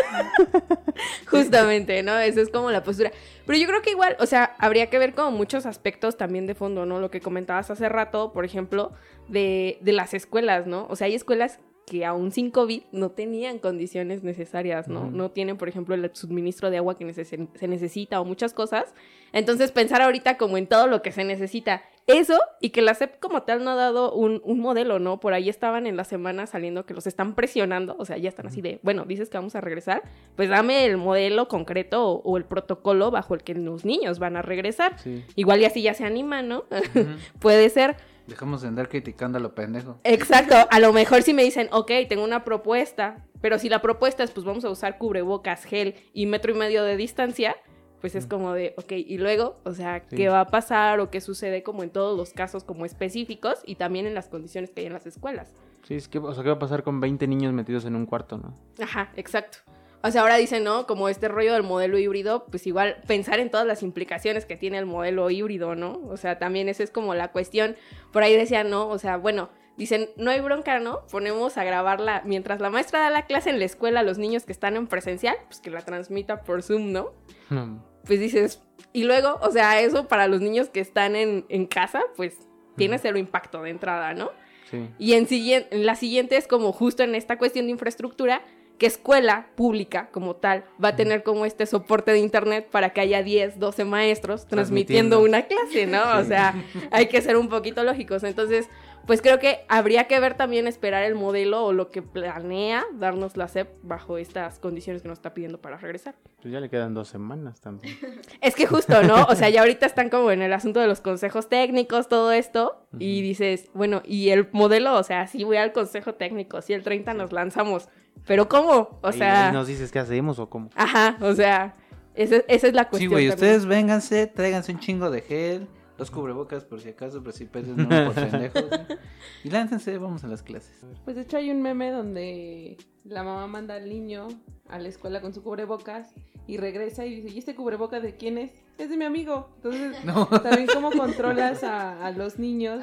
Justamente, 1.27 2.03
¿no? 2.03 2.19
Esa 2.19 2.41
es 2.41 2.49
como 2.51 2.71
la 2.71 2.83
postura. 2.83 3.13
Pero 3.47 3.59
yo 3.59 3.67
creo 3.67 3.83
que 3.83 3.91
igual, 3.91 4.17
o 4.21 4.27
sea, 4.27 4.55
habría 4.59 4.89
que 4.89 4.99
ver 4.99 5.15
como 5.15 5.31
muchos 5.31 5.67
aspectos 5.67 6.17
también 6.17 6.47
de 6.47 6.55
fondo, 6.55 6.87
¿no? 6.87 6.99
Lo 6.99 7.11
que 7.11 7.21
comentabas 7.21 7.71
hace 7.71 7.89
rato, 7.89 8.24
por 8.33 8.45
ejemplo, 8.45 8.93
de, 9.29 9.79
de 9.81 9.93
las 9.93 10.15
escuelas, 10.15 10.67
¿no? 10.67 10.87
O 10.89 10.97
sea, 10.97 11.07
hay 11.07 11.15
escuelas 11.15 11.61
que 11.87 12.07
aún 12.07 12.33
sin 12.33 12.51
COVID 12.51 12.83
no 12.93 13.11
tenían 13.11 13.59
condiciones 13.59 14.23
necesarias, 14.23 14.89
¿no? 14.89 15.11
No 15.11 15.31
tienen, 15.31 15.59
por 15.59 15.69
ejemplo, 15.69 15.95
el 15.95 16.11
suministro 16.15 16.71
de 16.71 16.79
agua 16.79 16.97
que 16.97 17.05
neces- 17.05 17.49
se 17.55 17.69
necesita 17.69 18.23
o 18.23 18.25
muchas 18.25 18.55
cosas. 18.55 18.95
Entonces, 19.33 19.71
pensar 19.71 20.01
ahorita 20.01 20.39
como 20.39 20.57
en 20.57 20.67
todo 20.67 20.87
lo 20.87 21.03
que 21.03 21.13
se 21.13 21.25
necesita. 21.25 21.83
Eso 22.07 22.39
y 22.63 22.71
que 22.71 22.81
la 22.81 22.95
SEP 22.95 23.19
como 23.19 23.43
tal 23.43 23.65
no 23.65 23.71
ha 23.73 23.75
dado 23.75 24.13
un, 24.15 24.41
un 24.45 24.61
modelo, 24.61 24.99
¿no? 24.99 25.21
Por 25.21 25.35
ahí 25.35 25.51
estaban 25.51 25.87
en 25.87 25.97
la 25.99 26.05
semana 26.05 26.47
saliendo 26.47 26.87
que 26.87 26.95
los 26.95 27.07
están 27.07 27.35
presionando, 27.35 27.97
o 27.99 28.07
sea, 28.07 28.17
ya 28.17 28.31
están 28.31 28.47
así 28.47 28.63
de, 28.63 28.79
bueno, 28.83 29.05
dices 29.05 29.29
que 29.29 29.37
vamos 29.37 29.55
a 29.55 29.61
regresar, 29.61 30.03
pues 30.37 30.49
dame 30.49 30.87
el 30.87 30.97
modelo 30.97 31.49
concreto 31.49 32.07
o, 32.09 32.23
o 32.23 32.37
el 32.39 32.45
protocolo 32.47 33.11
bajo 33.11 33.35
el 33.35 33.43
que 33.43 33.55
los 33.55 33.85
niños 33.85 34.19
van 34.19 34.37
a 34.37 34.43
regresar. 34.43 34.99
Sí. 35.01 35.23
Igual 35.37 35.61
y 35.61 35.65
así 35.67 35.83
ya 35.83 35.93
se 35.93 36.05
animan, 36.07 36.49
¿no? 36.49 36.65
Puede 37.41 37.69
ser. 37.69 37.97
Dejamos 38.27 38.63
de 38.63 38.69
andar 38.69 38.89
criticando 38.89 39.39
a 39.39 39.41
lo 39.41 39.55
pendejo. 39.55 39.99
Exacto, 40.05 40.55
a 40.71 40.81
lo 40.81 40.93
mejor 40.93 41.23
si 41.23 41.35
me 41.35 41.43
dicen, 41.43 41.69
ok, 41.73 41.91
tengo 42.09 42.25
una 42.25 42.43
propuesta, 42.45 43.25
pero 43.41 43.59
si 43.59 43.69
la 43.69 43.83
propuesta 43.83 44.23
es, 44.23 44.31
pues 44.31 44.47
vamos 44.47 44.65
a 44.65 44.71
usar 44.71 44.97
cubrebocas, 44.99 45.65
gel 45.65 45.95
y 46.15 46.27
metro 46.27 46.53
y 46.53 46.55
medio 46.59 46.85
de 46.85 46.97
distancia, 46.97 47.57
pues 48.01 48.15
es 48.15 48.27
como 48.27 48.53
de, 48.53 48.75
ok, 48.77 48.93
y 48.93 49.17
luego, 49.19 49.61
o 49.65 49.73
sea, 49.73 50.03
Sí. 50.09 50.17
¿qué 50.17 50.29
va 50.29 50.41
a 50.41 50.47
pasar 50.49 51.01
o 51.01 51.11
qué 51.11 51.21
sucede 51.23 51.63
como 51.63 51.83
en 51.83 51.91
todos 51.91 52.17
los 52.17 52.33
casos 52.35 52.63
como 52.65 52.85
específicos 52.85 53.61
y 53.65 53.77
también 53.77 54.07
en 54.07 54.15
las 54.15 54.29
condiciones 54.29 54.71
que 54.71 54.81
hay 54.81 54.87
en 54.87 54.93
las 54.93 55.07
escuelas? 55.07 55.53
Sí, 55.89 55.95
es 55.95 56.09
que, 56.09 56.19
o 56.19 56.33
sea, 56.35 56.43
¿qué 56.43 56.51
va 56.51 56.57
a 56.57 56.59
pasar 56.59 56.83
con 56.83 57.01
20 57.01 57.27
niños 57.27 57.53
metidos 57.53 57.85
en 57.87 57.95
un 57.97 58.05
cuarto, 58.07 58.37
no? 58.39 58.55
Ajá, 58.83 59.11
exacto. 59.17 59.59
O 60.07 60.11
sea, 60.11 60.21
ahora 60.21 60.37
dicen, 60.37 60.65
¿no? 60.65 60.87
Como 60.87 61.09
este 61.09 61.29
rollo 61.29 61.55
del 61.55 61.63
modelo 61.63 61.99
híbrido, 61.99 62.45
pues 62.51 62.67
igual 62.67 62.99
pensar 63.07 63.41
en 63.41 63.51
todas 63.51 63.67
las 63.67 63.83
implicaciones 63.83 64.45
que 64.45 64.55
tiene 64.55 64.77
el 64.77 64.85
modelo 64.85 65.31
híbrido, 65.31 65.75
¿no? 65.77 66.03
O 66.11 66.19
sea, 66.19 66.39
también 66.39 66.69
esa 66.69 66.83
es 66.83 66.91
como 66.91 67.15
la 67.15 67.33
cuestión. 67.33 67.75
Por 68.13 68.23
ahí 68.23 68.37
decían, 68.37 68.69
¿no? 68.69 68.87
O 68.87 68.99
sea, 68.99 69.17
bueno, 69.17 69.49
dicen, 69.79 70.11
no 70.17 70.31
hay 70.31 70.43
bronca, 70.43 70.79
¿no? 70.79 71.07
Ponemos 71.11 71.57
a 71.57 71.65
grabarla 71.65 72.21
mientras 72.27 72.61
la 72.61 72.69
maestra 72.69 73.01
da 73.01 73.09
la 73.09 73.25
clase 73.25 73.49
en 73.49 73.59
la 73.59 73.65
escuela 73.65 74.01
a 74.01 74.03
los 74.03 74.19
niños 74.19 74.45
que 74.45 74.53
están 74.53 74.77
en 74.77 74.89
presencial, 74.89 75.37
pues 75.47 75.61
que 75.61 75.71
la 75.71 75.81
transmita 75.81 76.43
por 76.43 76.63
Zoom, 76.63 76.93
¿no? 76.93 77.15
No. 77.49 77.83
Pues 78.05 78.21
dices, 78.21 78.63
y 78.93 79.05
luego, 79.05 79.39
o 79.41 79.51
sea, 79.53 79.81
eso 79.81 80.07
para 80.07 80.29
los 80.29 80.43
niños 80.43 80.69
que 80.69 80.81
están 80.81 81.17
en, 81.17 81.47
en 81.49 81.65
casa, 81.65 82.03
pues 82.15 82.37
tiene 82.77 82.99
cero 82.99 83.17
impacto 83.17 83.63
de 83.63 83.71
entrada, 83.71 84.13
¿no? 84.13 84.33
Sí. 84.71 84.87
Y 84.99 85.15
en, 85.15 85.27
en 85.31 85.87
la 85.87 85.95
siguiente 85.95 86.37
es 86.37 86.47
como 86.47 86.73
justo 86.73 87.03
en 87.03 87.15
esta 87.15 87.39
cuestión 87.39 87.65
de 87.65 87.73
infraestructura, 87.73 88.43
que 88.79 88.87
escuela 88.87 89.47
pública 89.55 90.09
como 90.11 90.37
tal 90.37 90.65
va 90.83 90.89
a 90.89 90.97
tener 90.97 91.23
como 91.23 91.47
este 91.47 91.67
soporte 91.67 92.11
de 92.13 92.19
internet 92.19 92.69
para 92.71 92.91
que 92.91 93.01
haya 93.01 93.23
10, 93.23 93.59
12 93.59 93.85
maestros 93.85 94.47
transmitiendo 94.47 95.19
Transmitiendo. 95.19 95.23
una 95.23 95.43
clase, 95.43 95.87
¿no? 95.87 96.21
O 96.21 96.25
sea, 96.25 96.55
hay 96.91 97.07
que 97.07 97.21
ser 97.23 97.37
un 97.37 97.49
poquito 97.49 97.85
lógicos. 97.85 98.25
Entonces, 98.25 98.69
pues 99.07 99.21
creo 99.21 99.39
que 99.39 99.61
habría 99.69 100.05
que 100.09 100.19
ver 100.19 100.35
también 100.35 100.67
esperar 100.67 101.05
el 101.05 101.15
modelo 101.15 101.65
o 101.67 101.73
lo 101.75 101.91
que 101.91 102.01
planea 102.01 102.85
darnos 102.95 103.37
la 103.37 103.49
SEP 103.49 103.69
bajo 103.83 104.17
estas 104.17 104.59
condiciones 104.59 105.03
que 105.03 105.09
nos 105.09 105.19
está 105.19 105.35
pidiendo 105.35 105.61
para 105.61 105.77
regresar. 105.77 106.15
Pues 106.41 106.53
ya 106.53 106.59
le 106.59 106.71
quedan 106.71 106.95
dos 106.95 107.09
semanas 107.09 107.61
también. 107.61 107.97
Es 108.41 108.55
que 108.55 108.67
justo, 108.67 109.03
¿no? 109.03 109.25
O 109.27 109.35
sea, 109.35 109.51
ya 109.51 109.61
ahorita 109.61 109.85
están 109.87 110.09
como 110.09 110.31
en 110.31 110.41
el 110.43 110.53
asunto 110.55 110.81
de 110.81 110.87
los 110.87 111.01
consejos 111.03 111.49
técnicos, 111.51 112.09
todo 112.09 112.33
esto, 112.33 112.87
y 112.99 113.21
dices, 113.21 113.69
bueno, 113.75 114.03
y 114.07 114.31
el 114.31 114.49
modelo, 114.53 114.95
o 114.95 115.03
sea, 115.03 115.27
sí 115.27 115.45
voy 115.45 115.59
al 115.59 115.73
consejo 115.73 116.15
técnico, 116.15 116.63
sí 116.63 116.73
el 116.73 116.83
30 116.83 117.13
nos 117.15 117.33
lanzamos, 117.33 117.89
pero 118.27 118.49
¿cómo? 118.49 118.99
O 119.03 119.13
sea, 119.13 119.49
ahí 119.49 119.53
nos 119.53 119.67
dices 119.67 119.91
qué 119.93 119.99
hacemos 119.99 120.39
o 120.39 120.49
cómo. 120.49 120.71
ajá, 120.75 121.17
o 121.21 121.35
sea, 121.35 121.75
esa, 122.15 122.37
esa 122.49 122.67
es 122.69 122.75
la 122.75 122.85
Sí, 122.85 122.89
cuestión. 122.91 123.13
güey, 123.13 123.29
también. 123.29 123.35
ustedes 123.51 123.67
vénganse, 123.67 124.27
tráiganse 124.27 124.73
un 124.73 124.79
chingo 124.81 125.11
de 125.11 125.21
gel, 125.23 125.69
dos 125.99 126.11
cubrebocas 126.11 126.65
por 126.65 126.81
si 126.81 126.89
acaso, 126.91 127.21
pero 127.21 127.33
si 127.33 127.45
peces 127.47 127.77
no 127.77 127.89
por 127.89 128.15
pendejos. 128.31 128.69
güey. 128.69 128.99
Y 129.45 129.51
láncense, 129.51 129.99
vamos 129.99 130.25
a 130.25 130.29
las 130.29 130.43
clases. 130.43 130.85
Pues 131.05 131.17
de 131.17 131.23
hecho 131.23 131.37
hay 131.37 131.51
un 131.51 131.61
meme 131.63 131.91
donde 131.91 132.77
la 133.05 133.23
mamá 133.23 133.47
manda 133.47 133.75
al 133.75 133.89
niño 133.89 134.29
a 134.69 134.79
la 134.79 134.89
escuela 134.89 135.21
con 135.21 135.35
su 135.35 135.43
cubrebocas 135.43 136.15
y 136.47 136.57
regresa 136.57 137.05
y 137.05 137.21
dice, 137.21 137.35
¿y 137.35 137.39
este 137.39 137.55
cubrebocas 137.55 138.03
de 138.03 138.17
quién 138.17 138.39
es? 138.39 138.53
Es 138.79 138.89
de 138.91 138.97
mi 138.97 139.05
amigo. 139.05 139.51
Entonces, 139.57 139.97
No. 140.05 140.27
también 140.27 140.67
cómo 140.73 140.91
controlas 140.93 141.63
a, 141.65 142.05
a 142.07 142.11
los 142.13 142.39
niños, 142.39 142.83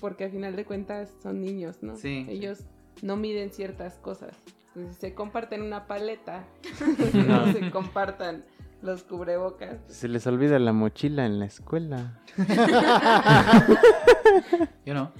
porque 0.00 0.24
al 0.24 0.30
final 0.32 0.56
de 0.56 0.64
cuentas 0.64 1.10
son 1.22 1.40
niños, 1.40 1.78
¿no? 1.82 1.96
Sí. 1.96 2.26
Ellos 2.28 2.64
no 3.00 3.16
miden 3.16 3.50
ciertas 3.50 3.94
cosas. 3.98 4.36
Si 4.74 4.94
se 4.94 5.14
comparten 5.14 5.62
una 5.62 5.86
paleta, 5.86 6.44
No. 7.12 7.22
no 7.46 7.52
se 7.52 7.70
compartan 7.70 8.44
los 8.80 9.04
cubrebocas. 9.04 9.76
Se 9.86 10.08
les 10.08 10.26
olvida 10.26 10.58
la 10.58 10.72
mochila 10.72 11.26
en 11.26 11.38
la 11.38 11.44
escuela. 11.46 12.20
Yo 14.84 14.94
no. 14.94 15.12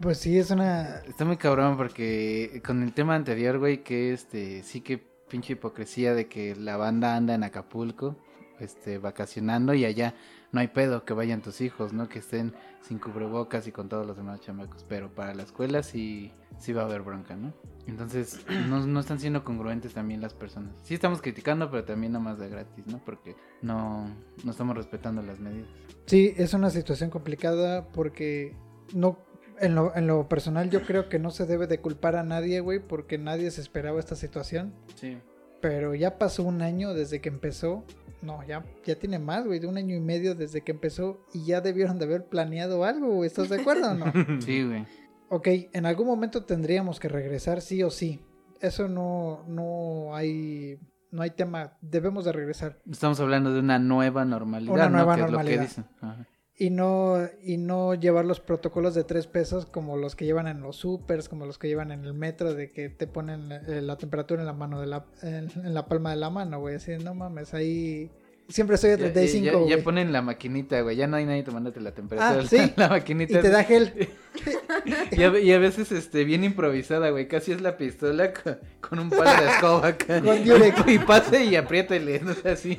Pues 0.00 0.18
sí, 0.18 0.38
es 0.38 0.50
una... 0.50 0.98
Está 1.08 1.24
muy 1.24 1.38
cabrón 1.38 1.76
porque 1.76 2.62
con 2.64 2.82
el 2.82 2.92
tema 2.92 3.14
anterior, 3.14 3.58
güey, 3.58 3.82
que 3.82 4.12
este, 4.12 4.62
sí 4.62 4.80
que 4.80 4.98
pinche 4.98 5.54
hipocresía 5.54 6.14
de 6.14 6.28
que 6.28 6.54
la 6.54 6.76
banda 6.76 7.16
anda 7.16 7.34
en 7.34 7.42
Acapulco, 7.42 8.16
este, 8.60 8.98
vacacionando 8.98 9.74
y 9.74 9.84
allá 9.84 10.14
no 10.52 10.60
hay 10.60 10.68
pedo 10.68 11.04
que 11.04 11.14
vayan 11.14 11.40
tus 11.40 11.60
hijos, 11.60 11.92
¿no? 11.92 12.08
Que 12.08 12.20
estén 12.20 12.54
sin 12.86 12.98
cubrebocas 12.98 13.66
y 13.66 13.72
con 13.72 13.88
todos 13.88 14.06
los 14.06 14.16
demás 14.16 14.40
chamacos, 14.40 14.84
pero 14.86 15.14
para 15.14 15.34
la 15.34 15.42
escuela 15.42 15.82
sí, 15.82 16.32
sí 16.58 16.72
va 16.72 16.82
a 16.82 16.84
haber 16.84 17.00
bronca, 17.02 17.34
¿no? 17.34 17.54
Entonces, 17.86 18.44
no, 18.68 18.86
no 18.86 19.00
están 19.00 19.18
siendo 19.18 19.42
congruentes 19.42 19.94
también 19.94 20.20
las 20.20 20.34
personas. 20.34 20.74
Sí 20.82 20.94
estamos 20.94 21.22
criticando, 21.22 21.70
pero 21.70 21.84
también 21.84 22.12
nada 22.12 22.24
más 22.24 22.38
de 22.38 22.48
gratis, 22.48 22.86
¿no? 22.86 23.02
Porque 23.02 23.36
no, 23.62 24.06
no 24.44 24.50
estamos 24.50 24.76
respetando 24.76 25.22
las 25.22 25.40
medidas. 25.40 25.68
Sí, 26.06 26.34
es 26.36 26.52
una 26.52 26.70
situación 26.70 27.10
complicada 27.10 27.88
porque 27.88 28.54
no... 28.94 29.18
En 29.60 29.76
lo, 29.76 29.94
en 29.94 30.08
lo 30.08 30.28
personal 30.28 30.68
yo 30.68 30.82
creo 30.82 31.08
que 31.08 31.20
no 31.20 31.30
se 31.30 31.46
debe 31.46 31.68
de 31.68 31.80
culpar 31.80 32.16
a 32.16 32.24
nadie, 32.24 32.58
güey, 32.58 32.80
porque 32.80 33.18
nadie 33.18 33.52
se 33.52 33.60
esperaba 33.60 34.00
esta 34.00 34.16
situación. 34.16 34.74
Sí. 34.96 35.16
Pero 35.64 35.94
ya 35.94 36.18
pasó 36.18 36.42
un 36.42 36.60
año 36.60 36.92
desde 36.92 37.22
que 37.22 37.30
empezó. 37.30 37.84
No, 38.20 38.44
ya, 38.46 38.62
ya 38.84 38.96
tiene 38.98 39.18
más, 39.18 39.46
güey, 39.46 39.60
de 39.60 39.66
un 39.66 39.78
año 39.78 39.96
y 39.96 40.00
medio 40.00 40.34
desde 40.34 40.60
que 40.60 40.72
empezó 40.72 41.24
y 41.32 41.46
ya 41.46 41.62
debieron 41.62 41.98
de 41.98 42.04
haber 42.04 42.26
planeado 42.26 42.84
algo, 42.84 43.08
güey. 43.14 43.26
¿Estás 43.26 43.48
de 43.48 43.60
acuerdo 43.62 43.90
o 43.90 43.94
no? 43.94 44.04
Sí, 44.42 44.62
güey. 44.62 44.84
ok, 45.30 45.48
en 45.72 45.86
algún 45.86 46.06
momento 46.06 46.44
tendríamos 46.44 47.00
que 47.00 47.08
regresar 47.08 47.62
sí 47.62 47.82
o 47.82 47.88
sí. 47.90 48.20
Eso 48.60 48.88
no, 48.88 49.42
no 49.48 50.14
hay, 50.14 50.78
no 51.10 51.22
hay 51.22 51.30
tema. 51.30 51.78
Debemos 51.80 52.26
de 52.26 52.32
regresar. 52.32 52.78
Estamos 52.90 53.18
hablando 53.20 53.52
de 53.54 53.60
una 53.60 53.78
nueva 53.78 54.26
normalidad, 54.26 54.74
Una 54.74 54.88
¿no? 54.90 54.96
nueva 54.98 55.14
Que 55.16 55.20
es 55.22 55.30
lo 55.30 55.30
que 55.30 55.32
normalidad. 55.36 55.62
dicen. 55.62 55.86
Ajá. 56.02 56.26
Y 56.56 56.70
no, 56.70 57.16
y 57.42 57.56
no 57.56 57.94
llevar 57.94 58.24
los 58.24 58.38
protocolos 58.38 58.94
de 58.94 59.02
tres 59.02 59.26
pesos 59.26 59.66
como 59.66 59.96
los 59.96 60.14
que 60.14 60.24
llevan 60.24 60.46
en 60.46 60.60
los 60.60 60.76
supers, 60.76 61.28
como 61.28 61.46
los 61.46 61.58
que 61.58 61.66
llevan 61.66 61.90
en 61.90 62.04
el 62.04 62.14
metro, 62.14 62.54
de 62.54 62.70
que 62.70 62.88
te 62.88 63.08
ponen 63.08 63.50
eh, 63.50 63.80
la 63.82 63.96
temperatura 63.96 64.40
en 64.40 64.46
la 64.46 64.52
mano 64.52 64.80
de 64.80 64.86
la, 64.86 65.04
en, 65.22 65.50
en 65.56 65.74
la 65.74 65.86
palma 65.86 66.10
de 66.10 66.16
la 66.16 66.30
mano, 66.30 66.60
güey. 66.60 66.76
Así, 66.76 66.92
no 66.98 67.12
mames, 67.12 67.54
ahí 67.54 68.08
siempre 68.48 68.74
estoy 68.76 68.90
a 68.90 68.96
Ya- 68.96 69.12
35, 69.12 69.44
ya, 69.44 69.52
ya, 69.52 69.58
güey. 69.58 69.82
ponen 69.82 70.12
la 70.12 70.22
maquinita, 70.22 70.80
güey. 70.82 70.96
Ya 70.96 71.06
no 71.06 71.16
hay 71.16 71.24
nadie 71.24 71.42
tomándote 71.42 71.80
la 71.80 71.92
temperatura. 71.92 72.42
Ah, 72.42 72.46
sí. 72.48 72.72
La 72.76 72.86
Y 72.86 72.90
maquinita. 72.90 73.40
te 73.40 73.48
da 73.50 73.64
gel. 73.64 74.08
y, 75.12 75.22
a, 75.22 75.38
y 75.38 75.52
a 75.52 75.58
veces, 75.58 75.92
este, 75.92 76.24
bien 76.24 76.44
improvisada, 76.44 77.10
güey. 77.10 77.28
Casi 77.28 77.52
es 77.52 77.60
la 77.60 77.76
pistola 77.76 78.32
con, 78.32 78.58
con 78.80 78.98
un 78.98 79.10
palo 79.10 79.42
de 79.42 79.48
escoba 79.50 79.86
acá. 79.88 80.20
Con. 80.20 80.88
Y 80.90 80.98
pase 80.98 81.44
y 81.44 81.56
apriétale. 81.56 82.20
No 82.20 82.34
sea 82.34 82.52
así. 82.52 82.78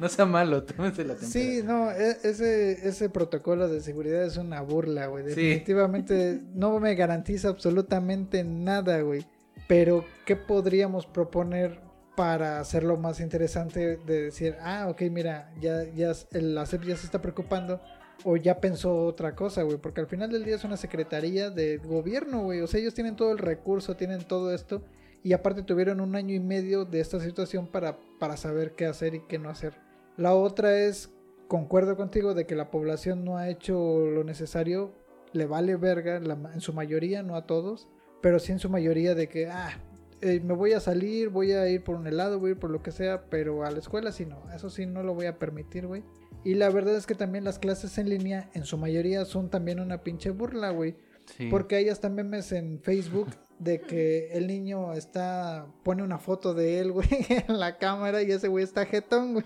No 0.00 0.08
sea 0.08 0.24
malo. 0.26 0.62
Tómese 0.64 1.04
la 1.04 1.14
temperatura. 1.14 1.26
Sí, 1.30 1.62
no, 1.64 1.90
e- 1.90 2.18
ese, 2.22 2.88
ese 2.88 3.08
protocolo 3.08 3.68
de 3.68 3.80
seguridad 3.80 4.24
es 4.24 4.36
una 4.36 4.60
burla, 4.62 5.06
güey. 5.06 5.24
Sí. 5.24 5.30
Definitivamente 5.30 6.40
no 6.54 6.78
me 6.80 6.94
garantiza 6.94 7.48
absolutamente 7.48 8.42
nada, 8.44 9.00
güey. 9.00 9.24
Pero, 9.66 10.04
¿qué 10.26 10.36
podríamos 10.36 11.06
proponer 11.06 11.80
para 12.16 12.60
hacerlo 12.60 12.96
más 12.96 13.20
interesante? 13.20 13.96
De 13.98 14.22
decir, 14.24 14.56
ah, 14.60 14.88
ok, 14.88 15.02
mira, 15.10 15.52
ya, 15.60 15.84
ya 15.94 16.12
el 16.32 16.56
ACEP 16.56 16.84
ya 16.84 16.96
se 16.96 17.06
está 17.06 17.20
preocupando. 17.20 17.80
O 18.24 18.36
ya 18.36 18.60
pensó 18.60 19.04
otra 19.04 19.34
cosa, 19.34 19.62
güey. 19.62 19.78
Porque 19.78 20.00
al 20.00 20.06
final 20.06 20.30
del 20.30 20.44
día 20.44 20.54
es 20.54 20.64
una 20.64 20.76
secretaría 20.76 21.50
de 21.50 21.78
gobierno, 21.78 22.42
güey. 22.42 22.60
O 22.60 22.66
sea, 22.66 22.80
ellos 22.80 22.94
tienen 22.94 23.16
todo 23.16 23.32
el 23.32 23.38
recurso, 23.38 23.96
tienen 23.96 24.24
todo 24.24 24.54
esto. 24.54 24.82
Y 25.22 25.32
aparte 25.32 25.62
tuvieron 25.62 26.00
un 26.00 26.14
año 26.16 26.34
y 26.34 26.40
medio 26.40 26.84
de 26.84 27.00
esta 27.00 27.18
situación 27.18 27.66
para, 27.66 27.98
para 28.18 28.36
saber 28.36 28.74
qué 28.74 28.86
hacer 28.86 29.14
y 29.14 29.20
qué 29.26 29.38
no 29.38 29.48
hacer. 29.48 29.74
La 30.16 30.34
otra 30.34 30.78
es 30.78 31.10
concuerdo 31.48 31.96
contigo 31.96 32.34
de 32.34 32.46
que 32.46 32.54
la 32.54 32.70
población 32.70 33.24
no 33.24 33.36
ha 33.36 33.48
hecho 33.48 34.06
lo 34.06 34.24
necesario, 34.24 34.92
le 35.32 35.46
vale 35.46 35.76
verga, 35.76 36.20
la 36.20 36.34
en 36.52 36.60
su 36.60 36.72
mayoría, 36.72 37.22
no 37.22 37.36
a 37.36 37.46
todos, 37.46 37.88
pero 38.20 38.38
sí 38.38 38.52
en 38.52 38.58
su 38.58 38.70
mayoría 38.70 39.14
de 39.14 39.28
que, 39.28 39.48
ah, 39.48 39.78
eh, 40.24 40.40
me 40.44 40.54
voy 40.54 40.72
a 40.72 40.80
salir, 40.80 41.28
voy 41.28 41.52
a 41.52 41.68
ir 41.68 41.84
por 41.84 41.94
un 41.96 42.06
helado, 42.06 42.40
voy 42.40 42.50
a 42.50 42.52
ir 42.54 42.58
por 42.58 42.70
lo 42.70 42.82
que 42.82 42.90
sea, 42.90 43.26
pero 43.30 43.64
a 43.64 43.70
la 43.70 43.78
escuela 43.78 44.10
sí 44.12 44.24
no, 44.26 44.42
eso 44.52 44.70
sí 44.70 44.86
no 44.86 45.02
lo 45.02 45.14
voy 45.14 45.26
a 45.26 45.38
permitir, 45.38 45.86
güey. 45.86 46.02
Y 46.42 46.54
la 46.54 46.68
verdad 46.70 46.94
es 46.96 47.06
que 47.06 47.14
también 47.14 47.44
las 47.44 47.58
clases 47.58 47.96
en 47.98 48.08
línea, 48.08 48.50
en 48.54 48.64
su 48.64 48.76
mayoría, 48.76 49.24
son 49.24 49.48
también 49.50 49.80
una 49.80 50.02
pinche 50.02 50.30
burla, 50.30 50.70
güey. 50.70 50.96
Sí. 51.36 51.48
Porque 51.50 51.76
hay 51.76 51.88
hasta 51.88 52.10
memes 52.10 52.52
en 52.52 52.80
Facebook 52.82 53.28
de 53.58 53.80
que 53.80 54.28
el 54.32 54.46
niño 54.48 54.92
está 54.92 55.66
pone 55.84 56.02
una 56.02 56.18
foto 56.18 56.52
de 56.52 56.80
él, 56.80 56.92
güey, 56.92 57.08
en 57.28 57.58
la 57.58 57.78
cámara 57.78 58.22
y 58.22 58.30
ese 58.30 58.48
güey 58.48 58.62
está 58.64 58.84
jetón, 58.84 59.32
güey. 59.34 59.44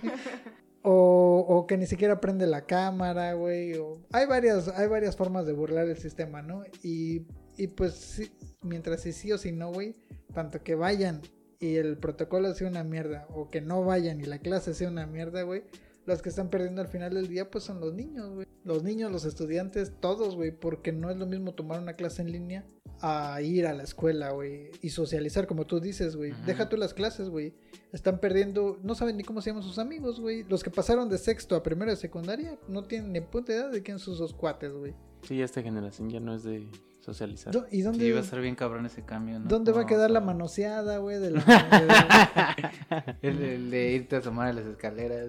O, 0.83 1.45
o 1.49 1.67
que 1.67 1.77
ni 1.77 1.87
siquiera 1.87 2.21
prende 2.21 2.47
la 2.47 2.64
cámara, 2.64 3.35
güey. 3.35 3.75
o- 3.77 4.01
Hay 4.12 4.27
varias, 4.27 4.69
hay 4.69 4.88
varias 4.88 5.17
formas 5.17 5.45
de 5.47 5.53
burlar 5.53 5.87
el 5.88 5.99
sistema, 5.99 6.41
¿no? 6.41 6.62
Y, 6.83 7.27
y 7.59 7.66
pues 7.66 7.94
sí, 7.94 8.31
mientras 8.62 9.03
sí 9.03 9.12
sí 9.12 9.33
o 9.33 9.38
sí 9.38 9.53
no, 9.53 9.73
güey, 9.73 9.94
tanto 10.33 10.62
que 10.62 10.75
vayan 10.75 11.21
y 11.61 11.77
el 11.77 11.99
protocolo 11.99 12.55
sea 12.55 12.68
una 12.68 12.85
mierda, 12.85 13.27
o 13.31 13.51
que 13.51 13.61
no 13.61 13.85
vayan 13.85 14.21
y 14.21 14.25
la 14.25 14.38
clase 14.38 14.75
sea 14.75 14.88
una 14.88 15.07
mierda, 15.07 15.42
güey. 15.42 15.64
Los 16.07 16.23
que 16.23 16.31
están 16.31 16.49
perdiendo 16.49 16.81
al 16.81 16.88
final 16.88 17.12
del 17.12 17.29
día, 17.29 17.51
pues 17.51 17.64
son 17.64 17.81
los 17.81 17.92
niños, 17.92 18.33
güey. 18.33 18.47
Los 18.64 18.83
niños, 18.83 19.12
los 19.12 19.27
estudiantes, 19.27 19.92
todos, 20.01 20.37
güey. 20.37 20.53
Porque 20.53 20.90
no 20.90 21.11
es 21.11 21.18
lo 21.18 21.27
mismo 21.27 21.53
tomar 21.53 21.81
una 21.81 21.94
clase 21.94 22.23
en 22.23 22.33
línea 22.33 22.64
a 23.03 23.42
ir 23.42 23.66
a 23.66 23.75
la 23.75 23.83
escuela, 23.83 24.31
güey. 24.31 24.71
Y 24.81 24.88
socializar, 24.88 25.47
como 25.47 25.66
tú 25.66 25.81
dices, 25.81 26.16
güey. 26.16 26.33
Deja 26.47 26.71
tú 26.71 26.79
las 26.79 26.94
clases, 26.94 27.29
güey. 27.29 27.53
Están 27.92 28.21
perdiendo, 28.21 28.79
no 28.83 28.94
saben 28.94 29.18
ni 29.18 29.23
cómo 29.23 29.42
se 29.42 29.51
llaman 29.51 29.64
sus 29.64 29.79
amigos, 29.79 30.18
güey. 30.18 30.44
Los 30.44 30.62
que 30.62 30.71
pasaron 30.71 31.11
de 31.11 31.18
sexto 31.18 31.57
a 31.57 31.62
primero 31.62 31.90
de 31.90 31.97
secundaria 31.99 32.59
no 32.68 32.85
tienen 32.85 33.12
ni 33.12 33.21
puta 33.21 33.53
idea 33.53 33.68
de 33.68 33.83
quién 33.83 33.99
son 33.99 34.16
sus 34.16 34.33
cuates, 34.33 34.73
güey. 34.73 34.94
Sí, 35.25 35.42
esta 35.42 35.61
generación 35.61 36.09
ya 36.09 36.21
no 36.21 36.35
es 36.35 36.42
de 36.42 36.66
socializar. 37.12 37.55
¿Y 37.71 37.81
dónde, 37.83 38.05
Sí, 38.05 38.12
va 38.12 38.21
a 38.21 38.23
ser 38.23 38.40
bien 38.40 38.55
cabrón 38.55 38.85
ese 38.87 39.03
cambio, 39.03 39.38
¿no? 39.40 39.49
dónde 39.49 39.73
va 39.73 39.83
a 39.83 39.87
quedar 39.87 40.11
la 40.11 40.21
sea, 40.21 40.27
manoseada, 40.27 40.99
güey? 40.99 41.18
De, 41.18 41.31
la- 41.31 41.42
El, 43.23 43.42
el 43.42 43.71
de 43.71 43.92
irte 43.92 44.16
a 44.16 44.18
asomar 44.21 44.49
a 44.49 44.53
las 44.53 44.66
escaleras. 44.66 45.29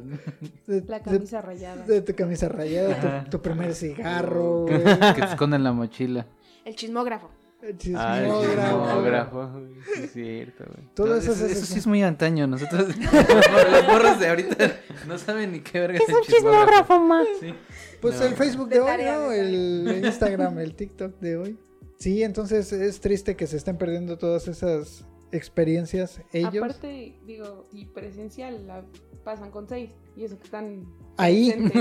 de- 0.68 0.82
La 0.88 1.00
de- 1.00 1.04
camisa 1.06 1.42
rayada. 1.42 1.86
de 1.86 2.02
tu 2.02 2.14
camisa 2.16 2.50
rayada, 2.50 3.24
tu, 3.26 3.32
tu 3.32 3.42
primer 3.42 3.74
cigarro, 3.74 4.62
güey. 4.68 4.84
que 4.84 5.22
te 5.22 5.26
esconden 5.28 5.64
la 5.64 5.72
mochila. 5.72 6.26
El 6.66 6.76
chismógrafo. 6.76 7.30
El 7.62 7.76
Ah, 7.96 8.18
el 8.20 8.26
chismógrafo. 8.26 8.86
chismógrafo, 8.86 9.50
sí 9.96 10.02
es 10.04 10.12
cierto, 10.14 10.64
güey. 10.66 10.88
Todo 10.94 11.16
eso, 11.18 11.34
eso, 11.34 11.46
es- 11.46 11.52
eso 11.58 11.66
sí 11.66 11.80
es 11.80 11.88
muy 11.88 12.02
antaño. 12.04 12.48
Nosotros, 12.48 12.88
los 12.98 13.88
morros 13.88 14.20
de 14.20 14.30
ahorita, 14.30 14.72
no 15.08 15.18
saben 15.18 15.52
ni 15.52 15.60
qué 15.62 15.80
verga 15.80 16.00
es 16.00 16.14
un 16.14 16.22
chismógrafo. 16.24 17.02
Sí. 17.42 17.54
Pues 18.02 18.18
No. 18.18 18.28
el 18.28 18.36
Facebook 18.36 18.70
de, 18.70 18.76
De 18.76 18.82
hoy, 18.82 18.88
tarea, 18.88 19.16
¿no? 19.18 19.30
de 19.30 19.42
El 19.42 20.06
Instagram, 20.06 20.58
el 20.60 20.74
TikTok 20.74 21.20
de 21.20 21.36
hoy. 21.38 21.58
Sí, 22.00 22.24
entonces 22.24 22.72
es 22.72 23.02
triste 23.02 23.36
que 23.36 23.46
se 23.46 23.58
estén 23.58 23.78
perdiendo 23.78 24.18
todas 24.18 24.48
esas 24.48 25.06
experiencias 25.34 26.22
ellos. 26.32 26.64
Aparte, 26.64 27.20
digo, 27.26 27.68
y 27.74 27.86
presencial 27.86 28.66
la 28.66 28.86
pasan 29.26 29.52
con 29.52 29.68
seis. 29.68 29.92
Y 30.16 30.24
eso 30.24 30.38
que 30.38 30.46
están 30.46 30.86
Ahí. 31.18 31.50
y 31.50 31.74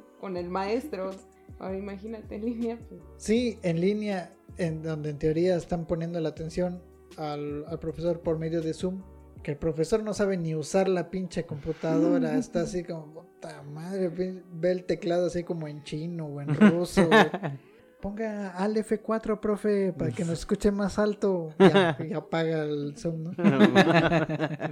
con 0.20 0.36
el 0.36 0.48
maestro. 0.48 1.10
Ahora 1.58 1.76
imagínate 1.76 2.36
en 2.36 2.44
línea, 2.44 2.78
pues. 2.88 3.00
Sí, 3.16 3.58
en 3.62 3.80
línea, 3.80 4.32
en 4.56 4.82
donde 4.82 5.10
en 5.10 5.18
teoría 5.18 5.56
están 5.56 5.86
poniendo 5.86 6.20
la 6.20 6.28
atención 6.28 6.80
al, 7.16 7.64
al 7.66 7.78
profesor 7.80 8.20
por 8.20 8.38
medio 8.38 8.62
de 8.62 8.72
Zoom. 8.72 9.02
Que 9.42 9.52
el 9.52 9.58
profesor 9.58 10.02
no 10.02 10.14
sabe 10.14 10.36
ni 10.36 10.54
usar 10.54 10.88
la 10.88 11.10
pinche 11.10 11.44
computadora. 11.44 12.38
Está 12.38 12.60
así 12.60 12.84
como, 12.84 13.12
puta 13.12 13.62
madre. 13.62 14.08
Ve 14.08 14.70
el 14.70 14.84
teclado 14.84 15.26
así 15.26 15.42
como 15.42 15.66
en 15.66 15.82
chino 15.82 16.26
o 16.26 16.40
en 16.40 16.54
ruso. 16.54 17.08
Ponga 18.00 18.50
al 18.50 18.76
F4, 18.76 19.40
profe, 19.40 19.92
para 19.92 20.10
que 20.12 20.24
nos 20.24 20.38
escuche 20.40 20.70
más 20.70 20.98
alto. 20.98 21.54
Ya, 21.58 21.96
y 22.08 22.12
apaga 22.12 22.62
el 22.64 22.94
Zoom, 22.96 23.24
¿no? 23.24 23.32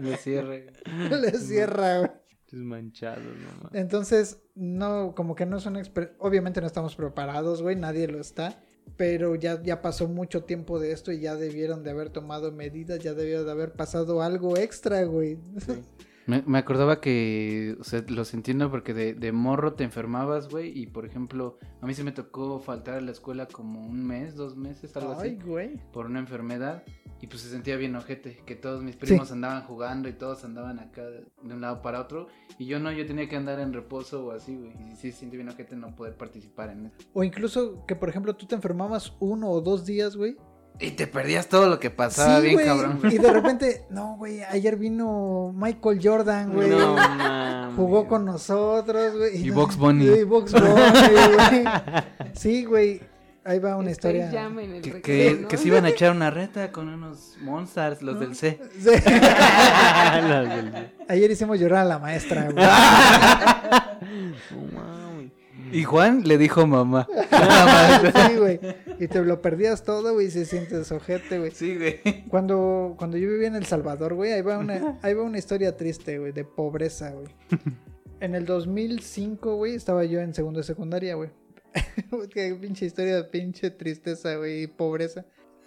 Lo 0.01 0.17
cierre. 0.17 0.73
Le 1.21 1.33
cierra, 1.39 1.99
güey. 1.99 2.11
Manchado, 2.53 3.21
no. 3.23 3.71
Entonces, 3.73 4.43
no, 4.55 5.15
como 5.17 5.35
que 5.35 5.45
no 5.47 5.59
exper- 5.59 6.13
Obviamente 6.19 6.61
no 6.61 6.67
estamos 6.69 6.95
preparados, 6.95 7.63
güey, 7.63 7.75
nadie 7.75 8.07
lo 8.07 8.21
está. 8.21 8.63
Pero 8.97 9.35
ya, 9.35 9.61
ya 9.63 9.81
pasó 9.81 10.07
mucho 10.09 10.45
tiempo 10.45 10.79
de 10.79 10.93
esto 10.93 11.11
y 11.11 11.19
ya 11.19 11.35
debieron 11.35 11.83
de 11.83 11.91
haber 11.91 12.11
tomado 12.11 12.53
medidas, 12.53 12.99
ya 13.01 13.15
debieron 13.15 13.47
de 13.47 13.51
haber 13.53 13.73
pasado 13.73 14.23
algo 14.23 14.57
extra, 14.59 15.03
güey. 15.05 15.39
Me, 16.27 16.43
me 16.47 16.59
acordaba 16.59 17.01
que, 17.01 17.77
o 17.79 17.85
sea, 17.85 18.03
los 18.09 18.33
entiendo 18.33 18.71
porque 18.71 18.95
de, 18.95 19.15
de 19.15 19.33
morro 19.33 19.75
te 19.75 19.85
enfermabas, 19.85 20.49
güey, 20.49 20.77
y 20.79 20.87
por 20.87 21.05
ejemplo, 21.05 21.59
a 21.83 21.87
mí 21.87 21.95
se 21.95 22.03
me 22.03 22.13
tocó 22.13 22.59
faltar 22.61 22.95
a 22.95 23.01
la 23.03 23.11
escuela 23.11 23.47
como 23.47 23.87
un 23.87 24.07
mes, 24.07 24.35
dos 24.35 24.57
meses, 24.57 24.97
algo 24.97 25.17
Ay, 25.19 25.37
así, 25.37 25.47
güey. 25.47 25.77
por 25.93 26.07
una 26.07 26.21
enfermedad, 26.21 26.83
y 27.21 27.27
pues 27.27 27.43
se 27.43 27.51
sentía 27.51 27.77
bien 27.77 27.95
ojete, 27.95 28.43
que 28.47 28.55
todos 28.55 28.83
mis 28.83 28.97
primos 28.97 29.33
andaban 29.33 29.65
jugando 29.65 30.09
y 30.09 30.15
todos 30.15 30.45
andaban 30.45 30.79
acá 30.79 31.03
de 31.05 31.25
un 31.43 31.61
lado 31.61 31.83
para 31.83 32.01
otro, 32.01 32.29
y 32.59 32.65
yo 32.65 32.81
no, 32.81 32.91
yo 32.91 33.07
tenía 33.07 33.29
que 33.29 33.37
andar 33.37 33.61
en 33.61 33.75
reposo 33.75 34.27
o 34.27 34.31
así, 34.33 34.57
güey, 34.57 34.73
y 34.93 34.97
sí 34.97 35.13
se 35.13 35.19
siente 35.19 35.37
bien 35.37 35.51
ojete 35.51 35.77
no 35.77 35.95
poder 35.95 36.17
participar 36.17 36.71
en 36.71 36.87
eso. 36.87 36.97
O 37.13 37.23
incluso 37.23 37.85
que, 37.87 37.97
por 37.97 38.09
ejemplo, 38.09 38.35
tú 38.35 38.47
te 38.47 38.55
enfermabas 38.55 39.13
uno 39.21 39.51
o 39.51 39.61
dos 39.61 39.85
días, 39.85 40.17
güey. 40.17 40.37
Y 40.81 40.91
te 40.93 41.07
perdías 41.07 41.47
todo 41.49 41.69
lo 41.69 41.79
que 41.79 41.91
pasaba, 41.91 42.41
bien 42.41 42.59
cabrón. 42.59 43.01
Y 43.11 43.19
de 43.19 43.33
repente, 43.33 43.85
no, 43.91 44.17
güey, 44.17 44.43
ayer 44.43 44.77
vino 44.77 45.53
Michael 45.55 46.01
Jordan, 46.03 46.53
güey. 46.53 46.69
No. 46.69 47.73
Jugó 47.77 48.09
con 48.09 48.25
nosotros, 48.25 49.17
güey. 49.17 49.47
Y 49.47 49.51
no- 49.51 49.55
Bugs 49.55 49.77
Bunny. 49.77 50.07
Y 50.07 50.25
Bugs 50.25 50.53
Bunny, 50.53 50.73
güey. 50.73 51.65
Sí, 52.35 52.65
güey. 52.65 53.01
Ahí 53.47 53.59
va 53.59 53.77
una 53.77 53.91
historia. 53.91 54.31
El 54.31 54.81
Que, 54.81 55.03
que, 55.03 55.39
¿no? 55.43 55.49
que 55.49 55.57
se 55.59 55.69
iban 55.69 55.85
a 55.85 55.91
echar 55.91 56.13
una 56.13 56.31
reta 56.31 56.73
con 56.73 56.89
unos 56.89 57.37
monsters, 57.43 58.01
los 58.03 58.19
del 58.19 58.35
C. 58.35 58.59
Sí. 58.81 58.89
Los 58.89 60.49
del- 60.49 60.93
Ayer 61.09 61.31
hicimos 61.31 61.61
llorar 61.61 61.81
a 61.81 61.85
la 61.85 61.99
maestra, 61.99 62.49
güey. 62.51 62.65
Y 65.75 65.83
Juan 65.83 66.23
le 66.25 66.39
dijo 66.39 66.67
mamá. 66.67 67.09
Sí, 68.29 68.37
güey. 68.37 68.61
Y 69.01 69.09
te 69.09 69.23
lo 69.23 69.43
perdías 69.43 69.83
todo, 69.83 70.15
güey, 70.15 70.29
y 70.29 70.31
se 70.31 70.45
sientes 70.45 70.93
ojete, 70.93 71.39
güey. 71.39 71.51
Sí, 71.51 71.77
güey. 71.77 72.01
Cuando, 72.29 72.95
cuando 72.97 73.17
yo 73.17 73.29
vivía 73.29 73.49
en 73.49 73.57
El 73.57 73.67
Salvador, 73.67 74.15
güey, 74.15 74.33
ahí 74.33 74.43
va 74.43 74.59
una, 74.59 74.99
ahí 75.03 75.15
va 75.15 75.23
una 75.23 75.39
historia 75.39 75.77
triste, 75.77 76.19
güey, 76.19 76.33
de 76.33 76.45
pobreza, 76.45 77.11
güey. 77.11 77.29
En 78.21 78.35
el 78.35 78.47
2005, 78.47 79.57
güey, 79.57 79.75
estaba 79.75 80.05
yo 80.05 80.21
en 80.21 80.33
segundo 80.33 80.61
de 80.61 80.65
secundaria, 80.65 81.15
güey. 81.15 81.31
Qué 82.33 82.57
pinche 82.59 82.87
historia 82.87 83.17
de 83.17 83.25
pinche 83.25 83.71
tristeza, 83.71 84.37
güey, 84.37 84.63
y 84.63 84.67
pobreza. 84.67 85.27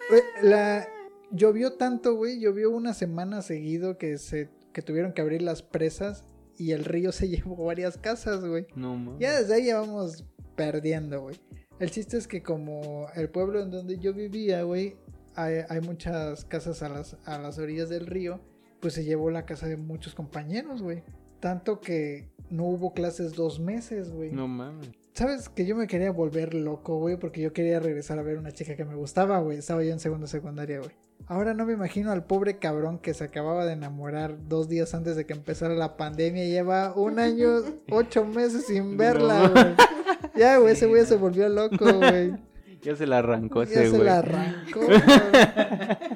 Güey, 0.10 0.22
la... 0.42 0.88
Llovió 1.30 1.74
tanto, 1.74 2.16
güey, 2.16 2.40
llovió 2.40 2.72
una 2.72 2.94
semana 2.94 3.42
seguido 3.42 3.98
que 3.98 4.18
se 4.18 4.50
que 4.72 4.84
tuvieron 4.84 5.12
que 5.12 5.22
abrir 5.22 5.42
las 5.42 5.64
presas 5.64 6.24
y 6.58 6.72
el 6.72 6.86
río 6.86 7.12
se 7.12 7.28
llevó 7.30 7.56
varias 7.66 7.98
casas, 7.98 8.46
güey. 8.46 8.68
No 8.76 8.96
mames. 8.96 9.20
Ya 9.20 9.40
desde 9.40 9.56
ahí 9.56 9.66
ya 9.68 9.80
vamos 9.80 10.26
perdiendo, 10.56 11.22
güey. 11.22 11.40
El 11.80 11.92
chiste 11.92 12.18
es 12.18 12.28
que 12.28 12.42
como 12.42 13.08
el 13.16 13.30
pueblo 13.30 13.62
en 13.62 13.70
donde 13.70 14.00
yo 14.00 14.14
vivía, 14.14 14.64
güey, 14.64 14.96
hay, 15.36 15.58
hay 15.70 15.82
muchas 15.82 16.46
casas 16.46 16.82
a 16.82 16.90
las, 16.90 17.18
a 17.26 17.38
las 17.38 17.60
orillas 17.60 17.90
del 17.90 18.08
río, 18.08 18.42
pues 18.80 18.96
se 18.96 19.04
llevó 19.04 19.30
la 19.30 19.46
casa 19.46 19.68
de 19.68 19.78
muchos 19.78 20.16
compañeros, 20.16 20.82
güey. 20.82 21.04
Tanto 21.40 21.80
que 21.80 22.32
no 22.50 22.66
hubo 22.66 22.94
clases 22.94 23.34
dos 23.34 23.60
meses, 23.60 24.12
güey. 24.12 24.32
No 24.32 24.48
mames. 24.48 24.90
¿Sabes? 25.18 25.50
Que 25.50 25.66
yo 25.66 25.76
me 25.76 25.88
quería 25.88 26.12
volver 26.12 26.54
loco, 26.54 27.00
güey, 27.00 27.18
porque 27.18 27.42
yo 27.42 27.52
quería 27.52 27.80
regresar 27.80 28.20
a 28.20 28.22
ver 28.22 28.38
una 28.38 28.52
chica 28.52 28.76
que 28.76 28.86
me 28.86 28.94
gustaba, 28.94 29.40
güey. 29.40 29.58
Estaba 29.58 29.84
yo 29.84 29.92
en 29.92 30.00
segundo 30.00 30.28
secundaria, 30.28 30.78
güey. 30.78 30.92
Ahora 31.26 31.56
no 31.56 31.66
me 31.66 31.74
imagino 31.74 32.12
al 32.12 32.24
pobre 32.24 32.60
cabrón 32.60 33.00
que 33.00 33.16
se 33.16 33.24
acababa 33.24 33.66
de 33.66 33.74
enamorar 33.74 34.38
dos 34.48 34.70
días 34.70 34.94
antes 34.94 35.16
de 35.16 35.26
que 35.26 35.34
empezara 35.34 35.74
la 35.74 35.98
pandemia 35.98 36.46
y 36.46 36.52
lleva 36.52 36.94
un 36.96 37.18
año, 37.18 37.50
ocho 37.90 38.26
meses 38.26 38.68
sin 38.68 38.96
verla, 38.96 39.48
güey. 39.48 39.66
Ya, 40.36 40.58
güey, 40.60 40.74
ese 40.74 40.86
güey 40.86 41.04
se 41.08 41.16
volvió 41.16 41.50
loco, 41.50 41.92
güey. 41.96 42.34
Ya 42.84 42.96
se 42.96 43.08
la 43.08 43.18
arrancó 43.18 43.64
Ya 43.64 43.72
ese 43.82 43.86
se 43.86 43.90
güey. 43.90 44.04
la 44.04 44.20
arrancó. 44.20 44.82
güey. 44.86 45.00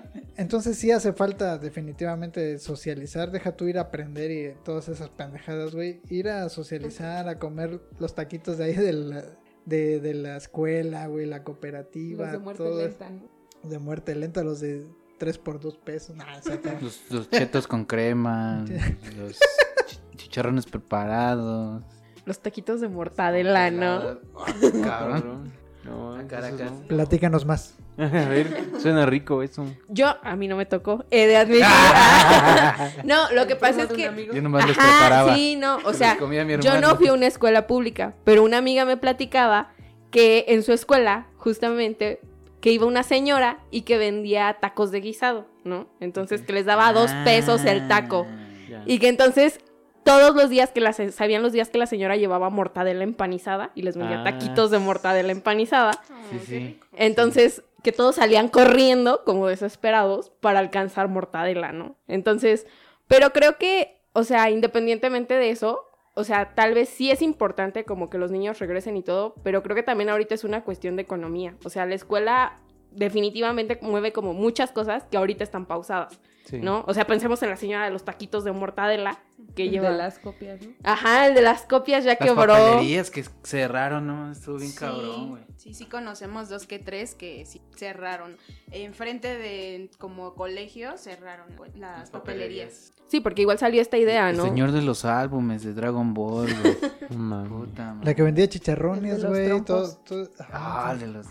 Entonces 0.41 0.77
sí 0.77 0.91
hace 0.91 1.13
falta 1.13 1.57
definitivamente 1.57 2.57
socializar. 2.57 3.31
Deja 3.31 3.55
tú 3.55 3.67
ir 3.67 3.77
a 3.77 3.81
aprender 3.81 4.31
y 4.31 4.53
todas 4.63 4.89
esas 4.89 5.09
pendejadas, 5.09 5.73
güey. 5.75 6.01
Ir 6.09 6.29
a 6.29 6.49
socializar, 6.49 7.27
a 7.29 7.37
comer 7.37 7.79
los 7.99 8.15
taquitos 8.15 8.57
de 8.57 8.63
ahí 8.65 8.75
de 8.75 8.93
la, 8.93 9.23
de, 9.65 9.99
de 9.99 10.13
la 10.15 10.37
escuela, 10.37 11.05
güey, 11.07 11.25
la 11.27 11.43
cooperativa. 11.43 12.23
Los 12.23 12.31
de 12.33 12.39
muerte 12.39 12.63
todo 12.63 12.81
lenta, 12.81 13.09
¿no? 13.09 13.69
De 13.69 13.77
muerte 13.79 14.15
lenta, 14.15 14.43
los 14.43 14.59
de 14.59 14.87
3 15.19 15.37
por 15.37 15.59
2 15.59 15.77
pesos. 15.77 16.15
Nah, 16.15 16.39
o 16.39 16.41
sea, 16.41 16.57
que- 16.61 16.81
Los, 16.81 16.99
los 17.11 17.29
chetos 17.29 17.67
con 17.67 17.85
crema, 17.85 18.65
los 19.17 19.37
chi- 19.85 19.99
chicharrones 20.17 20.65
preparados. 20.65 21.83
Los 22.25 22.39
taquitos 22.39 22.81
de 22.81 22.89
mortadela, 22.89 23.69
¿no? 23.71 24.19
Cabrón. 24.83 25.51
No, 25.83 26.15
A 26.15 26.23
Caracas. 26.27 26.71
no. 26.71 26.87
Platícanos 26.87 27.45
más. 27.45 27.75
A 27.97 28.05
ver, 28.07 28.65
suena 28.79 29.05
rico 29.05 29.41
eso. 29.43 29.65
Yo, 29.89 30.15
a 30.23 30.35
mí 30.35 30.47
no 30.47 30.55
me 30.55 30.65
tocó, 30.65 31.05
he 31.11 31.27
de 31.27 31.37
admitir. 31.37 31.65
no, 33.03 33.31
lo 33.31 33.47
que 33.47 33.55
pasa 33.55 33.81
es 33.83 33.87
¿Turno 33.89 33.95
de 33.97 34.01
que... 34.03 34.07
amigo? 34.07 34.33
Yo 34.33 34.41
nomás 34.41 34.67
los 34.67 34.77
Ajá, 34.77 34.87
preparaba. 34.99 35.35
sí, 35.35 35.55
no, 35.55 35.77
o 35.83 35.93
sea, 35.93 36.17
yo 36.61 36.79
no 36.81 36.95
fui 36.95 37.07
a 37.07 37.13
una 37.13 37.27
escuela 37.27 37.67
pública, 37.67 38.13
pero 38.23 38.43
una 38.43 38.57
amiga 38.57 38.85
me 38.85 38.97
platicaba 38.97 39.71
que 40.09 40.45
en 40.49 40.63
su 40.63 40.71
escuela, 40.73 41.27
justamente, 41.37 42.21
que 42.59 42.71
iba 42.71 42.85
una 42.85 43.03
señora 43.03 43.59
y 43.71 43.81
que 43.81 43.97
vendía 43.97 44.57
tacos 44.61 44.91
de 44.91 45.01
guisado, 45.01 45.47
¿no? 45.63 45.87
Entonces, 45.99 46.41
que 46.41 46.53
les 46.53 46.65
daba 46.65 46.93
dos 46.93 47.11
pesos 47.23 47.65
el 47.65 47.87
taco. 47.87 48.27
Y 48.85 48.99
que 48.99 49.09
entonces 49.09 49.59
todos 50.03 50.35
los 50.35 50.49
días 50.49 50.71
que 50.71 50.81
la 50.81 50.93
se- 50.93 51.11
sabían 51.11 51.41
los 51.43 51.51
días 51.53 51.69
que 51.69 51.77
la 51.77 51.85
señora 51.85 52.15
llevaba 52.15 52.49
mortadela 52.49 53.03
empanizada 53.03 53.71
y 53.75 53.81
les 53.83 53.97
vendía 53.97 54.17
Ah, 54.21 54.23
taquitos 54.23 54.71
de 54.71 54.79
mortadela 54.79 55.31
empanizada. 55.31 55.91
Sí, 56.29 56.39
sí. 56.39 56.79
Entonces, 56.93 57.63
que 57.83 57.91
todos 57.91 58.15
salían 58.15 58.47
corriendo 58.47 59.23
como 59.25 59.47
desesperados 59.47 60.29
para 60.41 60.59
alcanzar 60.59 61.07
mortadela, 61.07 61.71
¿no? 61.71 61.95
Entonces, 62.07 62.67
pero 63.07 63.31
creo 63.31 63.57
que, 63.57 64.01
o 64.13 64.23
sea, 64.23 64.49
independientemente 64.49 65.33
de 65.35 65.49
eso, 65.49 65.87
o 66.13 66.23
sea, 66.23 66.53
tal 66.55 66.73
vez 66.73 66.89
sí 66.89 67.09
es 67.11 67.21
importante 67.21 67.85
como 67.85 68.09
que 68.09 68.17
los 68.17 68.31
niños 68.31 68.59
regresen 68.59 68.97
y 68.97 69.03
todo, 69.03 69.33
pero 69.43 69.63
creo 69.63 69.75
que 69.75 69.83
también 69.83 70.09
ahorita 70.09 70.35
es 70.35 70.43
una 70.43 70.63
cuestión 70.63 70.95
de 70.95 71.03
economía. 71.03 71.55
O 71.63 71.69
sea, 71.69 71.85
la 71.85 71.95
escuela 71.95 72.59
definitivamente 72.91 73.79
mueve 73.81 74.11
como 74.11 74.33
muchas 74.33 74.71
cosas 74.71 75.05
que 75.09 75.17
ahorita 75.17 75.43
están 75.43 75.65
pausadas, 75.65 76.19
Sí. 76.51 76.57
¿no? 76.59 76.83
O 76.87 76.93
sea, 76.93 77.07
pensemos 77.07 77.41
en 77.41 77.49
la 77.49 77.55
señora 77.55 77.85
de 77.85 77.91
los 77.91 78.03
taquitos 78.05 78.43
de 78.43 78.51
mortadela 78.51 79.17
que 79.55 79.63
El 79.63 79.71
lleva... 79.71 79.89
De 79.91 79.97
las 79.97 80.19
copias, 80.19 80.61
¿no? 80.61 80.73
Ajá, 80.83 81.25
el 81.27 81.33
de 81.33 81.41
las 81.41 81.63
copias 81.63 82.03
ya 82.03 82.11
Las 82.11 82.19
quebró. 82.19 82.53
papelerías 82.53 83.09
que 83.09 83.25
cerraron, 83.43 84.05
¿no? 84.07 84.31
Estuvo 84.31 84.57
bien 84.57 84.71
Sí, 84.71 84.77
cabrón, 84.77 85.29
güey. 85.31 85.43
Sí, 85.57 85.73
sí 85.73 85.85
conocemos 85.85 86.47
dos 86.49 86.67
que 86.67 86.77
tres 86.79 87.15
que 87.15 87.45
sí 87.45 87.61
cerraron. 87.75 88.37
Enfrente 88.71 89.37
de 89.37 89.89
como 89.97 90.35
colegio 90.35 90.97
cerraron 90.97 91.47
las 91.75 92.11
papelerías. 92.11 92.93
Sí, 93.07 93.19
porque 93.19 93.41
igual 93.41 93.57
salió 93.59 93.81
esta 93.81 93.97
idea, 93.97 94.29
El 94.29 94.37
¿no? 94.37 94.43
señor 94.43 94.71
de 94.71 94.81
los 94.81 95.03
álbumes 95.05 95.63
de 95.63 95.73
Dragon 95.73 96.13
Ball, 96.13 96.47
güey. 96.61 96.77
Puta. 97.49 97.97
La 98.03 98.13
que 98.13 98.23
vendía 98.23 98.47
chicharrones, 98.47 99.23
güey. 99.25 99.47
Todo, 99.49 99.83
trompos. 99.89 100.03
todo- 100.05 100.29
Ah, 100.51 100.91
ajá. 100.91 100.95
de 100.95 101.07
los... 101.07 101.27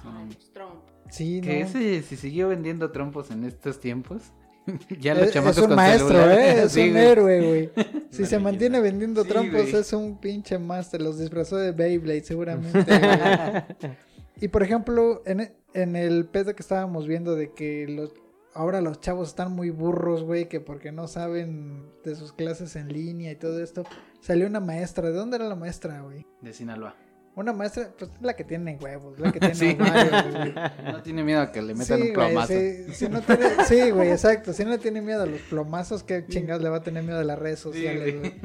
Trump. 0.53 0.75
Sí, 1.09 1.41
Que 1.41 1.61
no. 1.61 1.66
ese, 1.66 2.03
si 2.03 2.16
siguió 2.16 2.49
vendiendo 2.49 2.91
trompos 2.93 3.31
en 3.31 3.45
estos 3.45 3.81
tiempos, 3.81 4.33
ya 5.01 5.12
Es, 5.12 5.18
los 5.18 5.27
es 5.29 5.33
chamacos 5.35 5.59
un 5.59 5.66
con 5.68 5.77
maestro, 5.77 6.09
celular. 6.09 6.31
¿eh? 6.39 6.62
Es 6.64 6.73
Sí, 6.73 6.81
un 6.83 6.91
güey. 6.93 7.05
héroe, 7.07 7.49
güey. 7.49 7.71
Si 8.11 8.27
se 8.27 8.39
mantiene 8.39 8.81
vendiendo 8.81 9.23
Sí, 9.23 9.29
trompos, 9.29 9.62
güey. 9.71 9.77
es 9.77 9.93
un 9.93 10.18
pinche 10.18 10.59
máster. 10.59 11.01
Los 11.01 11.18
disfrazó 11.18 11.57
de 11.57 11.73
Beyblade, 11.73 12.25
seguramente. 12.25 12.83
güey. 12.83 13.93
y 14.41 14.49
por 14.49 14.62
ejemplo, 14.62 15.23
en, 15.27 15.41
e- 15.41 15.53
en 15.75 15.97
el 15.97 16.27
pedo 16.27 16.55
que 16.55 16.62
estábamos 16.62 17.07
viendo 17.07 17.37
de 17.37 17.53
que 17.53 17.87
los 17.89 18.12
ahora 18.53 18.81
los 18.81 19.01
chavos 19.01 19.29
están 19.29 19.53
muy 19.53 19.71
burros, 19.71 20.25
güey, 20.25 20.49
que 20.49 20.59
porque 20.61 20.91
no 20.91 21.07
saben 21.07 21.85
de 22.05 22.16
sus 22.16 22.33
clases 22.33 22.75
en 22.75 22.89
línea 22.93 23.31
y 23.31 23.37
todo 23.37 23.62
esto, 23.62 23.85
salió 24.21 24.47
una 24.49 24.59
maestra. 24.61 25.09
¿De 25.09 25.14
dónde 25.14 25.37
era 25.37 25.49
la 25.49 25.55
maestra, 25.55 26.01
güey? 26.03 26.27
De 26.41 26.53
Sinaloa. 26.53 26.97
Una 27.37 27.53
maestra, 27.53 27.91
pues 27.99 28.11
la 28.20 28.35
que 28.35 28.45
tiene 28.45 28.76
huevos, 28.81 29.18
la 29.18 29.33
que 29.33 29.39
tiene 29.41 29.55
Sí. 29.55 29.76
ovarios, 29.81 30.35
güey. 30.35 30.55
No 30.93 31.03
tiene 31.03 31.24
miedo 31.24 31.41
a 31.41 31.53
que 31.53 31.62
le 31.62 31.74
metan 31.74 31.87
Sí, 32.01 32.09
un 32.09 32.14
güey, 32.14 32.28
plomazo. 32.28 32.53
sí, 32.53 32.93
si 32.93 33.09
no 33.09 33.20
tiene- 33.22 33.64
sí, 33.66 33.91
güey, 33.93 34.11
exacto. 34.11 34.53
Si 34.53 34.64
no 34.64 34.70
le 34.70 34.78
tiene 34.78 35.01
miedo 35.01 35.22
a 35.22 35.26
los 35.26 35.41
plomazos, 35.43 36.03
¿qué 36.03 36.24
chingados 36.28 36.62
le 36.62 36.68
va 36.68 36.78
a 36.78 36.83
tener 36.83 37.03
miedo 37.05 37.18
a 37.20 37.24
las 37.24 37.39
redes 37.39 37.61
sociales, 37.61 38.18
güey. 38.18 38.31
güey? 38.31 38.41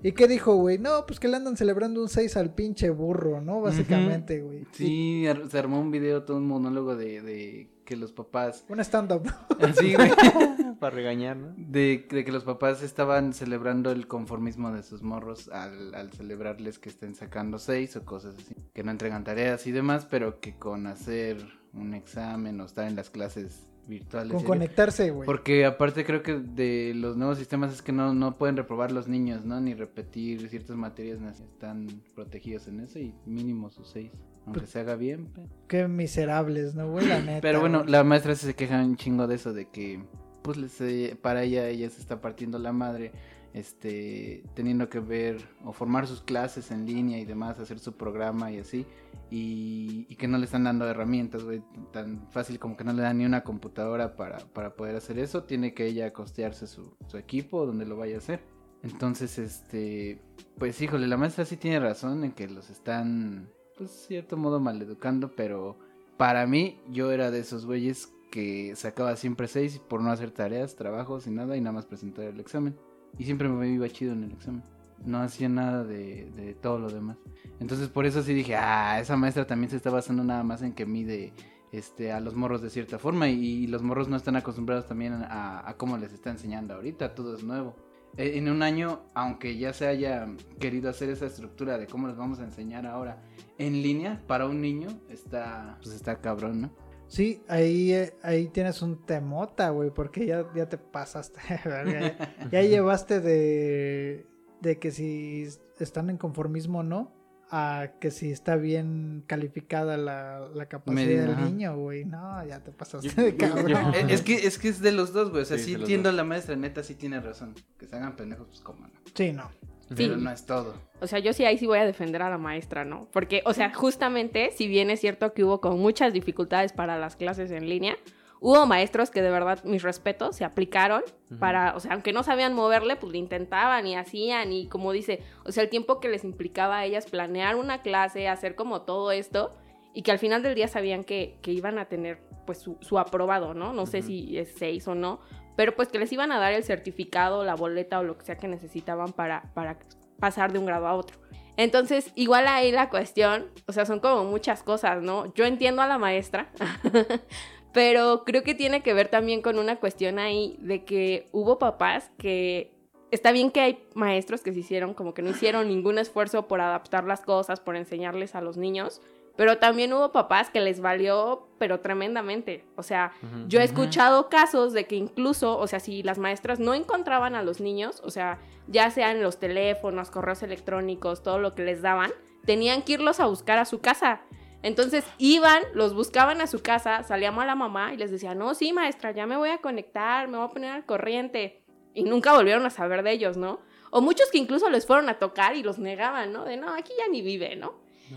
¿Y 0.00 0.12
qué 0.12 0.28
dijo, 0.28 0.54
güey? 0.54 0.78
No, 0.78 1.04
pues 1.06 1.18
que 1.18 1.26
le 1.26 1.36
andan 1.36 1.56
celebrando 1.56 2.00
un 2.00 2.08
6 2.08 2.36
al 2.36 2.54
pinche 2.54 2.88
burro, 2.90 3.40
¿no? 3.40 3.60
Básicamente, 3.60 4.40
güey. 4.40 4.64
Sí, 4.72 5.24
se 5.50 5.58
armó 5.58 5.80
un 5.80 5.90
video, 5.90 6.22
todo 6.22 6.36
un 6.36 6.46
monólogo 6.46 6.94
de, 6.94 7.20
de 7.20 7.68
que 7.88 7.96
los 7.96 8.12
papás... 8.12 8.66
Un 8.68 8.80
stand-up. 8.80 9.22
Sí, 9.80 9.94
güey. 9.94 10.10
Para 10.78 10.94
regañar, 10.94 11.38
¿no? 11.38 11.54
De, 11.56 12.06
de 12.10 12.24
que 12.24 12.30
los 12.30 12.44
papás 12.44 12.82
estaban 12.82 13.32
celebrando 13.32 13.90
el 13.90 14.06
conformismo 14.06 14.70
de 14.72 14.82
sus 14.82 15.02
morros 15.02 15.48
al, 15.48 15.94
al 15.94 16.12
celebrarles 16.12 16.78
que 16.78 16.90
estén 16.90 17.14
sacando 17.14 17.58
seis 17.58 17.96
o 17.96 18.04
cosas 18.04 18.36
así. 18.36 18.54
Que 18.74 18.84
no 18.84 18.90
entregan 18.90 19.24
tareas 19.24 19.66
y 19.66 19.72
demás, 19.72 20.06
pero 20.08 20.38
que 20.38 20.58
con 20.58 20.86
hacer 20.86 21.38
un 21.72 21.94
examen 21.94 22.60
o 22.60 22.66
estar 22.66 22.86
en 22.86 22.94
las 22.94 23.08
clases 23.08 23.66
virtuales. 23.86 24.34
Con 24.34 24.44
conectarse, 24.44 25.10
güey. 25.10 25.24
Porque 25.24 25.64
aparte 25.64 26.04
creo 26.04 26.22
que 26.22 26.34
de 26.38 26.92
los 26.94 27.16
nuevos 27.16 27.38
sistemas 27.38 27.72
es 27.72 27.80
que 27.80 27.92
no, 27.92 28.12
no 28.12 28.36
pueden 28.36 28.58
reprobar 28.58 28.92
los 28.92 29.08
niños, 29.08 29.46
¿no? 29.46 29.60
Ni 29.62 29.72
repetir 29.72 30.46
ciertas 30.50 30.76
materias, 30.76 31.18
están 31.40 31.88
protegidos 32.14 32.68
en 32.68 32.80
eso 32.80 32.98
y 32.98 33.14
mínimo 33.24 33.70
sus 33.70 33.88
seis. 33.88 34.12
Aunque 34.54 34.66
se 34.66 34.80
haga 34.80 34.96
bien. 34.96 35.28
Qué 35.66 35.88
miserables, 35.88 36.74
¿no, 36.74 36.90
güey? 36.90 37.06
La 37.06 37.20
neta. 37.22 37.40
Pero 37.40 37.60
bueno, 37.60 37.84
la 37.84 38.04
maestra 38.04 38.34
se 38.34 38.54
queja 38.54 38.82
un 38.82 38.96
chingo 38.96 39.26
de 39.26 39.34
eso, 39.36 39.52
de 39.52 39.68
que 39.68 40.02
pues 40.42 40.56
les, 40.56 40.80
eh, 40.80 41.18
para 41.20 41.42
ella 41.42 41.68
ella 41.68 41.90
se 41.90 42.00
está 42.00 42.20
partiendo 42.20 42.58
la 42.58 42.72
madre, 42.72 43.12
este, 43.52 44.44
teniendo 44.54 44.88
que 44.88 45.00
ver 45.00 45.46
o 45.64 45.72
formar 45.72 46.06
sus 46.06 46.22
clases 46.22 46.70
en 46.70 46.86
línea 46.86 47.18
y 47.18 47.24
demás, 47.24 47.58
hacer 47.58 47.78
su 47.78 47.96
programa 47.96 48.50
y 48.50 48.58
así, 48.58 48.86
y, 49.30 50.06
y 50.08 50.16
que 50.16 50.28
no 50.28 50.38
le 50.38 50.46
están 50.46 50.64
dando 50.64 50.88
herramientas, 50.88 51.44
güey, 51.44 51.62
tan 51.92 52.30
fácil 52.30 52.58
como 52.58 52.76
que 52.76 52.84
no 52.84 52.92
le 52.92 53.02
dan 53.02 53.18
ni 53.18 53.26
una 53.26 53.44
computadora 53.44 54.16
para, 54.16 54.38
para 54.38 54.74
poder 54.74 54.96
hacer 54.96 55.18
eso, 55.18 55.44
tiene 55.44 55.74
que 55.74 55.86
ella 55.86 56.12
costearse 56.12 56.66
su, 56.66 56.96
su 57.06 57.18
equipo 57.18 57.66
donde 57.66 57.84
lo 57.84 57.96
vaya 57.96 58.14
a 58.14 58.18
hacer. 58.18 58.40
Entonces, 58.82 59.38
este, 59.38 60.22
pues 60.56 60.80
híjole, 60.80 61.06
la 61.08 61.16
maestra 61.16 61.44
sí 61.44 61.56
tiene 61.56 61.80
razón 61.80 62.24
en 62.24 62.32
que 62.32 62.48
los 62.48 62.70
están, 62.70 63.50
pues, 63.78 63.90
cierto 63.90 64.36
modo 64.36 64.60
maleducando, 64.60 65.32
pero 65.34 65.78
para 66.16 66.46
mí, 66.46 66.80
yo 66.90 67.12
era 67.12 67.30
de 67.30 67.38
esos 67.38 67.64
güeyes 67.64 68.12
que 68.30 68.74
sacaba 68.76 69.16
siempre 69.16 69.48
seis 69.48 69.78
por 69.78 70.02
no 70.02 70.10
hacer 70.10 70.32
tareas, 70.32 70.76
trabajos 70.76 71.26
y 71.26 71.30
nada, 71.30 71.56
y 71.56 71.60
nada 71.60 71.72
más 71.72 71.86
presentar 71.86 72.24
el 72.26 72.40
examen. 72.40 72.76
Y 73.18 73.24
siempre 73.24 73.48
me 73.48 73.68
iba 73.68 73.88
chido 73.88 74.12
en 74.12 74.24
el 74.24 74.32
examen. 74.32 74.62
No 75.04 75.18
hacía 75.20 75.48
nada 75.48 75.84
de, 75.84 76.30
de 76.32 76.54
todo 76.54 76.78
lo 76.78 76.90
demás. 76.90 77.16
Entonces 77.60 77.88
por 77.88 78.04
eso 78.04 78.22
sí 78.22 78.34
dije, 78.34 78.56
ah, 78.56 79.00
esa 79.00 79.16
maestra 79.16 79.46
también 79.46 79.70
se 79.70 79.76
está 79.76 79.90
basando 79.90 80.24
nada 80.24 80.42
más 80.42 80.62
en 80.62 80.72
que 80.72 80.84
mide 80.84 81.32
este, 81.72 82.12
a 82.12 82.20
los 82.20 82.34
morros 82.34 82.62
de 82.62 82.70
cierta 82.70 82.98
forma. 82.98 83.28
Y, 83.28 83.66
los 83.68 83.82
morros 83.82 84.08
no 84.08 84.16
están 84.16 84.36
acostumbrados 84.36 84.86
también 84.86 85.12
a, 85.12 85.68
a 85.68 85.76
cómo 85.76 85.96
les 85.96 86.12
está 86.12 86.30
enseñando 86.30 86.74
ahorita, 86.74 87.14
todo 87.14 87.34
es 87.36 87.42
nuevo. 87.42 87.76
Eh, 88.16 88.38
En 88.38 88.48
un 88.48 88.62
año, 88.62 89.02
aunque 89.14 89.56
ya 89.58 89.72
se 89.72 89.86
haya 89.86 90.26
querido 90.58 90.90
hacer 90.90 91.08
esa 91.10 91.26
estructura 91.26 91.78
de 91.78 91.86
cómo 91.86 92.08
les 92.08 92.16
vamos 92.16 92.40
a 92.40 92.44
enseñar 92.44 92.86
ahora 92.86 93.22
en 93.58 93.82
línea, 93.82 94.22
para 94.26 94.46
un 94.46 94.60
niño 94.60 94.88
está, 95.08 95.78
pues 95.82 95.94
está 95.94 96.20
cabrón, 96.20 96.60
¿no? 96.62 96.70
Sí, 97.06 97.42
ahí, 97.48 97.92
eh, 97.92 98.12
ahí 98.22 98.48
tienes 98.48 98.82
un 98.82 99.04
temota, 99.06 99.70
güey, 99.70 99.90
porque 99.90 100.26
ya, 100.26 100.46
ya 100.54 100.68
te 100.68 100.76
pasaste. 100.78 101.40
ya, 101.64 102.16
ya 102.52 102.62
llevaste 102.62 103.20
de, 103.20 104.26
de 104.60 104.78
que 104.78 104.90
si 104.90 105.46
están 105.78 106.10
en 106.10 106.18
conformismo 106.18 106.80
o 106.80 106.82
no, 106.82 107.12
a 107.50 107.92
que 108.00 108.10
si 108.10 108.30
está 108.30 108.56
bien 108.56 109.24
calificada 109.26 109.96
la, 109.96 110.48
la 110.54 110.66
capacidad 110.66 111.22
del 111.22 111.30
ajá. 111.30 111.44
niño, 111.46 111.76
güey. 111.76 112.04
No, 112.04 112.44
ya 112.44 112.60
te 112.62 112.70
pasaste 112.72 113.08
Yo- 113.08 113.22
de 113.22 113.36
cabrón. 113.36 113.68
yo- 113.68 113.76
Es 114.08 114.22
que, 114.22 114.34
es 114.46 114.58
que 114.58 114.68
es 114.68 114.80
de 114.80 114.92
los 114.92 115.12
dos, 115.12 115.30
güey. 115.30 115.42
O 115.42 115.44
sea, 115.46 115.56
Sí, 115.58 115.76
sí, 115.86 115.94
a 116.04 116.12
la 116.12 116.24
maestra, 116.24 116.56
neta, 116.56 116.82
sí 116.82 116.94
tiene 116.94 117.20
razón. 117.20 117.54
Que 117.78 117.86
se 117.86 117.96
hagan 117.96 118.16
pendejos, 118.16 118.46
pues 118.48 118.60
cómo 118.60 118.86
no. 118.86 118.92
Sí, 119.14 119.32
no. 119.32 119.50
Pero 119.96 120.18
no 120.18 120.30
es 120.30 120.44
todo. 120.44 120.74
O 121.00 121.06
sea, 121.06 121.18
yo 121.18 121.32
sí 121.32 121.46
ahí 121.46 121.56
sí 121.56 121.66
voy 121.66 121.78
a 121.78 121.86
defender 121.86 122.20
a 122.20 122.28
la 122.28 122.36
maestra, 122.36 122.84
¿no? 122.84 123.08
Porque, 123.10 123.40
o 123.46 123.54
sea, 123.54 123.72
justamente, 123.72 124.50
si 124.54 124.68
bien 124.68 124.90
es 124.90 125.00
cierto 125.00 125.32
que 125.32 125.44
hubo 125.44 125.62
con 125.62 125.78
muchas 125.78 126.12
dificultades 126.12 126.72
para 126.74 126.98
las 126.98 127.16
clases 127.16 127.50
en 127.50 127.68
línea, 127.70 127.96
hubo 128.40 128.66
maestros 128.66 129.10
que 129.10 129.22
de 129.22 129.30
verdad, 129.30 129.62
mis 129.64 129.82
respetos, 129.82 130.36
se 130.36 130.44
aplicaron 130.44 131.02
para, 131.38 131.74
o 131.76 131.80
sea, 131.80 131.92
aunque 131.92 132.12
no 132.12 132.22
sabían 132.22 132.54
moverle, 132.54 132.96
pues 132.96 133.12
lo 133.12 133.18
intentaban 133.18 133.86
y 133.86 133.96
hacían 133.96 134.52
y 134.52 134.66
como 134.68 134.92
dice, 134.92 135.22
o 135.44 135.52
sea, 135.52 135.62
el 135.62 135.68
tiempo 135.68 136.00
que 136.00 136.08
les 136.08 136.24
implicaba 136.24 136.78
a 136.78 136.84
ellas 136.84 137.06
planear 137.06 137.56
una 137.56 137.82
clase, 137.82 138.28
hacer 138.28 138.54
como 138.54 138.82
todo 138.82 139.10
esto 139.12 139.56
y 139.94 140.02
que 140.02 140.12
al 140.12 140.18
final 140.18 140.42
del 140.42 140.54
día 140.54 140.68
sabían 140.68 141.04
que, 141.04 141.38
que 141.42 141.52
iban 141.52 141.78
a 141.78 141.86
tener 141.86 142.20
pues 142.46 142.58
su, 142.58 142.78
su 142.80 142.98
aprobado, 142.98 143.54
¿no? 143.54 143.72
No 143.72 143.84
sé 143.86 144.02
si 144.02 144.38
es 144.38 144.54
seis 144.56 144.88
o 144.88 144.94
no, 144.94 145.20
pero 145.56 145.74
pues 145.74 145.88
que 145.88 145.98
les 145.98 146.12
iban 146.12 146.32
a 146.32 146.38
dar 146.38 146.52
el 146.52 146.64
certificado, 146.64 147.44
la 147.44 147.56
boleta 147.56 147.98
o 147.98 148.04
lo 148.04 148.16
que 148.16 148.24
sea 148.24 148.38
que 148.38 148.48
necesitaban 148.48 149.12
para, 149.12 149.50
para 149.54 149.78
pasar 150.18 150.52
de 150.52 150.58
un 150.58 150.66
grado 150.66 150.86
a 150.86 150.94
otro. 150.94 151.18
Entonces, 151.56 152.12
igual 152.14 152.46
ahí 152.46 152.70
la 152.70 152.88
cuestión, 152.88 153.48
o 153.66 153.72
sea, 153.72 153.84
son 153.84 153.98
como 153.98 154.22
muchas 154.22 154.62
cosas, 154.62 155.02
¿no? 155.02 155.34
Yo 155.34 155.44
entiendo 155.44 155.82
a 155.82 155.88
la 155.88 155.98
maestra, 155.98 156.48
pero 157.78 158.24
creo 158.24 158.42
que 158.42 158.56
tiene 158.56 158.82
que 158.82 158.92
ver 158.92 159.06
también 159.06 159.40
con 159.40 159.56
una 159.56 159.76
cuestión 159.76 160.18
ahí 160.18 160.56
de 160.58 160.82
que 160.84 161.28
hubo 161.30 161.60
papás 161.60 162.10
que 162.18 162.72
está 163.12 163.30
bien 163.30 163.52
que 163.52 163.60
hay 163.60 163.86
maestros 163.94 164.42
que 164.42 164.52
se 164.52 164.58
hicieron 164.58 164.94
como 164.94 165.14
que 165.14 165.22
no 165.22 165.30
hicieron 165.30 165.68
ningún 165.68 165.96
esfuerzo 165.98 166.48
por 166.48 166.60
adaptar 166.60 167.04
las 167.04 167.20
cosas, 167.20 167.60
por 167.60 167.76
enseñarles 167.76 168.34
a 168.34 168.40
los 168.40 168.56
niños, 168.56 169.00
pero 169.36 169.58
también 169.58 169.92
hubo 169.92 170.10
papás 170.10 170.50
que 170.50 170.60
les 170.60 170.80
valió, 170.80 171.46
pero 171.58 171.78
tremendamente. 171.78 172.64
O 172.74 172.82
sea, 172.82 173.12
yo 173.46 173.60
he 173.60 173.62
escuchado 173.62 174.28
casos 174.28 174.72
de 174.72 174.88
que 174.88 174.96
incluso, 174.96 175.56
o 175.56 175.68
sea, 175.68 175.78
si 175.78 176.02
las 176.02 176.18
maestras 176.18 176.58
no 176.58 176.74
encontraban 176.74 177.36
a 177.36 177.44
los 177.44 177.60
niños, 177.60 178.02
o 178.04 178.10
sea, 178.10 178.40
ya 178.66 178.90
sean 178.90 179.22
los 179.22 179.38
teléfonos, 179.38 180.10
correos 180.10 180.42
electrónicos, 180.42 181.22
todo 181.22 181.38
lo 181.38 181.54
que 181.54 181.62
les 181.62 181.80
daban, 181.80 182.10
tenían 182.44 182.82
que 182.82 182.94
irlos 182.94 183.20
a 183.20 183.26
buscar 183.26 183.60
a 183.60 183.64
su 183.64 183.78
casa. 183.78 184.22
Entonces 184.62 185.04
iban, 185.18 185.62
los 185.74 185.94
buscaban 185.94 186.40
a 186.40 186.46
su 186.46 186.60
casa, 186.62 187.02
salíamos 187.04 187.44
a 187.44 187.46
la 187.46 187.54
mamá 187.54 187.94
y 187.94 187.96
les 187.96 188.10
decía, 188.10 188.34
no, 188.34 188.54
sí, 188.54 188.72
maestra, 188.72 189.12
ya 189.12 189.26
me 189.26 189.36
voy 189.36 189.50
a 189.50 189.58
conectar, 189.58 190.28
me 190.28 190.36
voy 190.36 190.46
a 190.46 190.50
poner 190.50 190.70
al 190.72 190.84
corriente. 190.84 191.62
Y 191.94 192.02
nunca 192.02 192.32
volvieron 192.32 192.66
a 192.66 192.70
saber 192.70 193.02
de 193.02 193.12
ellos, 193.12 193.36
¿no? 193.36 193.60
O 193.90 194.00
muchos 194.00 194.30
que 194.30 194.38
incluso 194.38 194.68
les 194.68 194.86
fueron 194.86 195.08
a 195.08 195.18
tocar 195.18 195.56
y 195.56 195.62
los 195.62 195.78
negaban, 195.78 196.32
¿no? 196.32 196.44
De 196.44 196.56
no, 196.56 196.74
aquí 196.74 196.92
ya 196.98 197.08
ni 197.08 197.22
vive, 197.22 197.56
¿no? 197.56 197.74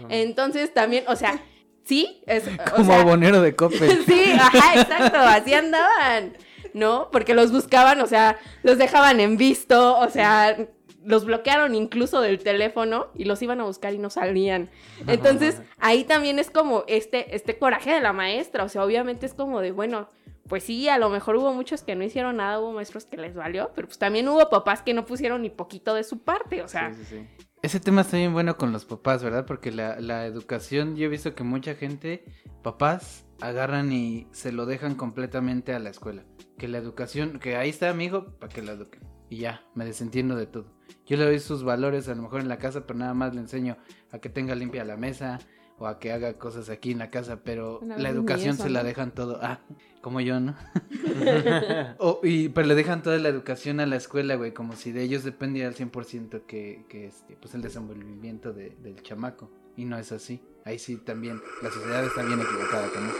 Entonces 0.09 0.73
también, 0.73 1.03
o 1.07 1.15
sea, 1.15 1.43
sí, 1.83 2.23
es, 2.25 2.47
o 2.47 2.75
Como 2.75 2.85
sea, 2.85 3.01
abonero 3.01 3.41
de 3.41 3.55
Coppel. 3.55 4.05
Sí, 4.05 4.31
ajá, 4.31 4.81
exacto, 4.81 5.19
así 5.19 5.53
andaban, 5.53 6.37
¿no? 6.73 7.09
Porque 7.11 7.33
los 7.33 7.51
buscaban, 7.51 7.99
o 8.01 8.07
sea, 8.07 8.39
los 8.63 8.77
dejaban 8.77 9.19
en 9.19 9.37
visto, 9.37 9.97
o 9.97 10.09
sea, 10.09 10.57
los 11.03 11.25
bloquearon 11.25 11.75
incluso 11.75 12.21
del 12.21 12.39
teléfono 12.39 13.07
y 13.15 13.25
los 13.25 13.41
iban 13.41 13.59
a 13.61 13.63
buscar 13.63 13.93
y 13.93 13.97
no 13.97 14.09
salían. 14.09 14.69
Entonces, 15.07 15.61
ahí 15.79 16.03
también 16.03 16.39
es 16.39 16.51
como 16.51 16.83
este, 16.87 17.35
este 17.35 17.57
coraje 17.57 17.91
de 17.91 18.01
la 18.01 18.13
maestra, 18.13 18.63
o 18.63 18.69
sea, 18.69 18.83
obviamente 18.83 19.25
es 19.25 19.33
como 19.33 19.61
de, 19.61 19.71
bueno, 19.71 20.09
pues 20.47 20.63
sí, 20.63 20.89
a 20.89 20.97
lo 20.97 21.09
mejor 21.09 21.37
hubo 21.37 21.53
muchos 21.53 21.83
que 21.83 21.95
no 21.95 22.03
hicieron 22.03 22.37
nada, 22.37 22.59
hubo 22.59 22.73
maestros 22.73 23.05
que 23.05 23.17
les 23.17 23.35
valió, 23.35 23.71
pero 23.75 23.87
pues 23.87 23.97
también 23.97 24.27
hubo 24.27 24.49
papás 24.49 24.81
que 24.81 24.93
no 24.93 25.05
pusieron 25.05 25.41
ni 25.41 25.49
poquito 25.49 25.93
de 25.93 26.03
su 26.03 26.19
parte, 26.19 26.61
o 26.61 26.67
sea, 26.67 26.93
Sí, 26.93 27.03
sí, 27.03 27.17
sí. 27.17 27.45
Ese 27.63 27.79
tema 27.79 28.01
está 28.01 28.17
bien 28.17 28.33
bueno 28.33 28.57
con 28.57 28.71
los 28.71 28.85
papás, 28.85 29.23
¿verdad? 29.23 29.45
Porque 29.45 29.71
la, 29.71 29.99
la 29.99 30.25
educación, 30.25 30.95
yo 30.95 31.05
he 31.05 31.09
visto 31.09 31.35
que 31.35 31.43
mucha 31.43 31.75
gente, 31.75 32.25
papás, 32.63 33.27
agarran 33.39 33.91
y 33.91 34.27
se 34.31 34.51
lo 34.51 34.65
dejan 34.65 34.95
completamente 34.95 35.73
a 35.75 35.79
la 35.79 35.91
escuela. 35.91 36.23
Que 36.57 36.67
la 36.67 36.79
educación, 36.79 37.39
que 37.39 37.57
ahí 37.57 37.69
está 37.69 37.93
mi 37.93 38.05
hijo, 38.05 38.25
para 38.39 38.51
que 38.51 38.63
la 38.63 38.71
eduquen. 38.71 39.03
Y 39.29 39.37
ya, 39.37 39.63
me 39.75 39.85
desentiendo 39.85 40.35
de 40.35 40.47
todo. 40.47 40.65
Yo 41.05 41.17
le 41.17 41.25
doy 41.25 41.39
sus 41.39 41.63
valores 41.63 42.07
a 42.09 42.15
lo 42.15 42.21
mejor 42.23 42.41
en 42.41 42.47
la 42.49 42.57
casa, 42.57 42.85
pero 42.87 42.99
nada 42.99 43.13
más 43.13 43.33
le 43.35 43.41
enseño 43.41 43.77
a 44.11 44.19
que 44.19 44.29
tenga 44.29 44.55
limpia 44.55 44.83
la 44.85 44.97
mesa 44.97 45.39
o 45.77 45.87
a 45.87 45.97
que 45.99 46.11
haga 46.11 46.33
cosas 46.37 46.69
aquí 46.69 46.91
en 46.91 46.99
la 46.99 47.09
casa, 47.09 47.39
pero 47.43 47.79
la 47.83 48.09
educación 48.09 48.53
eso, 48.55 48.63
se 48.63 48.69
la 48.69 48.83
dejan 48.83 49.11
todo. 49.15 49.39
Ah, 49.41 49.61
como 50.01 50.21
yo, 50.21 50.39
¿no? 50.39 50.55
O- 51.97 52.19
y, 52.23 52.49
pero 52.49 52.67
le 52.67 52.75
dejan 52.75 53.01
toda 53.03 53.17
la 53.17 53.29
educación 53.29 53.79
a 53.79 53.85
la 53.85 53.95
escuela, 53.95 54.35
güey, 54.35 54.53
como 54.53 54.75
si 54.75 54.91
de 54.91 55.01
ellos 55.03 55.23
dependiera 55.23 55.69
al 55.69 55.75
100% 55.75 56.45
que, 56.45 56.85
que 56.89 57.07
este, 57.07 57.35
pues 57.35 57.53
el 57.55 57.61
desenvolvimiento 57.61 58.53
de- 58.53 58.75
del 58.81 59.01
chamaco. 59.01 59.51
Y 59.75 59.85
no 59.85 59.97
es 59.97 60.11
así. 60.11 60.43
Ahí 60.65 60.77
sí 60.77 60.97
también, 60.97 61.41
la 61.63 61.71
sociedad 61.71 62.05
está 62.05 62.23
bien 62.23 62.39
equivocada 62.39 62.87
con 62.89 63.03
eso. 63.05 63.15